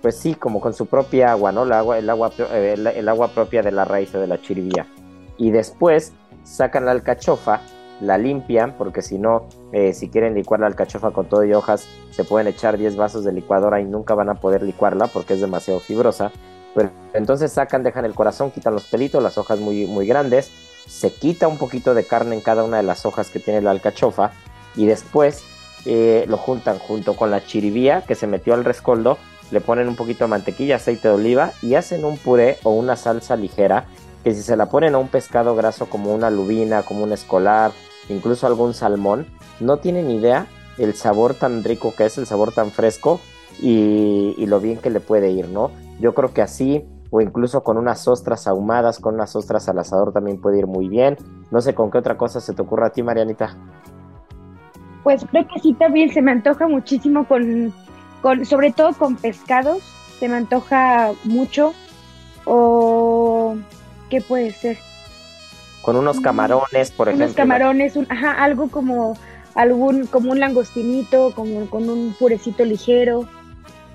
pues 0.00 0.16
sí, 0.16 0.34
como 0.34 0.60
con 0.60 0.74
su 0.74 0.86
propia 0.86 1.32
agua, 1.32 1.50
¿no? 1.50 1.64
El 1.64 1.72
agua, 1.72 1.98
el 1.98 2.08
agua, 2.08 2.30
eh, 2.38 2.74
el, 2.76 3.08
agua 3.08 3.28
propia 3.28 3.62
de 3.62 3.72
la 3.72 3.84
raíz 3.84 4.12
de 4.12 4.26
la 4.26 4.40
chiribía. 4.40 4.86
Y 5.36 5.50
después 5.50 6.12
sacan 6.44 6.84
la 6.84 6.92
alcachofa, 6.92 7.62
la 8.00 8.16
limpian, 8.16 8.74
porque 8.78 9.02
si 9.02 9.18
no, 9.18 9.48
eh, 9.72 9.92
si 9.92 10.08
quieren 10.08 10.34
licuar 10.34 10.60
la 10.60 10.68
alcachofa 10.68 11.10
con 11.10 11.28
todo 11.28 11.42
y 11.44 11.52
hojas, 11.52 11.88
se 12.10 12.22
pueden 12.22 12.46
echar 12.46 12.78
10 12.78 12.94
vasos 12.94 13.24
de 13.24 13.32
licuadora 13.32 13.80
y 13.80 13.84
nunca 13.86 14.14
van 14.14 14.28
a 14.28 14.34
poder 14.34 14.62
licuarla 14.62 15.08
porque 15.08 15.34
es 15.34 15.40
demasiado 15.40 15.80
fibrosa. 15.80 16.30
Entonces 17.12 17.52
sacan, 17.52 17.82
dejan 17.82 18.04
el 18.04 18.14
corazón, 18.14 18.50
quitan 18.50 18.74
los 18.74 18.84
pelitos, 18.84 19.22
las 19.22 19.38
hojas 19.38 19.60
muy, 19.60 19.86
muy 19.86 20.06
grandes, 20.06 20.50
se 20.86 21.12
quita 21.12 21.48
un 21.48 21.58
poquito 21.58 21.94
de 21.94 22.04
carne 22.04 22.34
en 22.34 22.40
cada 22.40 22.64
una 22.64 22.78
de 22.78 22.82
las 22.82 23.04
hojas 23.04 23.30
que 23.30 23.40
tiene 23.40 23.60
la 23.60 23.70
alcachofa 23.70 24.32
y 24.76 24.86
después 24.86 25.42
eh, 25.84 26.24
lo 26.28 26.36
juntan 26.36 26.78
junto 26.78 27.14
con 27.14 27.30
la 27.30 27.44
chiribía 27.44 28.02
que 28.02 28.14
se 28.14 28.26
metió 28.26 28.54
al 28.54 28.64
rescoldo, 28.64 29.18
le 29.50 29.60
ponen 29.60 29.88
un 29.88 29.96
poquito 29.96 30.24
de 30.24 30.28
mantequilla, 30.28 30.76
aceite 30.76 31.08
de 31.08 31.14
oliva 31.14 31.52
y 31.62 31.74
hacen 31.74 32.04
un 32.04 32.18
puré 32.18 32.58
o 32.62 32.70
una 32.70 32.96
salsa 32.96 33.36
ligera 33.36 33.86
que 34.24 34.34
si 34.34 34.42
se 34.42 34.56
la 34.56 34.66
ponen 34.66 34.94
a 34.94 34.98
un 34.98 35.08
pescado 35.08 35.54
graso 35.54 35.86
como 35.86 36.14
una 36.14 36.30
lubina, 36.30 36.82
como 36.82 37.04
un 37.04 37.12
escolar, 37.12 37.72
incluso 38.08 38.46
algún 38.46 38.74
salmón, 38.74 39.26
no 39.60 39.78
tienen 39.78 40.10
idea 40.10 40.46
el 40.76 40.94
sabor 40.94 41.34
tan 41.34 41.64
rico 41.64 41.94
que 41.96 42.06
es, 42.06 42.18
el 42.18 42.26
sabor 42.26 42.52
tan 42.52 42.70
fresco 42.70 43.20
y, 43.60 44.46
lo 44.46 44.60
bien 44.60 44.78
que 44.78 44.90
le 44.90 45.00
puede 45.00 45.30
ir, 45.30 45.48
¿no? 45.48 45.70
Yo 46.00 46.14
creo 46.14 46.32
que 46.32 46.42
así, 46.42 46.84
o 47.10 47.20
incluso 47.20 47.62
con 47.62 47.76
unas 47.76 48.06
ostras 48.08 48.46
ahumadas, 48.46 48.98
con 48.98 49.14
unas 49.14 49.34
ostras 49.36 49.68
al 49.68 49.78
asador 49.78 50.12
también 50.12 50.40
puede 50.40 50.58
ir 50.58 50.66
muy 50.66 50.88
bien. 50.88 51.16
No 51.50 51.60
sé 51.60 51.74
con 51.74 51.90
qué 51.90 51.98
otra 51.98 52.16
cosa 52.16 52.40
se 52.40 52.54
te 52.54 52.62
ocurra 52.62 52.88
a 52.88 52.90
ti, 52.90 53.02
Marianita. 53.02 53.56
Pues 55.02 55.24
creo 55.30 55.46
que 55.46 55.60
sí 55.60 55.74
también 55.74 56.12
se 56.12 56.22
me 56.22 56.32
antoja 56.32 56.68
muchísimo 56.68 57.26
con, 57.26 57.72
con 58.20 58.44
sobre 58.44 58.70
todo 58.72 58.92
con 58.92 59.16
pescados, 59.16 59.82
se 60.18 60.28
me 60.28 60.36
antoja 60.36 61.12
mucho. 61.24 61.72
O 62.44 63.56
qué 64.08 64.20
puede 64.20 64.52
ser. 64.52 64.78
Con 65.82 65.96
unos 65.96 66.20
camarones, 66.20 66.90
por 66.90 67.08
ejemplo. 67.08 67.26
Unos 67.26 67.36
camarones, 67.36 67.98
ajá, 68.08 68.32
algo 68.42 68.68
como 68.68 69.16
algún 69.54 70.06
como 70.06 70.30
un 70.30 70.40
langostinito, 70.40 71.32
como 71.34 71.66
con 71.68 71.90
un 71.90 72.14
purecito 72.18 72.64
ligero, 72.64 73.28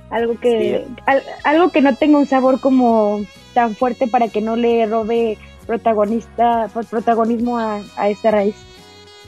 algo 0.09 0.39
que 0.39 0.85
algo 1.43 1.69
que 1.69 1.81
no 1.81 1.95
tenga 1.95 2.17
un 2.17 2.27
sabor 2.27 2.59
como 2.59 3.21
tan 3.53 3.75
fuerte 3.75 4.07
para 4.07 4.27
que 4.27 4.41
no 4.41 4.55
le 4.55 4.85
robe 4.85 5.37
protagonista 5.65 6.69
protagonismo 6.89 7.57
a, 7.57 7.81
a 7.95 8.09
esta 8.09 8.31
raíz. 8.31 8.55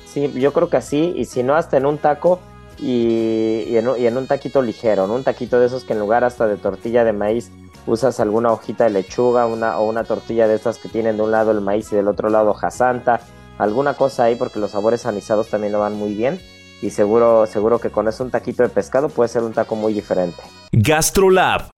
Sí, 0.05 0.31
yo 0.35 0.53
creo 0.53 0.69
que 0.69 0.77
así, 0.77 1.13
y 1.15 1.25
si 1.25 1.43
no 1.43 1.55
hasta 1.55 1.77
en 1.77 1.85
un 1.85 1.97
taco 1.97 2.39
y, 2.79 3.75
en, 3.75 3.89
y 3.97 4.05
en 4.05 4.17
un 4.17 4.27
taquito 4.27 4.61
ligero, 4.61 5.05
en 5.05 5.11
un 5.11 5.23
taquito 5.23 5.59
de 5.59 5.67
esos 5.67 5.83
que 5.83 5.93
en 5.93 5.99
lugar 5.99 6.23
hasta 6.23 6.47
de 6.47 6.57
tortilla 6.57 7.03
de 7.03 7.13
maíz 7.13 7.51
usas 7.87 8.19
alguna 8.19 8.51
hojita 8.51 8.85
de 8.85 8.89
lechuga 8.89 9.45
una, 9.45 9.79
o 9.79 9.87
una 9.87 10.03
tortilla 10.03 10.47
de 10.47 10.55
estas 10.55 10.77
que 10.77 10.89
tienen 10.89 11.17
de 11.17 11.23
un 11.23 11.31
lado 11.31 11.51
el 11.51 11.61
maíz 11.61 11.91
y 11.91 11.95
del 11.95 12.07
otro 12.07 12.29
lado 12.29 12.51
hoja 12.51 12.71
santa, 12.71 13.21
alguna 13.57 13.93
cosa 13.95 14.23
ahí 14.25 14.35
porque 14.35 14.59
los 14.59 14.71
sabores 14.71 15.05
anisados 15.05 15.49
también 15.49 15.73
lo 15.73 15.79
van 15.79 15.95
muy 15.95 16.13
bien 16.13 16.39
y 16.81 16.89
seguro, 16.89 17.45
seguro 17.45 17.79
que 17.79 17.89
con 17.89 18.07
eso 18.07 18.23
un 18.23 18.31
taquito 18.31 18.63
de 18.63 18.69
pescado 18.69 19.09
puede 19.09 19.29
ser 19.29 19.43
un 19.43 19.53
taco 19.53 19.75
muy 19.75 19.93
diferente. 19.93 20.41
GastroLab. 20.77 21.69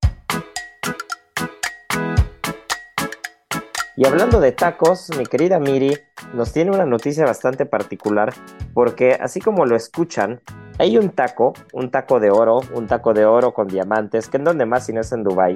Y 3.95 4.07
hablando 4.07 4.39
de 4.39 4.51
tacos, 4.51 5.11
mi 5.15 5.25
querida 5.27 5.59
Miri 5.59 5.95
nos 6.33 6.51
tiene 6.51 6.71
una 6.71 6.85
noticia 6.85 7.23
bastante 7.23 7.67
particular 7.67 8.33
porque 8.73 9.11
así 9.13 9.39
como 9.39 9.67
lo 9.67 9.75
escuchan, 9.75 10.41
hay 10.79 10.97
un 10.97 11.11
taco, 11.11 11.53
un 11.73 11.91
taco 11.91 12.19
de 12.19 12.31
oro, 12.31 12.61
un 12.73 12.87
taco 12.87 13.13
de 13.13 13.25
oro 13.25 13.53
con 13.53 13.67
diamantes, 13.67 14.29
que 14.29 14.37
en 14.37 14.45
donde 14.45 14.65
más 14.65 14.87
si 14.87 14.93
no 14.93 15.01
es 15.01 15.11
en 15.11 15.23
Dubai, 15.23 15.53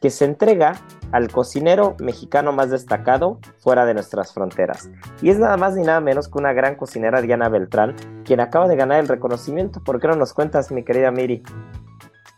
que 0.00 0.10
se 0.10 0.24
entrega 0.24 0.74
al 1.12 1.30
cocinero 1.30 1.94
mexicano 2.00 2.50
más 2.50 2.70
destacado 2.70 3.38
fuera 3.58 3.86
de 3.86 3.94
nuestras 3.94 4.34
fronteras. 4.34 4.90
Y 5.20 5.30
es 5.30 5.38
nada 5.38 5.56
más 5.56 5.76
ni 5.76 5.84
nada 5.84 6.00
menos 6.00 6.28
que 6.28 6.38
una 6.38 6.52
gran 6.52 6.74
cocinera 6.74 7.22
Diana 7.22 7.48
Beltrán, 7.48 7.94
quien 8.24 8.40
acaba 8.40 8.66
de 8.66 8.74
ganar 8.74 8.98
el 8.98 9.06
reconocimiento. 9.06 9.84
¿Por 9.84 10.00
qué 10.00 10.08
no 10.08 10.16
nos 10.16 10.32
cuentas, 10.32 10.72
mi 10.72 10.82
querida 10.82 11.12
Miri? 11.12 11.44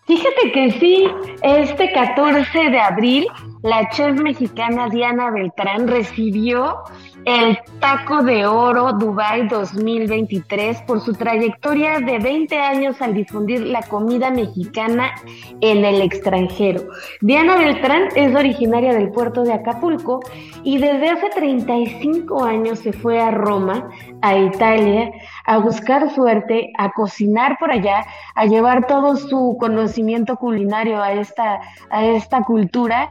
Fíjate 0.06 0.52
que 0.52 0.70
sí, 0.72 1.06
este 1.42 1.90
14 1.90 2.70
de 2.70 2.78
abril, 2.78 3.26
la 3.62 3.88
chef 3.88 4.20
mexicana 4.20 4.90
Diana 4.90 5.30
Beltrán 5.30 5.88
recibió 5.88 6.82
el 7.24 7.58
Taco 7.80 8.22
de 8.22 8.44
Oro 8.46 8.92
Dubai 8.92 9.48
2023 9.48 10.82
por 10.82 11.00
su 11.00 11.14
trayectoria 11.14 12.00
de 12.00 12.18
20 12.18 12.60
años 12.60 13.00
al 13.00 13.14
difundir 13.14 13.62
la 13.62 13.80
comida 13.80 14.30
mexicana 14.30 15.10
en 15.62 15.86
el 15.86 16.02
extranjero. 16.02 16.82
Diana 17.22 17.56
Beltrán 17.56 18.08
es 18.14 18.34
originaria 18.36 18.92
del 18.92 19.10
puerto 19.10 19.42
de 19.42 19.54
Acapulco 19.54 20.20
y 20.62 20.76
desde 20.76 21.08
hace 21.08 21.30
35 21.30 22.44
años 22.44 22.80
se 22.80 22.92
fue 22.92 23.18
a 23.18 23.30
Roma, 23.30 23.88
a 24.20 24.36
Italia, 24.36 25.10
a 25.44 25.58
buscar 25.58 26.10
suerte, 26.14 26.72
a 26.78 26.92
cocinar 26.92 27.58
por 27.58 27.70
allá, 27.70 28.04
a 28.34 28.46
llevar 28.46 28.86
todo 28.86 29.16
su 29.16 29.56
conocimiento 29.60 30.36
culinario 30.36 31.02
a 31.02 31.12
esta, 31.12 31.60
a 31.90 32.04
esta 32.04 32.42
cultura 32.42 33.10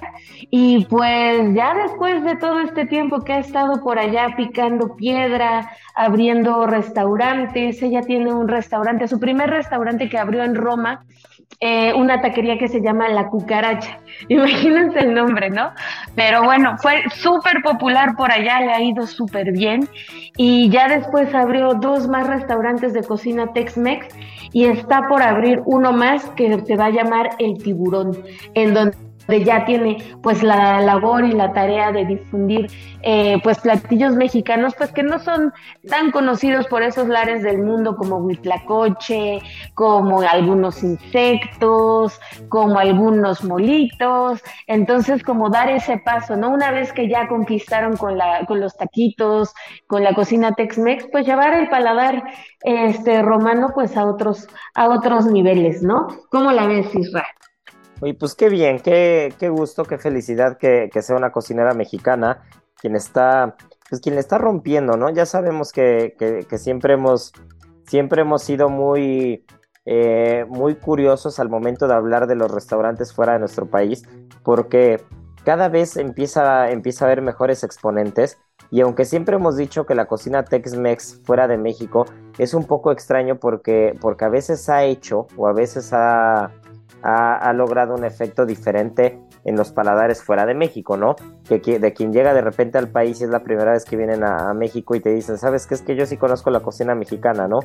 y 0.49 0.85
pues 0.85 1.53
ya 1.53 1.73
después 1.75 2.23
de 2.23 2.35
todo 2.35 2.59
este 2.59 2.85
tiempo 2.85 3.21
que 3.21 3.33
ha 3.33 3.39
estado 3.39 3.81
por 3.83 3.99
allá 3.99 4.33
picando 4.35 4.95
piedra, 4.95 5.71
abriendo 5.95 6.65
restaurantes. 6.65 7.81
Ella 7.81 8.01
tiene 8.01 8.33
un 8.33 8.47
restaurante, 8.47 9.07
su 9.07 9.19
primer 9.19 9.49
restaurante 9.49 10.09
que 10.09 10.17
abrió 10.17 10.43
en 10.43 10.55
Roma, 10.55 11.05
eh, 11.59 11.93
una 11.93 12.21
taquería 12.21 12.57
que 12.57 12.67
se 12.67 12.81
llama 12.81 13.09
La 13.09 13.27
Cucaracha. 13.27 13.99
Imagínense 14.27 14.99
el 14.99 15.13
nombre, 15.13 15.49
¿no? 15.49 15.71
Pero 16.15 16.43
bueno, 16.43 16.77
fue 16.77 17.03
súper 17.15 17.61
popular 17.63 18.15
por 18.15 18.31
allá, 18.31 18.61
le 18.61 18.73
ha 18.73 18.81
ido 18.81 19.07
súper 19.07 19.51
bien. 19.51 19.87
Y 20.37 20.69
ya 20.69 20.87
después 20.87 21.33
abrió 21.33 21.73
dos 21.73 22.07
más 22.07 22.27
restaurantes 22.27 22.93
de 22.93 23.03
cocina 23.03 23.53
Tex-Mex 23.53 24.07
y 24.51 24.65
está 24.65 25.07
por 25.07 25.21
abrir 25.21 25.61
uno 25.65 25.91
más 25.91 26.25
que 26.31 26.59
se 26.65 26.75
va 26.75 26.85
a 26.85 26.89
llamar 26.91 27.31
El 27.39 27.57
Tiburón, 27.57 28.17
en 28.53 28.73
donde 28.73 28.97
ya 29.27 29.65
tiene 29.65 29.97
pues 30.21 30.43
la 30.43 30.81
labor 30.81 31.25
y 31.25 31.31
la 31.31 31.53
tarea 31.53 31.91
de 31.91 32.05
difundir 32.05 32.69
eh, 33.01 33.39
pues 33.43 33.59
platillos 33.59 34.15
mexicanos 34.15 34.73
pues 34.77 34.91
que 34.91 35.03
no 35.03 35.19
son 35.19 35.53
tan 35.89 36.11
conocidos 36.11 36.67
por 36.67 36.83
esos 36.83 37.07
lares 37.07 37.43
del 37.43 37.59
mundo 37.59 37.95
como 37.95 38.17
huitlacoche, 38.17 39.41
como 39.73 40.21
algunos 40.21 40.83
insectos, 40.83 42.19
como 42.49 42.79
algunos 42.79 43.43
molitos, 43.43 44.41
entonces 44.67 45.23
como 45.23 45.49
dar 45.49 45.69
ese 45.69 45.97
paso, 45.97 46.35
¿no? 46.35 46.49
Una 46.49 46.71
vez 46.71 46.93
que 46.93 47.09
ya 47.09 47.27
conquistaron 47.27 47.97
con 47.97 48.17
la 48.17 48.45
con 48.45 48.59
los 48.59 48.75
taquitos, 48.75 49.53
con 49.87 50.03
la 50.03 50.13
cocina 50.13 50.53
Tex-Mex, 50.53 51.07
pues 51.11 51.25
llevar 51.25 51.53
el 51.53 51.69
paladar 51.69 52.23
este 52.63 53.21
romano 53.21 53.71
pues 53.73 53.97
a 53.97 54.05
otros 54.05 54.47
a 54.75 54.89
otros 54.89 55.25
niveles, 55.25 55.81
¿no? 55.81 56.07
¿Cómo 56.29 56.51
la 56.51 56.67
ves, 56.67 56.93
Isra? 56.95 57.25
Oye, 58.03 58.15
pues 58.15 58.35
qué 58.35 58.49
bien, 58.49 58.81
qué, 58.81 59.33
qué 59.39 59.47
gusto, 59.47 59.85
qué 59.85 59.97
felicidad 59.97 60.57
que, 60.57 60.89
sea 61.01 61.15
una 61.15 61.31
cocinera 61.31 61.73
mexicana 61.73 62.43
quien 62.75 62.97
está, 62.97 63.55
pues 63.89 64.01
quien 64.01 64.15
le 64.15 64.19
está 64.19 64.37
rompiendo, 64.37 64.97
¿no? 64.97 65.09
Ya 65.09 65.25
sabemos 65.25 65.71
que, 65.71 66.13
que, 66.19 66.57
siempre 66.57 66.95
hemos, 66.95 67.31
siempre 67.87 68.23
hemos 68.23 68.43
sido 68.43 68.67
muy, 68.67 69.45
eh, 69.85 70.45
muy 70.49 70.75
curiosos 70.75 71.39
al 71.39 71.47
momento 71.47 71.87
de 71.87 71.93
hablar 71.93 72.27
de 72.27 72.35
los 72.35 72.51
restaurantes 72.51 73.13
fuera 73.13 73.31
de 73.33 73.39
nuestro 73.39 73.67
país, 73.67 74.03
porque 74.43 75.01
cada 75.45 75.69
vez 75.69 75.95
empieza, 75.95 76.71
empieza 76.71 77.05
a 77.05 77.07
haber 77.07 77.21
mejores 77.21 77.63
exponentes. 77.63 78.37
Y 78.69 78.81
aunque 78.81 79.05
siempre 79.05 79.37
hemos 79.37 79.55
dicho 79.55 79.85
que 79.85 79.95
la 79.95 80.07
cocina 80.07 80.43
Tex-Mex 80.43 81.21
fuera 81.23 81.47
de 81.47 81.57
México 81.57 82.05
es 82.37 82.53
un 82.53 82.65
poco 82.65 82.91
extraño 82.91 83.39
porque, 83.39 83.97
porque 84.01 84.25
a 84.25 84.29
veces 84.29 84.67
ha 84.67 84.83
hecho 84.83 85.27
o 85.37 85.47
a 85.47 85.53
veces 85.53 85.93
ha, 85.93 86.51
ha, 87.03 87.51
logrado 87.53 87.95
un 87.95 88.05
efecto 88.05 88.45
diferente 88.45 89.19
en 89.43 89.57
los 89.57 89.71
paladares 89.71 90.23
fuera 90.23 90.45
de 90.45 90.53
México, 90.53 90.95
¿no? 90.95 91.15
Que, 91.47 91.59
de 91.79 91.93
quien 91.93 92.13
llega 92.13 92.33
de 92.33 92.41
repente 92.41 92.77
al 92.77 92.89
país 92.89 93.19
y 93.19 93.25
es 93.25 93.29
la 93.29 93.43
primera 93.43 93.73
vez 93.73 93.83
que 93.83 93.97
vienen 93.97 94.23
a, 94.23 94.53
México 94.53 94.95
y 94.95 95.01
te 95.01 95.09
dicen, 95.09 95.37
¿sabes 95.37 95.67
qué? 95.67 95.73
Es 95.75 95.81
que 95.81 95.95
yo 95.95 96.05
sí 96.05 96.17
conozco 96.17 96.49
la 96.49 96.61
cocina 96.61 96.95
mexicana, 96.95 97.47
¿no? 97.47 97.59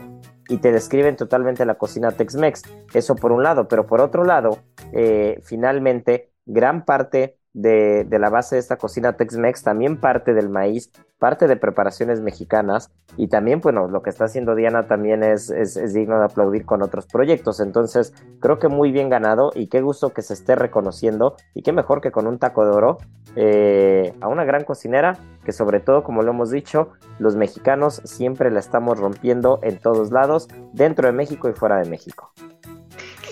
Y 0.49 0.59
te 0.59 0.73
describen 0.73 1.17
totalmente 1.17 1.65
la 1.65 1.77
cocina 1.77 2.11
Tex-Mex. 2.11 2.63
Eso 2.95 3.15
por 3.15 3.31
un 3.31 3.43
lado, 3.43 3.69
pero 3.69 3.87
por 3.87 4.01
otro 4.01 4.25
lado, 4.25 4.59
eh, 4.93 5.41
finalmente, 5.45 6.33
gran 6.45 6.85
parte 6.85 7.38
de, 7.55 8.07
la 8.11 8.31
base 8.31 8.57
de 8.57 8.61
esta 8.61 8.77
cocina 8.77 9.17
Tex-Mex 9.17 9.63
también 9.63 10.01
parte 10.01 10.35
del 10.35 10.49
maíz, 10.49 10.91
parte 11.19 11.49
de 11.49 11.57
preparaciones 11.57 12.21
mexicanas 12.21 12.91
y 13.17 13.29
también, 13.29 13.61
bueno, 13.61 13.89
lo 13.89 14.03
que 14.03 14.11
está 14.11 14.25
haciendo 14.25 14.55
Diana 14.55 14.87
también 14.87 15.23
es, 15.23 15.51
es, 15.51 15.93
digno 15.93 16.19
de 16.19 16.27
aplaudir 16.27 16.65
con 16.65 16.83
otros 16.83 17.07
proyectos. 17.07 17.61
Entonces, 17.61 18.13
creo 18.41 18.59
que 18.59 18.69
muy 18.69 18.93
bien 18.93 19.09
ganado 19.09 19.51
y 19.55 19.69
qué 19.69 19.81
gusto 19.81 20.11
que 20.11 20.23
se 20.23 20.35
esté 20.35 20.55
reconociendo 20.55 21.37
y 21.55 21.63
qué 21.63 21.73
mejor 21.73 22.01
que 22.01 22.13
con 22.13 22.27
un 22.27 22.39
taco 22.39 22.65
de 22.65 22.71
oro 22.71 22.99
eh, 23.37 24.15
a 24.21 24.29
una 24.29 24.45
gran 24.45 24.65
cocinera 24.65 25.19
que 25.45 25.53
sobre 25.53 25.81
todo, 25.81 26.03
como 26.05 26.23
lo 26.23 26.31
hemos 26.31 26.51
dicho, 26.51 26.91
los 27.19 27.37
mexicanos 27.37 28.03
siempre 28.05 28.51
la 28.51 28.61
estamos 28.61 28.99
rompiendo 28.99 29.59
en 29.63 29.79
todos 29.79 30.13
lados, 30.13 30.49
dentro 30.73 31.07
de 31.07 31.13
México 31.13 31.49
y 31.49 31.53
fuera 31.53 31.79
de 31.79 31.89
México. 31.89 32.33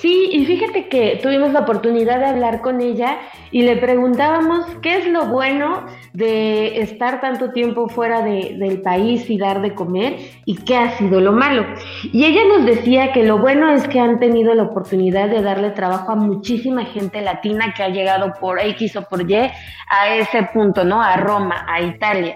Sí, 0.01 0.29
y 0.33 0.45
fíjate 0.45 0.89
que 0.89 1.19
tuvimos 1.23 1.53
la 1.53 1.61
oportunidad 1.61 2.19
de 2.19 2.27
hablar 2.27 2.61
con 2.61 2.81
ella 2.81 3.19
y 3.51 3.63
le 3.63 3.77
preguntábamos 3.77 4.67
qué 4.83 4.99
es 4.99 5.07
lo 5.07 5.27
bueno 5.27 5.87
de 6.13 6.81
estar 6.81 7.21
tanto 7.21 7.53
tiempo 7.53 7.89
fuera 7.89 8.21
del 8.21 8.83
país 8.83 9.31
y 9.31 9.39
dar 9.39 9.63
de 9.63 9.75
comer 9.75 10.17
y 10.45 10.57
qué 10.57 10.77
ha 10.77 10.99
sido 10.99 11.21
lo 11.21 11.33
malo. 11.33 11.65
Y 12.13 12.25
ella 12.25 12.43
nos 12.49 12.67
decía 12.67 13.13
que 13.13 13.23
lo 13.23 13.39
bueno 13.39 13.71
es 13.71 13.87
que 13.89 14.01
han 14.01 14.19
tenido 14.19 14.55
la 14.55 14.65
oportunidad 14.65 15.29
de 15.29 15.43
darle 15.43 15.71
trabajo 15.71 16.13
a 16.13 16.17
muchísima 16.17 16.85
gente 16.85 17.23
latina 17.23 17.73
que 17.75 17.83
ha 17.83 17.89
llegado 17.89 18.33
por 18.41 18.61
X 18.61 18.97
o 18.97 19.03
por 19.03 19.31
Y 19.31 19.35
a 19.35 20.09
ese 20.15 20.43
punto, 20.53 20.85
¿no? 20.85 21.01
A 21.01 21.17
Roma, 21.17 21.65
a 21.69 21.81
Italia. 21.81 22.35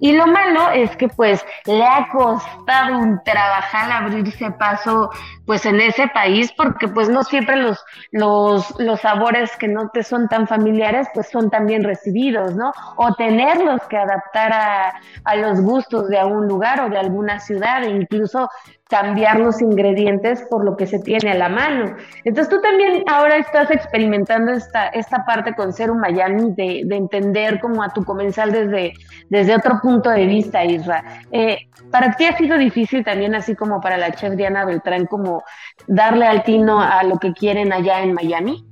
Y 0.00 0.12
lo 0.12 0.26
malo 0.26 0.70
es 0.70 0.96
que 0.96 1.08
pues 1.08 1.44
le 1.66 1.84
ha 1.84 2.08
costado 2.12 2.98
un 2.98 3.20
trabajar 3.24 3.90
abrirse 3.90 4.50
paso 4.52 5.10
pues 5.46 5.66
en 5.66 5.80
ese 5.80 6.08
país 6.08 6.52
porque 6.56 6.88
pues 6.88 7.08
no 7.08 7.24
siempre 7.24 7.56
los, 7.56 7.84
los, 8.10 8.78
los 8.78 9.00
sabores 9.00 9.56
que 9.56 9.68
no 9.68 9.90
te 9.90 10.02
son 10.02 10.28
tan 10.28 10.46
familiares 10.46 11.08
pues 11.14 11.28
son 11.30 11.50
también 11.50 11.82
recibidos, 11.84 12.54
¿no? 12.54 12.72
O 12.96 13.14
tenerlos 13.14 13.80
que 13.88 13.96
adaptar 13.96 14.52
a, 14.52 14.92
a 15.24 15.36
los 15.36 15.60
gustos 15.60 16.08
de 16.08 16.18
algún 16.18 16.46
lugar 16.46 16.80
o 16.80 16.88
de 16.88 16.98
alguna 16.98 17.40
ciudad 17.40 17.82
incluso 17.82 18.48
cambiar 18.92 19.40
los 19.40 19.62
ingredientes 19.62 20.44
por 20.50 20.66
lo 20.66 20.76
que 20.76 20.86
se 20.86 20.98
tiene 20.98 21.30
a 21.30 21.34
la 21.34 21.48
mano. 21.48 21.96
Entonces 22.24 22.50
tú 22.50 22.60
también 22.60 23.02
ahora 23.10 23.38
estás 23.38 23.70
experimentando 23.70 24.52
esta, 24.52 24.88
esta 24.88 25.24
parte 25.24 25.54
con 25.54 25.72
un 25.90 25.98
Miami 25.98 26.52
de, 26.54 26.82
de, 26.84 26.96
entender 26.96 27.58
como 27.58 27.82
a 27.82 27.88
tu 27.88 28.04
comensal 28.04 28.52
desde, 28.52 28.92
desde 29.30 29.54
otro 29.54 29.80
punto 29.80 30.10
de 30.10 30.26
vista, 30.26 30.62
Isra. 30.62 31.02
Eh, 31.30 31.70
¿Para 31.90 32.14
ti 32.16 32.26
ha 32.26 32.36
sido 32.36 32.58
difícil 32.58 33.02
también, 33.02 33.34
así 33.34 33.56
como 33.56 33.80
para 33.80 33.96
la 33.96 34.12
chef 34.12 34.34
Diana 34.34 34.66
Beltrán, 34.66 35.06
como 35.06 35.42
darle 35.86 36.26
al 36.26 36.44
tino 36.44 36.78
a 36.78 37.02
lo 37.02 37.16
que 37.18 37.32
quieren 37.32 37.72
allá 37.72 38.02
en 38.02 38.12
Miami? 38.12 38.62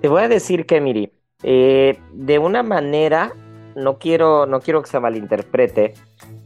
Te 0.00 0.08
voy 0.08 0.22
a 0.22 0.28
decir 0.28 0.64
que, 0.64 0.80
Miri, 0.80 1.12
eh, 1.42 1.98
de 2.14 2.38
una 2.38 2.62
manera, 2.62 3.32
no 3.76 3.98
quiero, 3.98 4.46
no 4.46 4.60
quiero 4.60 4.80
que 4.80 4.88
se 4.88 4.98
malinterprete, 5.00 5.92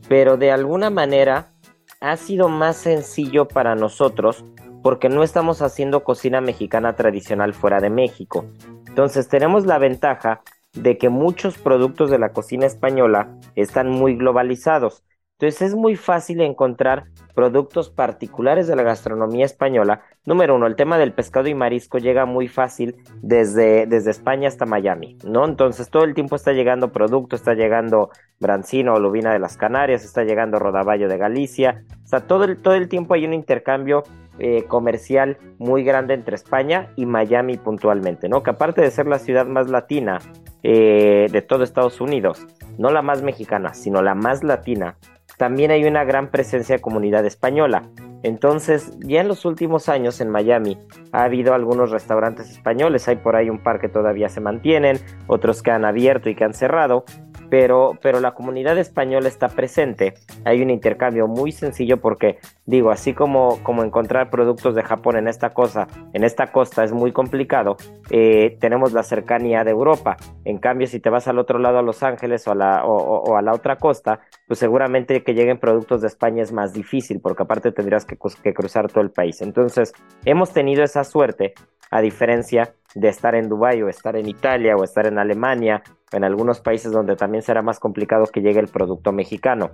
pero 0.08 0.36
de 0.36 0.50
alguna 0.50 0.90
manera 0.90 1.52
ha 2.00 2.16
sido 2.16 2.48
más 2.48 2.76
sencillo 2.76 3.48
para 3.48 3.74
nosotros 3.74 4.44
porque 4.82 5.08
no 5.08 5.22
estamos 5.22 5.62
haciendo 5.62 6.04
cocina 6.04 6.40
mexicana 6.40 6.94
tradicional 6.94 7.52
fuera 7.54 7.80
de 7.80 7.90
México. 7.90 8.46
Entonces 8.86 9.28
tenemos 9.28 9.66
la 9.66 9.78
ventaja 9.78 10.42
de 10.72 10.98
que 10.98 11.08
muchos 11.08 11.58
productos 11.58 12.10
de 12.10 12.18
la 12.18 12.32
cocina 12.32 12.66
española 12.66 13.36
están 13.56 13.90
muy 13.90 14.16
globalizados. 14.16 15.02
Entonces 15.38 15.70
es 15.70 15.74
muy 15.74 15.96
fácil 15.96 16.40
encontrar 16.40 17.06
productos 17.38 17.88
particulares 17.88 18.66
de 18.66 18.74
la 18.74 18.82
gastronomía 18.82 19.44
española. 19.44 20.00
Número 20.26 20.56
uno, 20.56 20.66
el 20.66 20.74
tema 20.74 20.98
del 20.98 21.12
pescado 21.12 21.46
y 21.46 21.54
marisco 21.54 21.98
llega 21.98 22.26
muy 22.26 22.48
fácil 22.48 22.96
desde, 23.22 23.86
desde 23.86 24.10
España 24.10 24.48
hasta 24.48 24.66
Miami, 24.66 25.16
¿no? 25.22 25.44
Entonces 25.44 25.88
todo 25.88 26.02
el 26.02 26.14
tiempo 26.14 26.34
está 26.34 26.52
llegando 26.52 26.90
producto, 26.90 27.36
está 27.36 27.54
llegando 27.54 28.10
brancino 28.40 28.94
o 28.94 28.98
lubina 28.98 29.32
de 29.32 29.38
las 29.38 29.56
Canarias, 29.56 30.04
está 30.04 30.24
llegando 30.24 30.58
rodaballo 30.58 31.08
de 31.08 31.16
Galicia. 31.16 31.84
O 32.02 32.08
sea, 32.08 32.26
todo 32.26 32.42
el, 32.42 32.56
todo 32.60 32.74
el 32.74 32.88
tiempo 32.88 33.14
hay 33.14 33.24
un 33.24 33.34
intercambio 33.34 34.02
eh, 34.40 34.64
comercial 34.64 35.38
muy 35.58 35.84
grande 35.84 36.14
entre 36.14 36.34
España 36.34 36.88
y 36.96 37.06
Miami 37.06 37.56
puntualmente, 37.56 38.28
¿no? 38.28 38.42
Que 38.42 38.50
aparte 38.50 38.80
de 38.80 38.90
ser 38.90 39.06
la 39.06 39.20
ciudad 39.20 39.46
más 39.46 39.70
latina 39.70 40.18
eh, 40.64 41.28
de 41.30 41.42
todo 41.42 41.62
Estados 41.62 42.00
Unidos, 42.00 42.44
no 42.78 42.90
la 42.90 43.02
más 43.02 43.22
mexicana, 43.22 43.74
sino 43.74 44.02
la 44.02 44.16
más 44.16 44.42
latina, 44.42 44.96
también 45.38 45.70
hay 45.70 45.84
una 45.84 46.04
gran 46.04 46.30
presencia 46.30 46.76
de 46.76 46.82
comunidad 46.82 47.24
española. 47.24 47.84
Entonces, 48.24 48.98
ya 48.98 49.20
en 49.20 49.28
los 49.28 49.44
últimos 49.44 49.88
años 49.88 50.20
en 50.20 50.28
Miami 50.28 50.76
ha 51.12 51.22
habido 51.22 51.54
algunos 51.54 51.92
restaurantes 51.92 52.50
españoles, 52.50 53.06
hay 53.06 53.16
por 53.16 53.36
ahí 53.36 53.48
un 53.48 53.62
par 53.62 53.80
que 53.80 53.88
todavía 53.88 54.28
se 54.28 54.40
mantienen, 54.40 54.98
otros 55.28 55.62
que 55.62 55.70
han 55.70 55.84
abierto 55.84 56.28
y 56.28 56.34
que 56.34 56.44
han 56.44 56.52
cerrado, 56.52 57.04
pero, 57.50 57.98
pero 58.02 58.20
la 58.20 58.32
comunidad 58.32 58.78
española 58.78 59.28
está 59.28 59.48
presente. 59.48 60.14
Hay 60.44 60.62
un 60.62 60.70
intercambio 60.70 61.26
muy 61.26 61.52
sencillo 61.52 61.98
porque, 61.98 62.38
digo, 62.66 62.90
así 62.90 63.14
como, 63.14 63.62
como 63.62 63.82
encontrar 63.82 64.30
productos 64.30 64.74
de 64.74 64.82
Japón 64.82 65.16
en 65.16 65.28
esta 65.28 65.50
cosa, 65.50 65.88
en 66.12 66.24
esta 66.24 66.52
costa 66.52 66.84
es 66.84 66.92
muy 66.92 67.12
complicado, 67.12 67.76
eh, 68.10 68.56
tenemos 68.60 68.92
la 68.92 69.02
cercanía 69.02 69.64
de 69.64 69.70
Europa. 69.70 70.16
En 70.44 70.58
cambio, 70.58 70.86
si 70.86 71.00
te 71.00 71.10
vas 71.10 71.28
al 71.28 71.38
otro 71.38 71.58
lado 71.58 71.78
a 71.78 71.82
Los 71.82 72.02
Ángeles 72.02 72.46
o 72.48 72.52
a 72.52 72.54
la, 72.54 72.84
o, 72.84 73.36
a 73.36 73.42
la 73.42 73.52
otra 73.52 73.76
costa, 73.76 74.20
pues 74.46 74.58
seguramente 74.58 75.22
que 75.22 75.34
lleguen 75.34 75.58
productos 75.58 76.00
de 76.00 76.08
España 76.08 76.42
es 76.42 76.52
más 76.52 76.72
difícil 76.72 77.20
porque 77.20 77.42
aparte 77.42 77.72
tendrías 77.72 78.04
que, 78.04 78.16
que 78.42 78.54
cruzar 78.54 78.88
todo 78.88 79.02
el 79.02 79.10
país. 79.10 79.40
Entonces, 79.42 79.92
hemos 80.24 80.52
tenido 80.52 80.82
esa 80.82 81.04
suerte 81.04 81.54
a 81.90 82.00
diferencia 82.00 82.74
de 82.94 83.08
estar 83.08 83.34
en 83.34 83.48
Dubái 83.48 83.82
o 83.82 83.88
estar 83.88 84.16
en 84.16 84.28
Italia 84.28 84.76
o 84.76 84.84
estar 84.84 85.06
en 85.06 85.18
Alemania, 85.18 85.82
en 86.12 86.24
algunos 86.24 86.60
países 86.60 86.92
donde 86.92 87.16
también 87.16 87.42
será 87.42 87.62
más 87.62 87.78
complicado 87.80 88.26
que 88.26 88.40
llegue 88.40 88.60
el 88.60 88.68
producto 88.68 89.12
mexicano. 89.12 89.70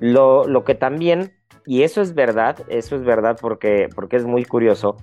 Lo, 0.00 0.46
lo 0.46 0.64
que 0.64 0.74
también, 0.74 1.32
y 1.66 1.82
eso 1.82 2.00
es 2.00 2.14
verdad, 2.14 2.58
eso 2.68 2.96
es 2.96 3.04
verdad 3.04 3.36
porque, 3.40 3.88
porque 3.94 4.16
es 4.16 4.24
muy 4.24 4.44
curioso, 4.44 4.96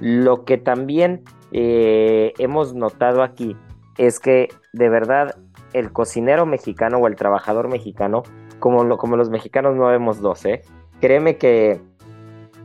lo 0.00 0.44
que 0.44 0.58
también 0.58 1.22
eh, 1.52 2.32
hemos 2.38 2.74
notado 2.74 3.22
aquí 3.22 3.56
es 3.98 4.20
que 4.20 4.48
de 4.72 4.88
verdad 4.88 5.36
el 5.72 5.92
cocinero 5.92 6.46
mexicano 6.46 6.98
o 6.98 7.06
el 7.06 7.16
trabajador 7.16 7.68
mexicano, 7.68 8.22
como, 8.58 8.84
lo, 8.84 8.98
como 8.98 9.16
los 9.16 9.30
mexicanos 9.30 9.76
no 9.76 9.86
vemos 9.86 10.20
dos, 10.20 10.44
¿eh? 10.44 10.62
créeme 11.00 11.36
que 11.36 11.80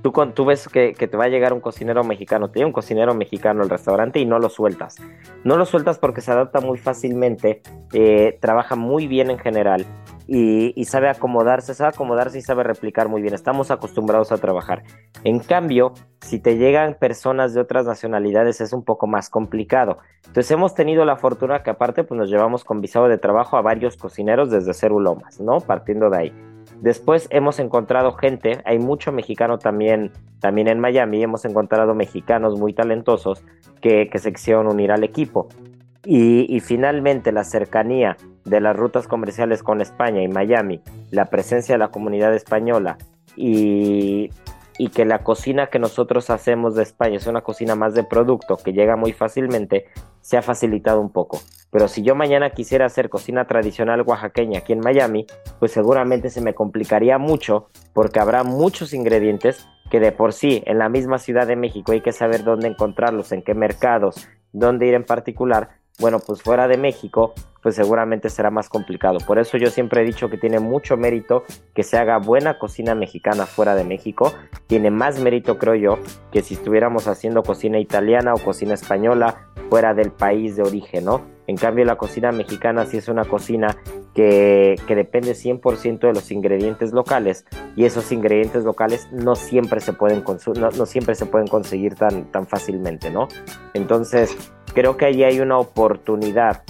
Tú, 0.01 0.45
ves 0.45 0.67
que, 0.67 0.93
te 0.93 1.17
va 1.17 1.25
a 1.25 1.27
llegar 1.27 1.53
un 1.53 1.61
cocinero 1.61 2.03
mexicano, 2.03 2.49
te 2.49 2.59
llega 2.59 2.67
un 2.67 2.73
cocinero 2.73 3.13
mexicano 3.13 3.61
al 3.61 3.69
restaurante 3.69 4.19
y 4.19 4.25
no 4.25 4.39
lo 4.39 4.49
sueltas. 4.49 4.95
No 5.43 5.57
lo 5.57 5.65
sueltas 5.65 5.99
porque 5.99 6.21
se 6.21 6.31
adapta 6.31 6.59
muy 6.59 6.79
fácilmente, 6.79 7.61
eh, 7.93 8.37
trabaja 8.41 8.75
muy 8.75 9.07
bien 9.07 9.29
en 9.29 9.37
general 9.37 9.85
y, 10.27 10.73
y, 10.79 10.85
sabe 10.85 11.09
acomodarse, 11.09 11.75
sabe 11.75 11.89
acomodarse 11.89 12.39
y 12.39 12.41
sabe 12.41 12.63
replicar 12.63 13.09
muy 13.09 13.21
bien. 13.21 13.33
Estamos 13.35 13.69
acostumbrados 13.69 14.31
a 14.31 14.37
trabajar. 14.37 14.83
En 15.23 15.39
cambio, 15.39 15.93
si 16.21 16.39
te 16.39 16.57
llegan 16.57 16.95
personas 16.95 17.53
de 17.53 17.61
otras 17.61 17.85
nacionalidades 17.85 18.59
es 18.61 18.73
un 18.73 18.83
poco 18.83 19.05
más 19.05 19.29
complicado. 19.29 19.99
Entonces 20.25 20.49
hemos 20.51 20.73
tenido 20.73 21.05
la 21.05 21.17
fortuna 21.17 21.61
que 21.61 21.69
aparte 21.69 22.03
pues 22.03 22.17
nos 22.17 22.29
llevamos 22.29 22.63
con 22.63 22.81
visado 22.81 23.07
de 23.07 23.17
trabajo 23.17 23.57
a 23.57 23.61
varios 23.61 23.97
cocineros 23.97 24.49
desde 24.49 24.73
Cerulomas, 24.73 25.39
¿no? 25.39 25.59
Partiendo 25.59 26.09
de 26.09 26.17
ahí. 26.17 26.50
Después 26.81 27.27
hemos 27.29 27.59
encontrado 27.59 28.13
gente, 28.13 28.59
hay 28.65 28.79
mucho 28.79 29.11
mexicano 29.11 29.59
también, 29.59 30.11
también 30.39 30.67
en 30.67 30.79
Miami, 30.79 31.21
hemos 31.21 31.45
encontrado 31.45 31.93
mexicanos 31.93 32.59
muy 32.59 32.73
talentosos 32.73 33.43
que, 33.81 34.09
se 34.15 34.33
quisieron 34.33 34.67
unir 34.67 34.91
al 34.91 35.03
equipo. 35.03 35.47
Y, 36.03 36.47
y, 36.49 36.59
finalmente 36.59 37.31
la 37.31 37.43
cercanía 37.43 38.17
de 38.43 38.59
las 38.59 38.75
rutas 38.75 39.07
comerciales 39.07 39.61
con 39.61 39.81
España 39.81 40.23
y 40.23 40.27
Miami, 40.27 40.81
la 41.11 41.25
presencia 41.25 41.75
de 41.75 41.79
la 41.79 41.89
comunidad 41.89 42.33
española 42.33 42.97
y, 43.35 44.31
y 44.77 44.89
que 44.89 45.05
la 45.05 45.19
cocina 45.19 45.67
que 45.67 45.79
nosotros 45.79 46.29
hacemos 46.29 46.75
de 46.75 46.83
España 46.83 47.17
es 47.17 47.27
una 47.27 47.41
cocina 47.41 47.75
más 47.75 47.93
de 47.93 48.03
producto 48.03 48.57
que 48.57 48.73
llega 48.73 48.95
muy 48.95 49.13
fácilmente, 49.13 49.85
se 50.21 50.37
ha 50.37 50.41
facilitado 50.41 51.01
un 51.01 51.11
poco. 51.11 51.39
Pero 51.71 51.87
si 51.87 52.03
yo 52.03 52.15
mañana 52.15 52.49
quisiera 52.49 52.85
hacer 52.85 53.09
cocina 53.09 53.45
tradicional 53.45 54.03
oaxaqueña 54.05 54.59
aquí 54.59 54.73
en 54.73 54.79
Miami, 54.79 55.25
pues 55.59 55.71
seguramente 55.71 56.29
se 56.29 56.41
me 56.41 56.53
complicaría 56.53 57.17
mucho 57.17 57.69
porque 57.93 58.19
habrá 58.19 58.43
muchos 58.43 58.93
ingredientes 58.93 59.67
que 59.89 59.99
de 59.99 60.11
por 60.11 60.33
sí 60.33 60.63
en 60.65 60.79
la 60.79 60.89
misma 60.89 61.17
Ciudad 61.17 61.47
de 61.47 61.55
México 61.55 61.91
hay 61.91 62.01
que 62.01 62.13
saber 62.13 62.43
dónde 62.43 62.67
encontrarlos, 62.67 63.31
en 63.31 63.41
qué 63.41 63.53
mercados, 63.53 64.27
dónde 64.53 64.87
ir 64.87 64.93
en 64.93 65.05
particular. 65.05 65.80
Bueno, 66.01 66.19
pues 66.19 66.41
fuera 66.41 66.67
de 66.67 66.77
México 66.77 67.33
pues 67.61 67.75
seguramente 67.75 68.29
será 68.29 68.49
más 68.49 68.69
complicado. 68.69 69.19
Por 69.25 69.39
eso 69.39 69.57
yo 69.57 69.67
siempre 69.67 70.01
he 70.01 70.05
dicho 70.05 70.29
que 70.29 70.37
tiene 70.37 70.59
mucho 70.59 70.97
mérito 70.97 71.43
que 71.73 71.83
se 71.83 71.97
haga 71.97 72.17
buena 72.17 72.57
cocina 72.57 72.95
mexicana 72.95 73.45
fuera 73.45 73.75
de 73.75 73.83
México. 73.83 74.33
Tiene 74.67 74.89
más 74.89 75.19
mérito, 75.19 75.57
creo 75.57 75.75
yo, 75.75 75.99
que 76.31 76.41
si 76.41 76.55
estuviéramos 76.55 77.07
haciendo 77.07 77.43
cocina 77.43 77.79
italiana 77.79 78.33
o 78.33 78.39
cocina 78.39 78.73
española 78.73 79.47
fuera 79.69 79.93
del 79.93 80.11
país 80.11 80.55
de 80.55 80.63
origen, 80.63 81.05
¿no? 81.05 81.21
En 81.47 81.55
cambio, 81.55 81.85
la 81.85 81.97
cocina 81.97 82.31
mexicana 82.31 82.85
sí 82.85 82.97
es 82.97 83.07
una 83.07 83.25
cocina 83.25 83.77
que, 84.13 84.75
que 84.87 84.95
depende 84.95 85.33
100% 85.33 85.99
de 85.99 86.13
los 86.13 86.31
ingredientes 86.31 86.91
locales 86.91 87.45
y 87.75 87.85
esos 87.85 88.11
ingredientes 88.11 88.63
locales 88.63 89.07
no 89.11 89.35
siempre 89.35 89.79
se 89.79 89.93
pueden, 89.93 90.23
no, 90.59 90.71
no 90.71 90.85
siempre 90.85 91.15
se 91.15 91.25
pueden 91.25 91.47
conseguir 91.47 91.95
tan, 91.95 92.31
tan 92.31 92.47
fácilmente, 92.47 93.09
¿no? 93.09 93.27
Entonces, 93.73 94.35
creo 94.73 94.97
que 94.97 95.05
ahí 95.05 95.23
hay 95.23 95.39
una 95.39 95.57
oportunidad 95.57 96.63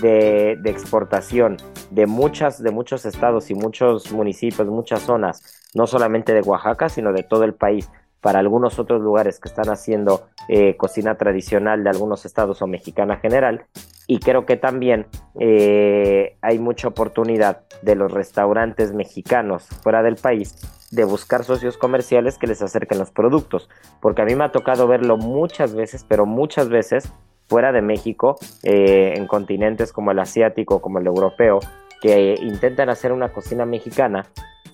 de, 0.00 0.52
exportación 0.64 1.56
de 1.90 2.06
muchas, 2.06 2.62
de 2.62 2.70
muchos 2.70 3.04
estados 3.04 3.50
y 3.50 3.54
muchos 3.54 4.12
municipios, 4.12 4.68
muchas 4.68 5.00
zonas, 5.00 5.68
no 5.74 5.86
solamente 5.86 6.32
de 6.32 6.40
Oaxaca, 6.40 6.88
sino 6.88 7.12
de 7.12 7.22
todo 7.22 7.44
el 7.44 7.54
país, 7.54 7.90
para 8.20 8.38
algunos 8.38 8.78
otros 8.78 9.00
lugares 9.00 9.40
que 9.40 9.48
están 9.48 9.70
haciendo 9.70 10.28
eh, 10.48 10.76
cocina 10.76 11.16
tradicional 11.16 11.82
de 11.82 11.90
algunos 11.90 12.26
estados 12.26 12.60
o 12.60 12.66
mexicana 12.66 13.16
general. 13.16 13.64
Y 14.10 14.18
creo 14.18 14.44
que 14.44 14.56
también 14.56 15.06
eh, 15.38 16.36
hay 16.42 16.58
mucha 16.58 16.88
oportunidad 16.88 17.60
de 17.80 17.94
los 17.94 18.10
restaurantes 18.10 18.92
mexicanos 18.92 19.68
fuera 19.84 20.02
del 20.02 20.16
país 20.16 20.56
de 20.90 21.04
buscar 21.04 21.44
socios 21.44 21.78
comerciales 21.78 22.36
que 22.36 22.48
les 22.48 22.60
acerquen 22.60 22.98
los 22.98 23.12
productos. 23.12 23.70
Porque 24.00 24.22
a 24.22 24.24
mí 24.24 24.34
me 24.34 24.42
ha 24.42 24.50
tocado 24.50 24.88
verlo 24.88 25.16
muchas 25.16 25.76
veces, 25.76 26.04
pero 26.08 26.26
muchas 26.26 26.68
veces 26.68 27.12
fuera 27.48 27.70
de 27.70 27.82
México, 27.82 28.36
eh, 28.64 29.14
en 29.16 29.28
continentes 29.28 29.92
como 29.92 30.10
el 30.10 30.18
asiático, 30.18 30.82
como 30.82 30.98
el 30.98 31.06
europeo, 31.06 31.60
que 32.00 32.34
intentan 32.42 32.88
hacer 32.88 33.12
una 33.12 33.28
cocina 33.28 33.64
mexicana 33.64 34.26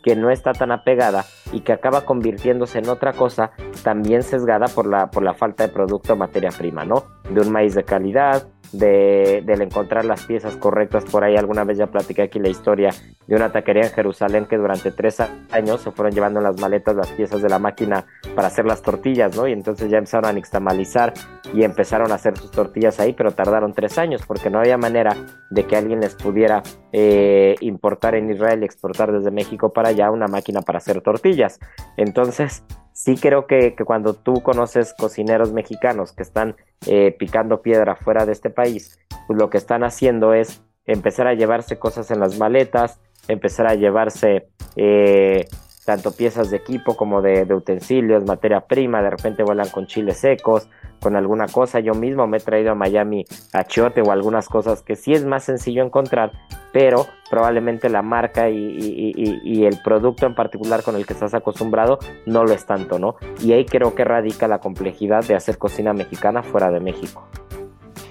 que 0.06 0.14
no 0.14 0.30
está 0.30 0.52
tan 0.52 0.70
apegada 0.70 1.24
y 1.52 1.62
que 1.62 1.72
acaba 1.72 2.06
convirtiéndose 2.06 2.78
en 2.78 2.88
otra 2.88 3.12
cosa 3.12 3.50
también 3.82 4.22
sesgada 4.22 4.66
por 4.68 4.86
la, 4.86 5.10
por 5.10 5.24
la 5.24 5.34
falta 5.34 5.66
de 5.66 5.72
producto 5.72 6.12
o 6.12 6.16
materia 6.16 6.50
prima, 6.56 6.84
¿no? 6.84 7.02
De 7.28 7.40
un 7.40 7.50
maíz 7.50 7.74
de 7.74 7.82
calidad, 7.82 8.46
de, 8.72 9.42
del 9.44 9.62
encontrar 9.62 10.04
las 10.04 10.24
piezas 10.24 10.56
correctas. 10.56 11.04
Por 11.04 11.24
ahí 11.24 11.36
alguna 11.36 11.64
vez 11.64 11.78
ya 11.78 11.86
platiqué 11.86 12.22
aquí 12.22 12.38
la 12.38 12.48
historia 12.48 12.90
de 13.26 13.36
una 13.36 13.50
taquería 13.52 13.84
en 13.84 13.90
Jerusalén 13.90 14.46
que 14.46 14.56
durante 14.56 14.90
tres 14.90 15.20
años 15.50 15.80
se 15.80 15.90
fueron 15.90 16.14
llevando 16.14 16.40
en 16.40 16.44
las 16.44 16.60
maletas 16.60 16.94
las 16.94 17.10
piezas 17.12 17.42
de 17.42 17.48
la 17.48 17.58
máquina 17.58 18.04
para 18.34 18.48
hacer 18.48 18.64
las 18.64 18.82
tortillas, 18.82 19.36
¿no? 19.36 19.46
Y 19.46 19.52
entonces 19.52 19.90
ya 19.90 19.98
empezaron 19.98 20.30
a 20.30 20.32
nixtamalizar 20.32 21.12
y 21.52 21.62
empezaron 21.62 22.12
a 22.12 22.16
hacer 22.16 22.36
sus 22.36 22.50
tortillas 22.50 23.00
ahí, 23.00 23.12
pero 23.12 23.32
tardaron 23.32 23.72
tres 23.72 23.98
años 23.98 24.22
porque 24.26 24.50
no 24.50 24.58
había 24.58 24.76
manera 24.76 25.16
de 25.50 25.64
que 25.64 25.76
alguien 25.76 26.00
les 26.00 26.14
pudiera 26.14 26.62
eh, 26.92 27.54
importar 27.60 28.14
en 28.14 28.30
Israel 28.30 28.62
y 28.62 28.64
exportar 28.64 29.12
desde 29.12 29.30
México 29.30 29.72
para 29.72 29.90
allá 29.90 30.10
una 30.10 30.26
máquina 30.26 30.62
para 30.62 30.78
hacer 30.78 31.00
tortillas. 31.00 31.58
Entonces, 31.96 32.64
sí 32.96 33.14
creo 33.16 33.46
que, 33.46 33.74
cuando 33.84 34.14
tú 34.14 34.42
conoces 34.42 34.94
cocineros 34.94 35.52
mexicanos 35.52 36.12
que 36.12 36.22
están 36.22 36.56
eh, 36.86 37.14
picando 37.18 37.60
piedra 37.60 37.94
fuera 37.94 38.24
de 38.24 38.32
este 38.32 38.48
país, 38.48 38.98
pues 39.26 39.38
lo 39.38 39.50
que 39.50 39.58
están 39.58 39.84
haciendo 39.84 40.32
es 40.32 40.62
empezar 40.86 41.26
a 41.26 41.34
llevarse 41.34 41.78
cosas 41.78 42.10
en 42.10 42.20
las 42.20 42.38
maletas, 42.38 42.98
empezar 43.28 43.66
a 43.66 43.74
llevarse 43.74 44.48
eh, 44.76 45.46
tanto 45.86 46.10
piezas 46.10 46.50
de 46.50 46.56
equipo 46.56 46.96
como 46.96 47.22
de, 47.22 47.46
utensilios, 47.54 48.26
materia 48.26 48.60
prima, 48.60 49.00
de 49.00 49.10
repente 49.10 49.44
vuelan 49.44 49.68
con 49.70 49.86
chiles 49.86 50.18
secos, 50.18 50.68
con 51.00 51.14
alguna 51.14 51.46
cosa. 51.46 51.78
Yo 51.78 51.94
mismo 51.94 52.26
me 52.26 52.38
he 52.38 52.40
traído 52.40 52.72
a 52.72 52.74
Miami 52.74 53.24
achiote 53.52 54.02
o 54.02 54.10
algunas 54.10 54.48
cosas 54.48 54.82
que 54.82 54.96
sí 54.96 55.12
es 55.12 55.24
más 55.24 55.44
sencillo 55.44 55.84
encontrar, 55.84 56.32
pero 56.72 57.06
probablemente 57.30 57.88
la 57.88 58.02
marca 58.02 58.50
y, 58.50 59.64
el 59.64 59.78
producto 59.82 60.26
en 60.26 60.34
particular 60.34 60.82
con 60.82 60.96
el 60.96 61.06
que 61.06 61.12
estás 61.12 61.34
acostumbrado 61.34 62.00
no 62.26 62.44
lo 62.44 62.52
es 62.52 62.66
tanto, 62.66 62.98
¿no? 62.98 63.14
Y 63.40 63.52
ahí 63.52 63.64
creo 63.64 63.94
que 63.94 64.04
radica 64.04 64.48
la 64.48 64.58
complejidad 64.58 65.24
de 65.24 65.36
hacer 65.36 65.56
cocina 65.56 65.92
mexicana 65.92 66.42
fuera 66.42 66.70
de 66.70 66.80
México. 66.80 67.28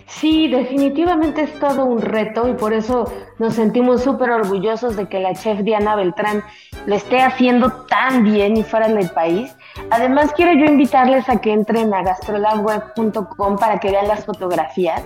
Sí, 0.07 0.47
definitivamente 0.47 1.41
es 1.41 1.59
todo 1.59 1.85
un 1.85 2.01
reto 2.01 2.47
y 2.47 2.53
por 2.53 2.73
eso 2.73 3.11
nos 3.39 3.55
sentimos 3.55 4.03
súper 4.03 4.29
orgullosos 4.29 4.95
de 4.95 5.09
que 5.09 5.19
la 5.19 5.33
chef 5.33 5.61
Diana 5.61 5.95
Beltrán 5.95 6.43
lo 6.85 6.95
esté 6.95 7.21
haciendo 7.21 7.71
tan 7.87 8.23
bien 8.23 8.55
y 8.55 8.63
fuera 8.63 8.87
del 8.87 9.09
país. 9.09 9.55
Además, 9.89 10.31
quiero 10.35 10.53
yo 10.53 10.65
invitarles 10.65 11.27
a 11.29 11.39
que 11.39 11.51
entren 11.51 11.93
a 11.93 12.03
gastrolabweb.com 12.03 13.57
para 13.57 13.79
que 13.79 13.91
vean 13.91 14.07
las 14.07 14.25
fotografías, 14.25 15.03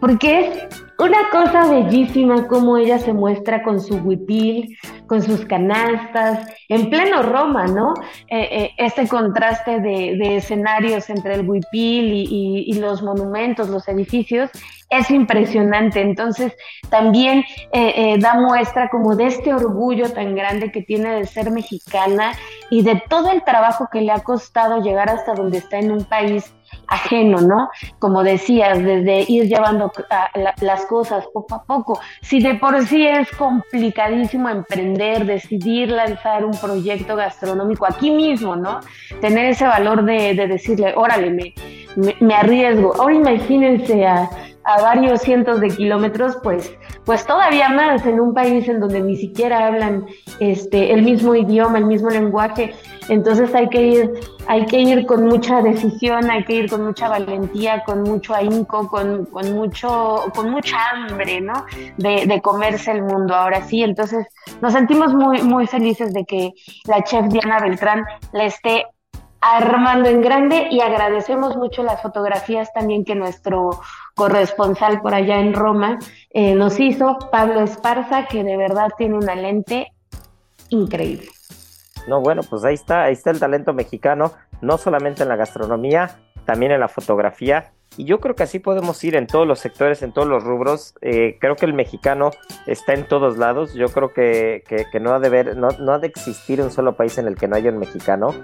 porque 0.00 0.40
es 0.40 0.68
una 0.98 1.30
cosa 1.30 1.68
bellísima 1.68 2.46
como 2.46 2.76
ella 2.76 2.98
se 2.98 3.12
muestra 3.12 3.62
con 3.62 3.80
su 3.80 3.96
huipil, 3.96 4.76
con 5.06 5.20
sus 5.20 5.44
canastas, 5.44 6.46
en 6.68 6.90
pleno 6.90 7.22
Roma, 7.22 7.66
¿no? 7.66 7.94
Eh, 8.28 8.48
eh, 8.50 8.70
este 8.76 9.08
contraste 9.08 9.80
de, 9.80 10.36
escenarios 10.36 11.10
entre 11.10 11.34
el 11.34 11.48
huipil 11.48 12.12
y, 12.14 12.72
los 12.74 13.02
monumentos, 13.02 13.68
los 13.68 13.88
edificios, 13.88 14.50
es 14.92 15.10
impresionante. 15.10 16.00
Entonces, 16.00 16.54
también 16.90 17.44
eh, 17.72 18.16
da 18.18 18.34
muestra 18.34 18.88
como 18.88 19.16
de 19.16 19.26
este 19.26 19.52
orgullo 19.52 20.12
tan 20.12 20.34
grande 20.34 20.70
que 20.70 20.82
tiene 20.82 21.14
de 21.14 21.26
ser 21.26 21.50
mexicana 21.50 22.32
y 22.70 22.82
de 22.82 23.02
todo 23.08 23.30
el 23.30 23.42
trabajo 23.42 23.88
que 23.90 24.00
le 24.00 24.12
ha 24.12 24.20
costado 24.20 24.82
llegar 24.82 25.10
hasta 25.10 25.34
donde 25.34 25.58
está 25.58 25.78
en 25.78 25.92
un 25.92 26.04
país 26.04 26.52
ajeno, 26.86 27.40
¿no? 27.40 27.70
Como 27.98 28.22
decías, 28.22 28.82
desde 28.82 29.24
ir 29.28 29.44
llevando 29.44 29.92
las 30.60 30.86
cosas 30.86 31.26
poco 31.32 31.54
a 31.54 31.64
poco. 31.64 32.00
Si 32.20 32.40
de 32.40 32.54
por 32.54 32.84
sí 32.86 33.06
es 33.06 33.30
complicadísimo 33.32 34.48
emprender, 34.48 35.24
decidir 35.24 35.90
lanzar 35.90 36.44
un 36.44 36.52
proyecto 36.52 37.16
gastronómico 37.16 37.86
aquí 37.86 38.10
mismo, 38.10 38.56
¿no? 38.56 38.80
Tener 39.20 39.46
ese 39.46 39.66
valor 39.66 40.04
de, 40.04 40.34
decirle, 40.34 40.94
órale, 40.96 41.30
me, 41.30 41.54
me, 42.20 42.34
arriesgo. 42.34 42.94
Ahora 42.98 43.14
imagínense 43.14 44.06
a, 44.06 44.28
a 44.64 44.80
varios 44.80 45.22
cientos 45.22 45.60
de 45.60 45.68
kilómetros, 45.68 46.36
pues, 46.42 46.76
pues 47.04 47.26
todavía 47.26 47.68
más 47.68 48.06
en 48.06 48.20
un 48.20 48.32
país 48.32 48.68
en 48.68 48.80
donde 48.80 49.00
ni 49.00 49.16
siquiera 49.16 49.66
hablan 49.66 50.06
este, 50.40 50.92
el 50.92 51.02
mismo 51.02 51.34
idioma, 51.34 51.78
el 51.78 51.86
mismo 51.86 52.10
lenguaje. 52.10 52.74
Entonces 53.08 53.52
hay 53.54 53.68
que 53.68 53.82
ir, 53.82 54.12
hay 54.46 54.66
que 54.66 54.78
ir 54.78 55.06
con 55.06 55.26
mucha 55.26 55.60
decisión, 55.62 56.30
hay 56.30 56.44
que 56.44 56.54
ir 56.54 56.70
con 56.70 56.84
mucha 56.84 57.08
valentía, 57.08 57.82
con 57.84 58.02
mucho 58.02 58.34
ahínco, 58.34 58.86
con, 58.88 59.24
con 59.26 59.52
mucho, 59.52 60.24
con 60.34 60.50
mucha 60.50 60.76
hambre, 60.90 61.40
¿no? 61.40 61.64
De, 61.96 62.26
de, 62.26 62.40
comerse 62.40 62.92
el 62.92 63.02
mundo 63.02 63.34
ahora 63.34 63.62
sí. 63.62 63.82
Entonces 63.82 64.26
nos 64.60 64.72
sentimos 64.72 65.12
muy, 65.12 65.42
muy 65.42 65.66
felices 65.66 66.14
de 66.14 66.24
que 66.24 66.52
la 66.86 67.02
chef 67.02 67.26
Diana 67.26 67.60
Beltrán 67.60 68.04
la 68.32 68.44
esté 68.44 68.86
armando 69.42 70.08
en 70.08 70.22
grande 70.22 70.68
y 70.70 70.80
agradecemos 70.80 71.56
mucho 71.56 71.82
las 71.82 72.00
fotografías 72.00 72.72
también 72.72 73.04
que 73.04 73.16
nuestro 73.16 73.80
corresponsal 74.14 75.00
por 75.00 75.14
allá 75.14 75.38
en 75.38 75.54
Roma 75.54 75.98
eh, 76.30 76.54
nos 76.54 76.78
hizo, 76.80 77.18
Pablo 77.30 77.60
Esparza, 77.60 78.26
que 78.26 78.44
de 78.44 78.56
verdad 78.56 78.88
tiene 78.96 79.16
una 79.16 79.34
lente 79.34 79.92
increíble. 80.68 81.28
No, 82.08 82.20
bueno, 82.20 82.42
pues 82.48 82.64
ahí 82.64 82.74
está, 82.74 83.04
ahí 83.04 83.12
está 83.12 83.30
el 83.30 83.38
talento 83.38 83.72
mexicano, 83.72 84.32
no 84.60 84.78
solamente 84.78 85.22
en 85.22 85.28
la 85.28 85.36
gastronomía, 85.36 86.18
también 86.44 86.72
en 86.72 86.80
la 86.80 86.88
fotografía. 86.88 87.72
Y 87.96 88.04
yo 88.04 88.20
creo 88.20 88.34
que 88.34 88.42
así 88.42 88.58
podemos 88.58 89.02
ir 89.04 89.16
en 89.16 89.26
todos 89.26 89.46
los 89.46 89.58
sectores, 89.58 90.02
en 90.02 90.12
todos 90.12 90.28
los 90.28 90.42
rubros. 90.42 90.94
Eh, 91.02 91.36
creo 91.40 91.56
que 91.56 91.66
el 91.66 91.74
mexicano 91.74 92.30
está 92.66 92.94
en 92.94 93.06
todos 93.06 93.36
lados. 93.36 93.74
Yo 93.74 93.86
creo 93.88 94.12
que, 94.12 94.64
no, 95.00 95.12
ha 95.12 95.20
de 95.20 95.28
ver, 95.28 95.56
no, 95.56 95.68
no 95.78 95.92
ha 95.92 95.98
de 95.98 96.06
existir 96.06 96.62
un 96.62 96.70
solo 96.70 96.96
país 96.96 97.18
en 97.18 97.26
el 97.26 97.36
que 97.36 97.48
no 97.48 97.56
haya 97.56 97.70
un 97.70 97.78
mexicano. 97.78 98.34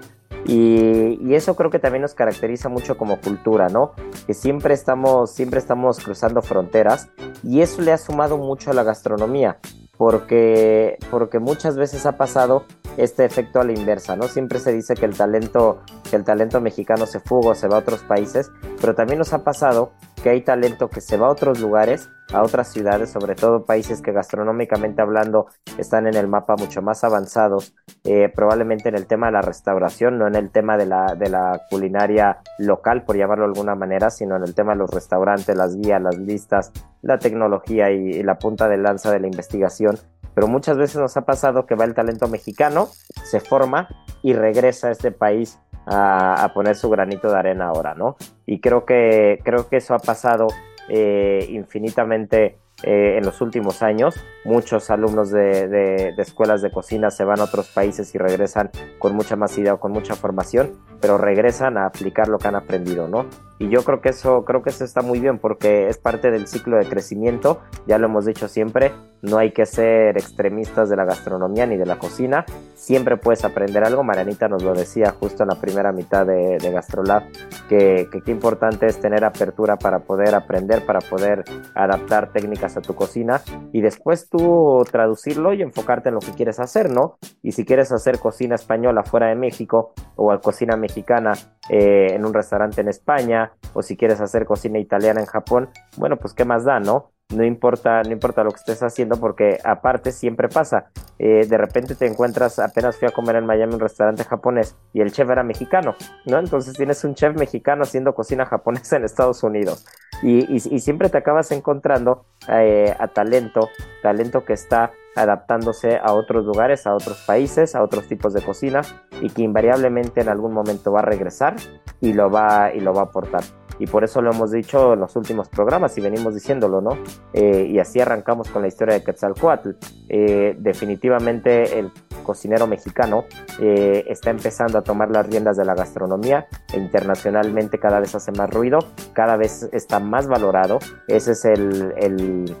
Y, 0.45 1.33
eso 1.33 1.55
creo 1.55 1.69
que 1.69 1.79
también 1.79 2.01
nos 2.01 2.13
caracteriza 2.13 2.69
mucho 2.69 2.97
como 2.97 3.19
cultura, 3.19 3.69
¿no? 3.69 3.93
Que 4.25 4.33
siempre 4.33 4.73
estamos, 4.73 5.31
siempre 5.31 5.59
estamos 5.59 5.99
cruzando 5.99 6.41
fronteras 6.41 7.09
y 7.43 7.61
eso 7.61 7.81
le 7.81 7.91
ha 7.91 7.97
sumado 7.97 8.37
mucho 8.37 8.71
a 8.71 8.73
la 8.73 8.83
gastronomía, 8.83 9.59
porque, 9.99 10.97
porque 11.11 11.39
muchas 11.39 11.75
veces 11.75 12.05
ha 12.05 12.13
pasado 12.13 12.63
este 12.95 13.25
efecto 13.25 13.59
a 13.59 13.65
la 13.65 13.73
inversa, 13.73 14.15
¿no? 14.15 14.29
Siempre 14.29 14.59
se 14.59 14.71
dice 14.71 14.93
que 14.93 15.05
el 15.05 15.13
talento, 15.13 15.81
que 16.09 16.15
el 16.15 16.23
talento 16.23 16.61
mexicano 16.61 17.05
se 17.05 17.19
fuga 17.19 17.49
o 17.49 17.53
se 17.53 17.67
va 17.67 17.75
a 17.75 17.79
otros 17.79 18.03
países, 18.03 18.49
pero 18.79 18.95
también 18.95 19.19
nos 19.19 19.33
ha 19.33 19.43
pasado 19.43 19.91
que 20.23 20.29
hay 20.29 20.41
talento 20.41 20.89
que 20.89 21.01
se 21.01 21.17
va 21.17 21.27
a 21.27 21.31
otros 21.31 21.59
lugares, 21.59 22.09
a 22.33 22.41
otras 22.43 22.71
ciudades, 22.71 23.11
sobre 23.11 23.35
todo 23.35 23.65
países 23.65 24.01
que 24.01 24.11
gastronómicamente 24.11 25.01
hablando 25.01 25.47
están 25.77 26.07
en 26.07 26.15
el 26.15 26.27
mapa 26.27 26.55
mucho 26.57 26.81
más 26.81 27.03
avanzados, 27.03 27.73
eh, 28.03 28.29
probablemente 28.33 28.89
en 28.89 28.95
el 28.95 29.07
tema 29.07 29.27
de 29.27 29.33
la 29.33 29.41
restauración, 29.41 30.17
no 30.17 30.27
en 30.27 30.35
el 30.35 30.51
tema 30.51 30.77
de 30.77 30.85
la, 30.85 31.15
de 31.15 31.29
la 31.29 31.61
culinaria 31.69 32.39
local, 32.57 33.03
por 33.03 33.17
llamarlo 33.17 33.45
de 33.45 33.53
alguna 33.53 33.75
manera, 33.75 34.09
sino 34.09 34.35
en 34.35 34.43
el 34.43 34.53
tema 34.53 34.73
de 34.73 34.79
los 34.79 34.91
restaurantes, 34.91 35.55
las 35.55 35.75
guías, 35.75 36.01
las 36.01 36.17
listas, 36.17 36.71
la 37.01 37.17
tecnología 37.17 37.91
y 37.91 38.21
la 38.23 38.37
punta 38.37 38.67
de 38.67 38.77
lanza 38.77 39.11
de 39.11 39.19
la 39.19 39.27
investigación 39.27 39.97
pero 40.39 40.47
muchas 40.47 40.77
veces 40.77 40.95
nos 40.95 41.17
ha 41.17 41.25
pasado 41.25 41.65
que 41.65 41.75
va 41.75 41.83
el 41.83 41.93
talento 41.93 42.29
mexicano, 42.29 42.87
se 43.23 43.41
forma 43.41 43.89
y 44.21 44.31
regresa 44.31 44.87
a 44.87 44.91
este 44.91 45.11
país 45.11 45.59
a, 45.85 46.49
poner 46.53 46.75
su 46.75 46.89
granito 46.89 47.29
de 47.29 47.37
arena 47.37 47.67
ahora, 47.67 47.93
¿no? 47.93 48.15
Y 48.45 48.61
creo 48.61 48.85
que, 48.85 49.39
creo 49.43 49.67
que 49.67 49.77
eso 49.77 49.95
ha 49.95 49.99
pasado 49.99 50.47
eh, 50.89 51.45
infinitamente 51.49 52.57
eh, 52.83 53.17
en 53.17 53.25
los 53.25 53.41
últimos 53.41 53.81
años. 53.83 54.15
Muchos 54.45 54.89
alumnos 54.89 55.31
de, 55.31 56.13
escuelas 56.17 56.61
de 56.61 56.71
cocina 56.71 57.11
se 57.11 57.25
van 57.25 57.39
a 57.39 57.43
otros 57.43 57.67
países 57.69 58.13
y 58.15 58.17
regresan 58.17 58.71
con 58.99 59.15
mucha 59.15 59.35
más 59.35 59.57
idea 59.57 59.73
o 59.73 59.79
con 59.79 59.91
mucha 59.91 60.15
formación, 60.15 60.71
pero 61.01 61.17
regresan 61.17 61.77
a 61.77 61.85
aplicar 61.85 62.29
lo 62.29 62.37
que 62.37 62.47
han 62.47 62.55
aprendido, 62.55 63.07
¿no? 63.07 63.25
Y 63.59 63.69
yo 63.69 63.83
creo 63.83 63.99
que 63.99 64.09
eso, 64.09 64.45
creo 64.45 64.63
que 64.63 64.69
eso 64.69 64.85
está 64.85 65.01
muy 65.01 65.19
bien 65.19 65.37
porque 65.37 65.87
es 65.89 65.97
parte 65.97 66.31
del 66.31 66.47
ciclo 66.47 66.77
de 66.77 66.85
crecimiento, 66.85 67.59
ya 67.85 67.97
lo 67.97 68.07
hemos 68.07 68.25
dicho 68.25 68.47
siempre, 68.47 68.93
no 69.21 69.37
hay 69.37 69.51
que 69.51 69.65
ser 69.65 70.17
extremistas 70.17 70.89
de 70.89 70.95
la 70.95 71.03
gastronomía 71.03 71.65
ni 71.65 71.75
de 71.75 71.85
la 71.85 71.99
cocina, 71.99 72.45
siempre 72.73 73.17
puedes 73.17 73.43
aprender 73.43 73.83
algo, 73.83 74.03
Marianita 74.03 74.47
nos 74.47 74.63
lo 74.63 74.73
decía 74.73 75.11
justo 75.11 75.43
en 75.43 75.49
la 75.49 75.59
primera 75.59 75.91
mitad 75.91 76.25
de, 76.25 76.57
de 76.57 76.71
GastroLab, 76.71 77.23
que 77.67 78.07
qué 78.09 78.31
importante 78.31 78.85
es 78.85 78.99
tener 78.99 79.25
apertura 79.25 79.75
para 79.75 79.99
poder 79.99 80.35
aprender, 80.35 80.85
para 80.85 80.99
poder 80.99 81.43
adaptar 81.75 82.31
técnicas 82.31 82.77
a 82.77 82.81
tu 82.81 82.95
cocina 82.95 83.41
y 83.73 83.81
después 83.81 84.29
tú 84.29 84.83
traducirlo 84.89 85.53
y 85.53 85.61
enfocarte 85.61 86.09
en 86.09 86.15
lo 86.15 86.21
que 86.21 86.31
quieres 86.31 86.59
hacer, 86.59 86.89
¿no? 86.89 87.17
Y 87.43 87.51
si 87.51 87.65
quieres 87.65 87.91
hacer 87.91 88.19
cocina 88.19 88.55
española 88.55 89.03
fuera 89.03 89.27
de 89.27 89.35
México 89.35 89.93
o 90.15 90.37
cocina 90.39 90.77
mexicana 90.77 91.33
eh, 91.69 92.13
en 92.13 92.25
un 92.25 92.33
restaurante 92.33 92.81
en 92.81 92.87
España, 92.87 93.48
o 93.73 93.81
si 93.81 93.97
quieres 93.97 94.21
hacer 94.21 94.45
cocina 94.45 94.79
italiana 94.79 95.19
en 95.19 95.25
Japón, 95.25 95.69
bueno, 95.97 96.17
pues 96.17 96.33
qué 96.33 96.45
más 96.45 96.63
da, 96.63 96.79
¿no? 96.79 97.11
No 97.31 97.45
importa, 97.45 98.01
no 98.01 98.11
importa 98.11 98.43
lo 98.43 98.49
que 98.49 98.57
estés 98.57 98.81
haciendo 98.81 99.19
porque 99.19 99.59
aparte 99.63 100.11
siempre 100.11 100.49
pasa. 100.49 100.89
Eh, 101.19 101.45
de 101.47 101.57
repente 101.59 101.93
te 101.93 102.07
encuentras, 102.07 102.57
apenas 102.57 102.97
fui 102.97 103.07
a 103.07 103.11
comer 103.11 103.35
en 103.35 103.45
Miami 103.45 103.75
un 103.75 103.79
restaurante 103.79 104.23
japonés 104.23 104.75
y 104.93 105.01
el 105.01 105.11
chef 105.11 105.29
era 105.29 105.43
mexicano, 105.43 105.95
¿no? 106.25 106.39
Entonces 106.39 106.73
tienes 106.75 107.03
un 107.03 107.13
chef 107.13 107.35
mexicano 107.35 107.83
haciendo 107.83 108.15
cocina 108.15 108.45
japonesa 108.45 108.95
en 108.95 109.03
Estados 109.03 109.43
Unidos 109.43 109.85
y, 110.23 110.59
siempre 110.79 111.09
te 111.09 111.17
acabas 111.17 111.51
encontrando 111.51 112.25
eh, 112.47 112.95
a 112.97 113.07
talento, 113.09 113.69
talento 114.01 114.43
que 114.43 114.53
está 114.53 114.91
adaptándose 115.15 115.97
a 115.97 116.13
otros 116.13 116.45
lugares, 116.45 116.87
a 116.87 116.95
otros 116.95 117.23
países, 117.27 117.75
a 117.75 117.83
otros 117.83 118.07
tipos 118.07 118.33
de 118.33 118.41
cocina 118.41 118.81
y 119.21 119.29
que 119.29 119.43
invariablemente 119.43 120.21
en 120.21 120.29
algún 120.29 120.53
momento 120.53 120.91
va 120.91 121.01
a 121.01 121.05
regresar 121.05 121.55
y 122.01 122.13
lo 122.13 122.31
va, 122.31 122.73
y 122.73 122.79
lo 122.79 122.93
va 122.93 123.01
a 123.01 123.05
aportar. 123.05 123.43
Y 123.79 123.87
por 123.87 124.03
eso 124.03 124.21
lo 124.21 124.31
hemos 124.31 124.51
dicho 124.51 124.93
en 124.93 124.99
los 124.99 125.15
últimos 125.15 125.47
programas 125.49 125.97
y 125.97 126.01
venimos 126.01 126.33
diciéndolo, 126.33 126.81
¿no? 126.81 126.97
Eh, 127.33 127.67
y 127.69 127.79
así 127.79 127.99
arrancamos 127.99 128.49
con 128.49 128.61
la 128.61 128.67
historia 128.67 128.93
de 128.93 129.03
Quetzalcoatl. 129.03 129.71
Eh, 130.09 130.55
definitivamente 130.59 131.79
el 131.79 131.91
cocinero 132.23 132.67
mexicano 132.67 133.23
eh, 133.59 134.03
está 134.07 134.29
empezando 134.29 134.77
a 134.77 134.81
tomar 134.81 135.09
las 135.09 135.25
riendas 135.27 135.57
de 135.57 135.65
la 135.65 135.73
gastronomía 135.73 136.47
e 136.73 136.77
internacionalmente 136.77 137.79
cada 137.79 137.99
vez 137.99 138.13
hace 138.13 138.31
más 138.33 138.49
ruido, 138.49 138.79
cada 139.13 139.37
vez 139.37 139.69
está 139.71 139.99
más 139.99 140.27
valorado. 140.27 140.79
Ese 141.07 141.31
es 141.31 141.45
el, 141.45 141.93
el 141.97 142.55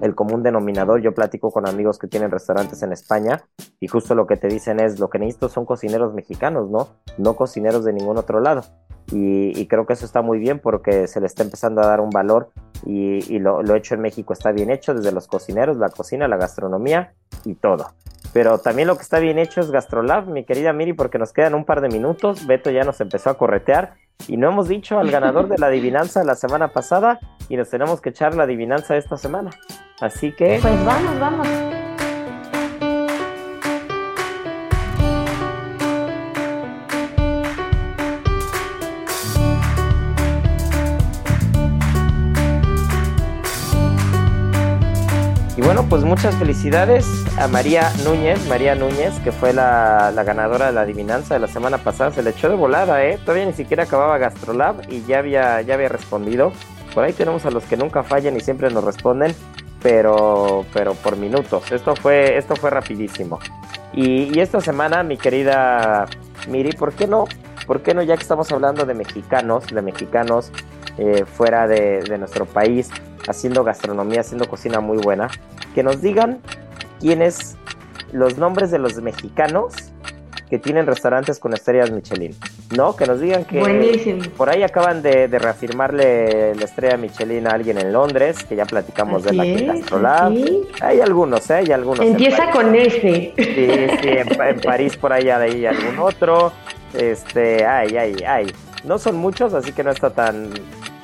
el 0.00 0.14
común 0.14 0.42
denominador. 0.42 1.00
Yo 1.00 1.12
platico 1.12 1.50
con 1.50 1.68
amigos 1.68 1.98
que 1.98 2.08
tienen 2.08 2.30
restaurantes 2.30 2.82
en 2.82 2.92
España 2.92 3.44
y 3.80 3.88
justo 3.88 4.14
lo 4.14 4.26
que 4.26 4.36
te 4.36 4.48
dicen 4.48 4.80
es 4.80 4.98
lo 4.98 5.08
que 5.08 5.18
necesito 5.18 5.48
son 5.48 5.64
cocineros 5.64 6.14
mexicanos, 6.14 6.70
¿no? 6.70 6.88
No 7.18 7.34
cocineros 7.34 7.84
de 7.84 7.92
ningún 7.92 8.18
otro 8.18 8.40
lado. 8.40 8.62
Y, 9.12 9.66
creo 9.66 9.86
que 9.86 9.92
eso 9.92 10.06
está 10.06 10.22
muy 10.22 10.38
bien 10.38 10.58
porque 10.58 11.06
se 11.06 11.20
le 11.20 11.26
está 11.26 11.42
empezando 11.42 11.82
a 11.82 11.86
dar 11.86 12.00
un 12.00 12.10
valor 12.10 12.50
y, 12.86 13.38
lo, 13.38 13.62
hecho 13.74 13.94
en 13.94 14.00
México 14.00 14.32
está 14.32 14.52
bien 14.52 14.70
hecho 14.70 14.94
desde 14.94 15.12
los 15.12 15.26
cocineros, 15.26 15.76
la 15.76 15.90
cocina, 15.90 16.28
la 16.28 16.36
gastronomía 16.36 17.12
y 17.44 17.54
todo. 17.54 17.88
Pero 18.32 18.58
también 18.58 18.88
lo 18.88 18.96
que 18.96 19.02
está 19.02 19.18
bien 19.18 19.38
hecho 19.38 19.60
es 19.60 19.70
Gastrolab, 19.70 20.26
mi 20.28 20.44
querida 20.44 20.72
Miri, 20.72 20.94
porque 20.94 21.18
nos 21.18 21.34
quedan 21.34 21.54
un 21.54 21.66
par 21.66 21.82
de 21.82 21.88
minutos. 21.88 22.46
Beto 22.46 22.70
ya 22.70 22.82
nos 22.82 23.00
empezó 23.02 23.28
a 23.28 23.36
corretear 23.36 23.94
y 24.26 24.38
no 24.38 24.48
hemos 24.48 24.68
dicho 24.68 24.98
al 24.98 25.10
ganador 25.10 25.48
de 25.48 25.58
la 25.58 25.66
adivinanza 25.66 26.24
la 26.24 26.34
semana 26.34 26.68
pasada 26.68 27.20
y 27.50 27.56
nos 27.56 27.68
tenemos 27.68 28.00
que 28.00 28.10
echar 28.10 28.34
la 28.34 28.44
adivinanza 28.44 28.96
esta 28.96 29.18
semana. 29.18 29.50
Así 30.00 30.32
que... 30.32 30.58
Pues 30.62 30.84
vamos, 30.86 31.20
vamos. 31.20 31.81
Pues 45.92 46.04
muchas 46.04 46.34
felicidades 46.36 47.06
a 47.38 47.48
María 47.48 47.92
Núñez, 48.02 48.48
María 48.48 48.74
Núñez, 48.74 49.12
que 49.22 49.30
fue 49.30 49.52
la, 49.52 50.10
ganadora 50.24 50.68
de 50.68 50.72
la 50.72 50.80
adivinanza 50.80 51.34
de 51.34 51.40
la 51.40 51.48
semana 51.48 51.76
pasada. 51.76 52.10
Se 52.12 52.22
le 52.22 52.30
echó 52.30 52.48
de 52.48 52.54
volada, 52.54 53.04
¿eh? 53.04 53.18
Todavía 53.22 53.44
ni 53.44 53.52
siquiera 53.52 53.82
acababa 53.82 54.16
Gastrolab 54.16 54.90
y 54.90 55.02
ya 55.04 55.18
había, 55.18 55.60
ya 55.60 55.74
había 55.74 55.90
respondido. 55.90 56.54
Por 56.94 57.04
ahí 57.04 57.12
tenemos 57.12 57.44
a 57.44 57.50
los 57.50 57.64
que 57.64 57.76
nunca 57.76 58.02
fallan 58.02 58.34
y 58.36 58.40
siempre 58.40 58.70
nos 58.70 58.84
responden 58.84 59.34
pero, 59.82 60.64
pero 60.72 60.94
por 60.94 61.18
minutos. 61.18 61.70
Esto 61.70 61.94
fue, 61.94 62.38
esto 62.38 62.56
fue 62.56 62.70
rapidísimo. 62.70 63.38
Y, 63.92 64.40
esta 64.40 64.62
semana, 64.62 65.02
mi 65.02 65.18
querida 65.18 66.06
Miri, 66.48 66.72
¿por 66.72 66.94
qué 66.94 67.06
no? 67.06 67.26
¿Por 67.66 67.82
qué 67.82 67.92
no, 67.92 68.02
ya 68.02 68.16
que 68.16 68.22
estamos 68.22 68.50
hablando 68.50 68.86
de 68.86 68.94
mexicanos, 68.94 69.66
de 69.66 69.82
mexicanos 69.82 70.52
eh, 70.98 71.24
fuera 71.24 71.66
de, 71.66 72.02
de, 72.02 72.18
nuestro 72.18 72.46
país, 72.46 72.90
haciendo 73.28 73.64
gastronomía, 73.64 74.20
haciendo 74.20 74.48
cocina 74.48 74.80
muy 74.80 74.98
buena, 74.98 75.28
que 75.74 75.82
nos 75.82 76.02
digan 76.02 76.40
quiénes 77.00 77.56
los 78.12 78.38
nombres 78.38 78.70
de 78.70 78.78
los 78.78 79.00
mexicanos 79.00 79.74
que 80.50 80.58
tienen 80.58 80.86
restaurantes 80.86 81.38
con 81.38 81.54
estrellas 81.54 81.90
Michelin. 81.90 82.36
¿no? 82.76 82.96
Que 82.96 83.06
nos 83.06 83.20
digan 83.20 83.44
que 83.44 84.30
por 84.36 84.48
ahí 84.48 84.62
acaban 84.62 85.02
de, 85.02 85.26
reafirmarle 85.26 86.54
la 86.54 86.64
estrella 86.64 86.96
Michelin 86.96 87.46
a 87.46 87.50
alguien 87.50 87.78
en 87.78 87.92
Londres, 87.92 88.44
que 88.44 88.56
ya 88.56 88.64
platicamos 88.64 89.24
de 89.24 89.32
la 89.32 89.44
que 89.44 90.64
Hay 90.80 91.00
algunos, 91.00 91.48
¿eh? 91.50 91.54
Hay 91.54 91.72
algunos. 91.72 92.04
Empieza 92.04 92.50
con 92.50 92.74
ese. 92.74 93.00
Sí, 93.00 93.34
sí, 93.36 94.08
en, 94.08 94.60
París 94.60 94.96
por 94.96 95.12
ahí 95.12 95.28
hay 95.28 95.66
algún 95.66 95.98
otro. 95.98 96.52
Este, 96.94 97.64
ay, 97.64 97.96
ay, 97.96 98.16
ay. 98.26 98.52
No 98.84 98.98
son 98.98 99.16
muchos, 99.16 99.54
así 99.54 99.72
que 99.72 99.84
no 99.84 99.90
está 99.90 100.10
tan, 100.10 100.50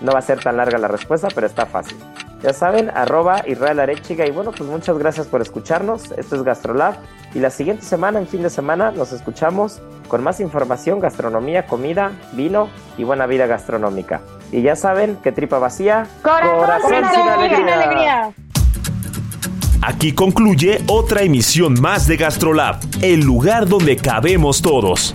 no 0.01 0.13
va 0.13 0.19
a 0.19 0.23
ser 0.23 0.41
tan 0.41 0.57
larga 0.57 0.79
la 0.79 0.89
respuesta, 0.89 1.29
pero 1.35 1.47
está 1.47 1.67
fácil. 1.67 1.97
Ya 2.43 2.53
saben, 2.53 2.91
arroba 2.91 3.43
Israel 3.47 3.81
Arechiga. 3.81 4.27
Y 4.27 4.31
bueno, 4.31 4.53
pues 4.53 4.69
muchas 4.69 4.97
gracias 4.99 5.27
por 5.27 5.43
escucharnos. 5.43 6.13
Esto 6.13 6.37
es 6.37 6.43
Gastrolab. 6.43 6.95
Y 7.35 7.41
la 7.41 7.51
siguiente 7.51 7.85
semana, 7.85 8.21
en 8.21 8.29
fin 8.29 8.43
de 8.43 8.51
semana, 8.51 8.93
nos 8.93 9.13
escuchamos 9.13 9.81
con 10.07 10.23
más 10.23 10.41
información, 10.41 11.01
gastronomía, 11.01 11.67
comida, 11.67 12.13
vino 12.33 12.69
y 12.97 13.05
buena 13.05 13.27
vida 13.27 13.47
gastronómica. 13.47 14.21
Y 14.53 14.63
ya 14.63 14.77
saben 14.77 15.17
que 15.17 15.33
tripa 15.33 15.59
vacía, 15.59 16.07
corazón, 16.23 17.05
sin 17.13 17.69
alegría. 17.69 18.33
Aquí 19.83 20.13
concluye 20.13 20.83
otra 20.87 21.23
emisión 21.23 21.81
más 21.81 22.07
de 22.07 22.17
Gastrolab, 22.17 22.81
el 23.01 23.21
lugar 23.21 23.69
donde 23.69 23.97
cabemos 23.97 24.61
todos. 24.61 25.15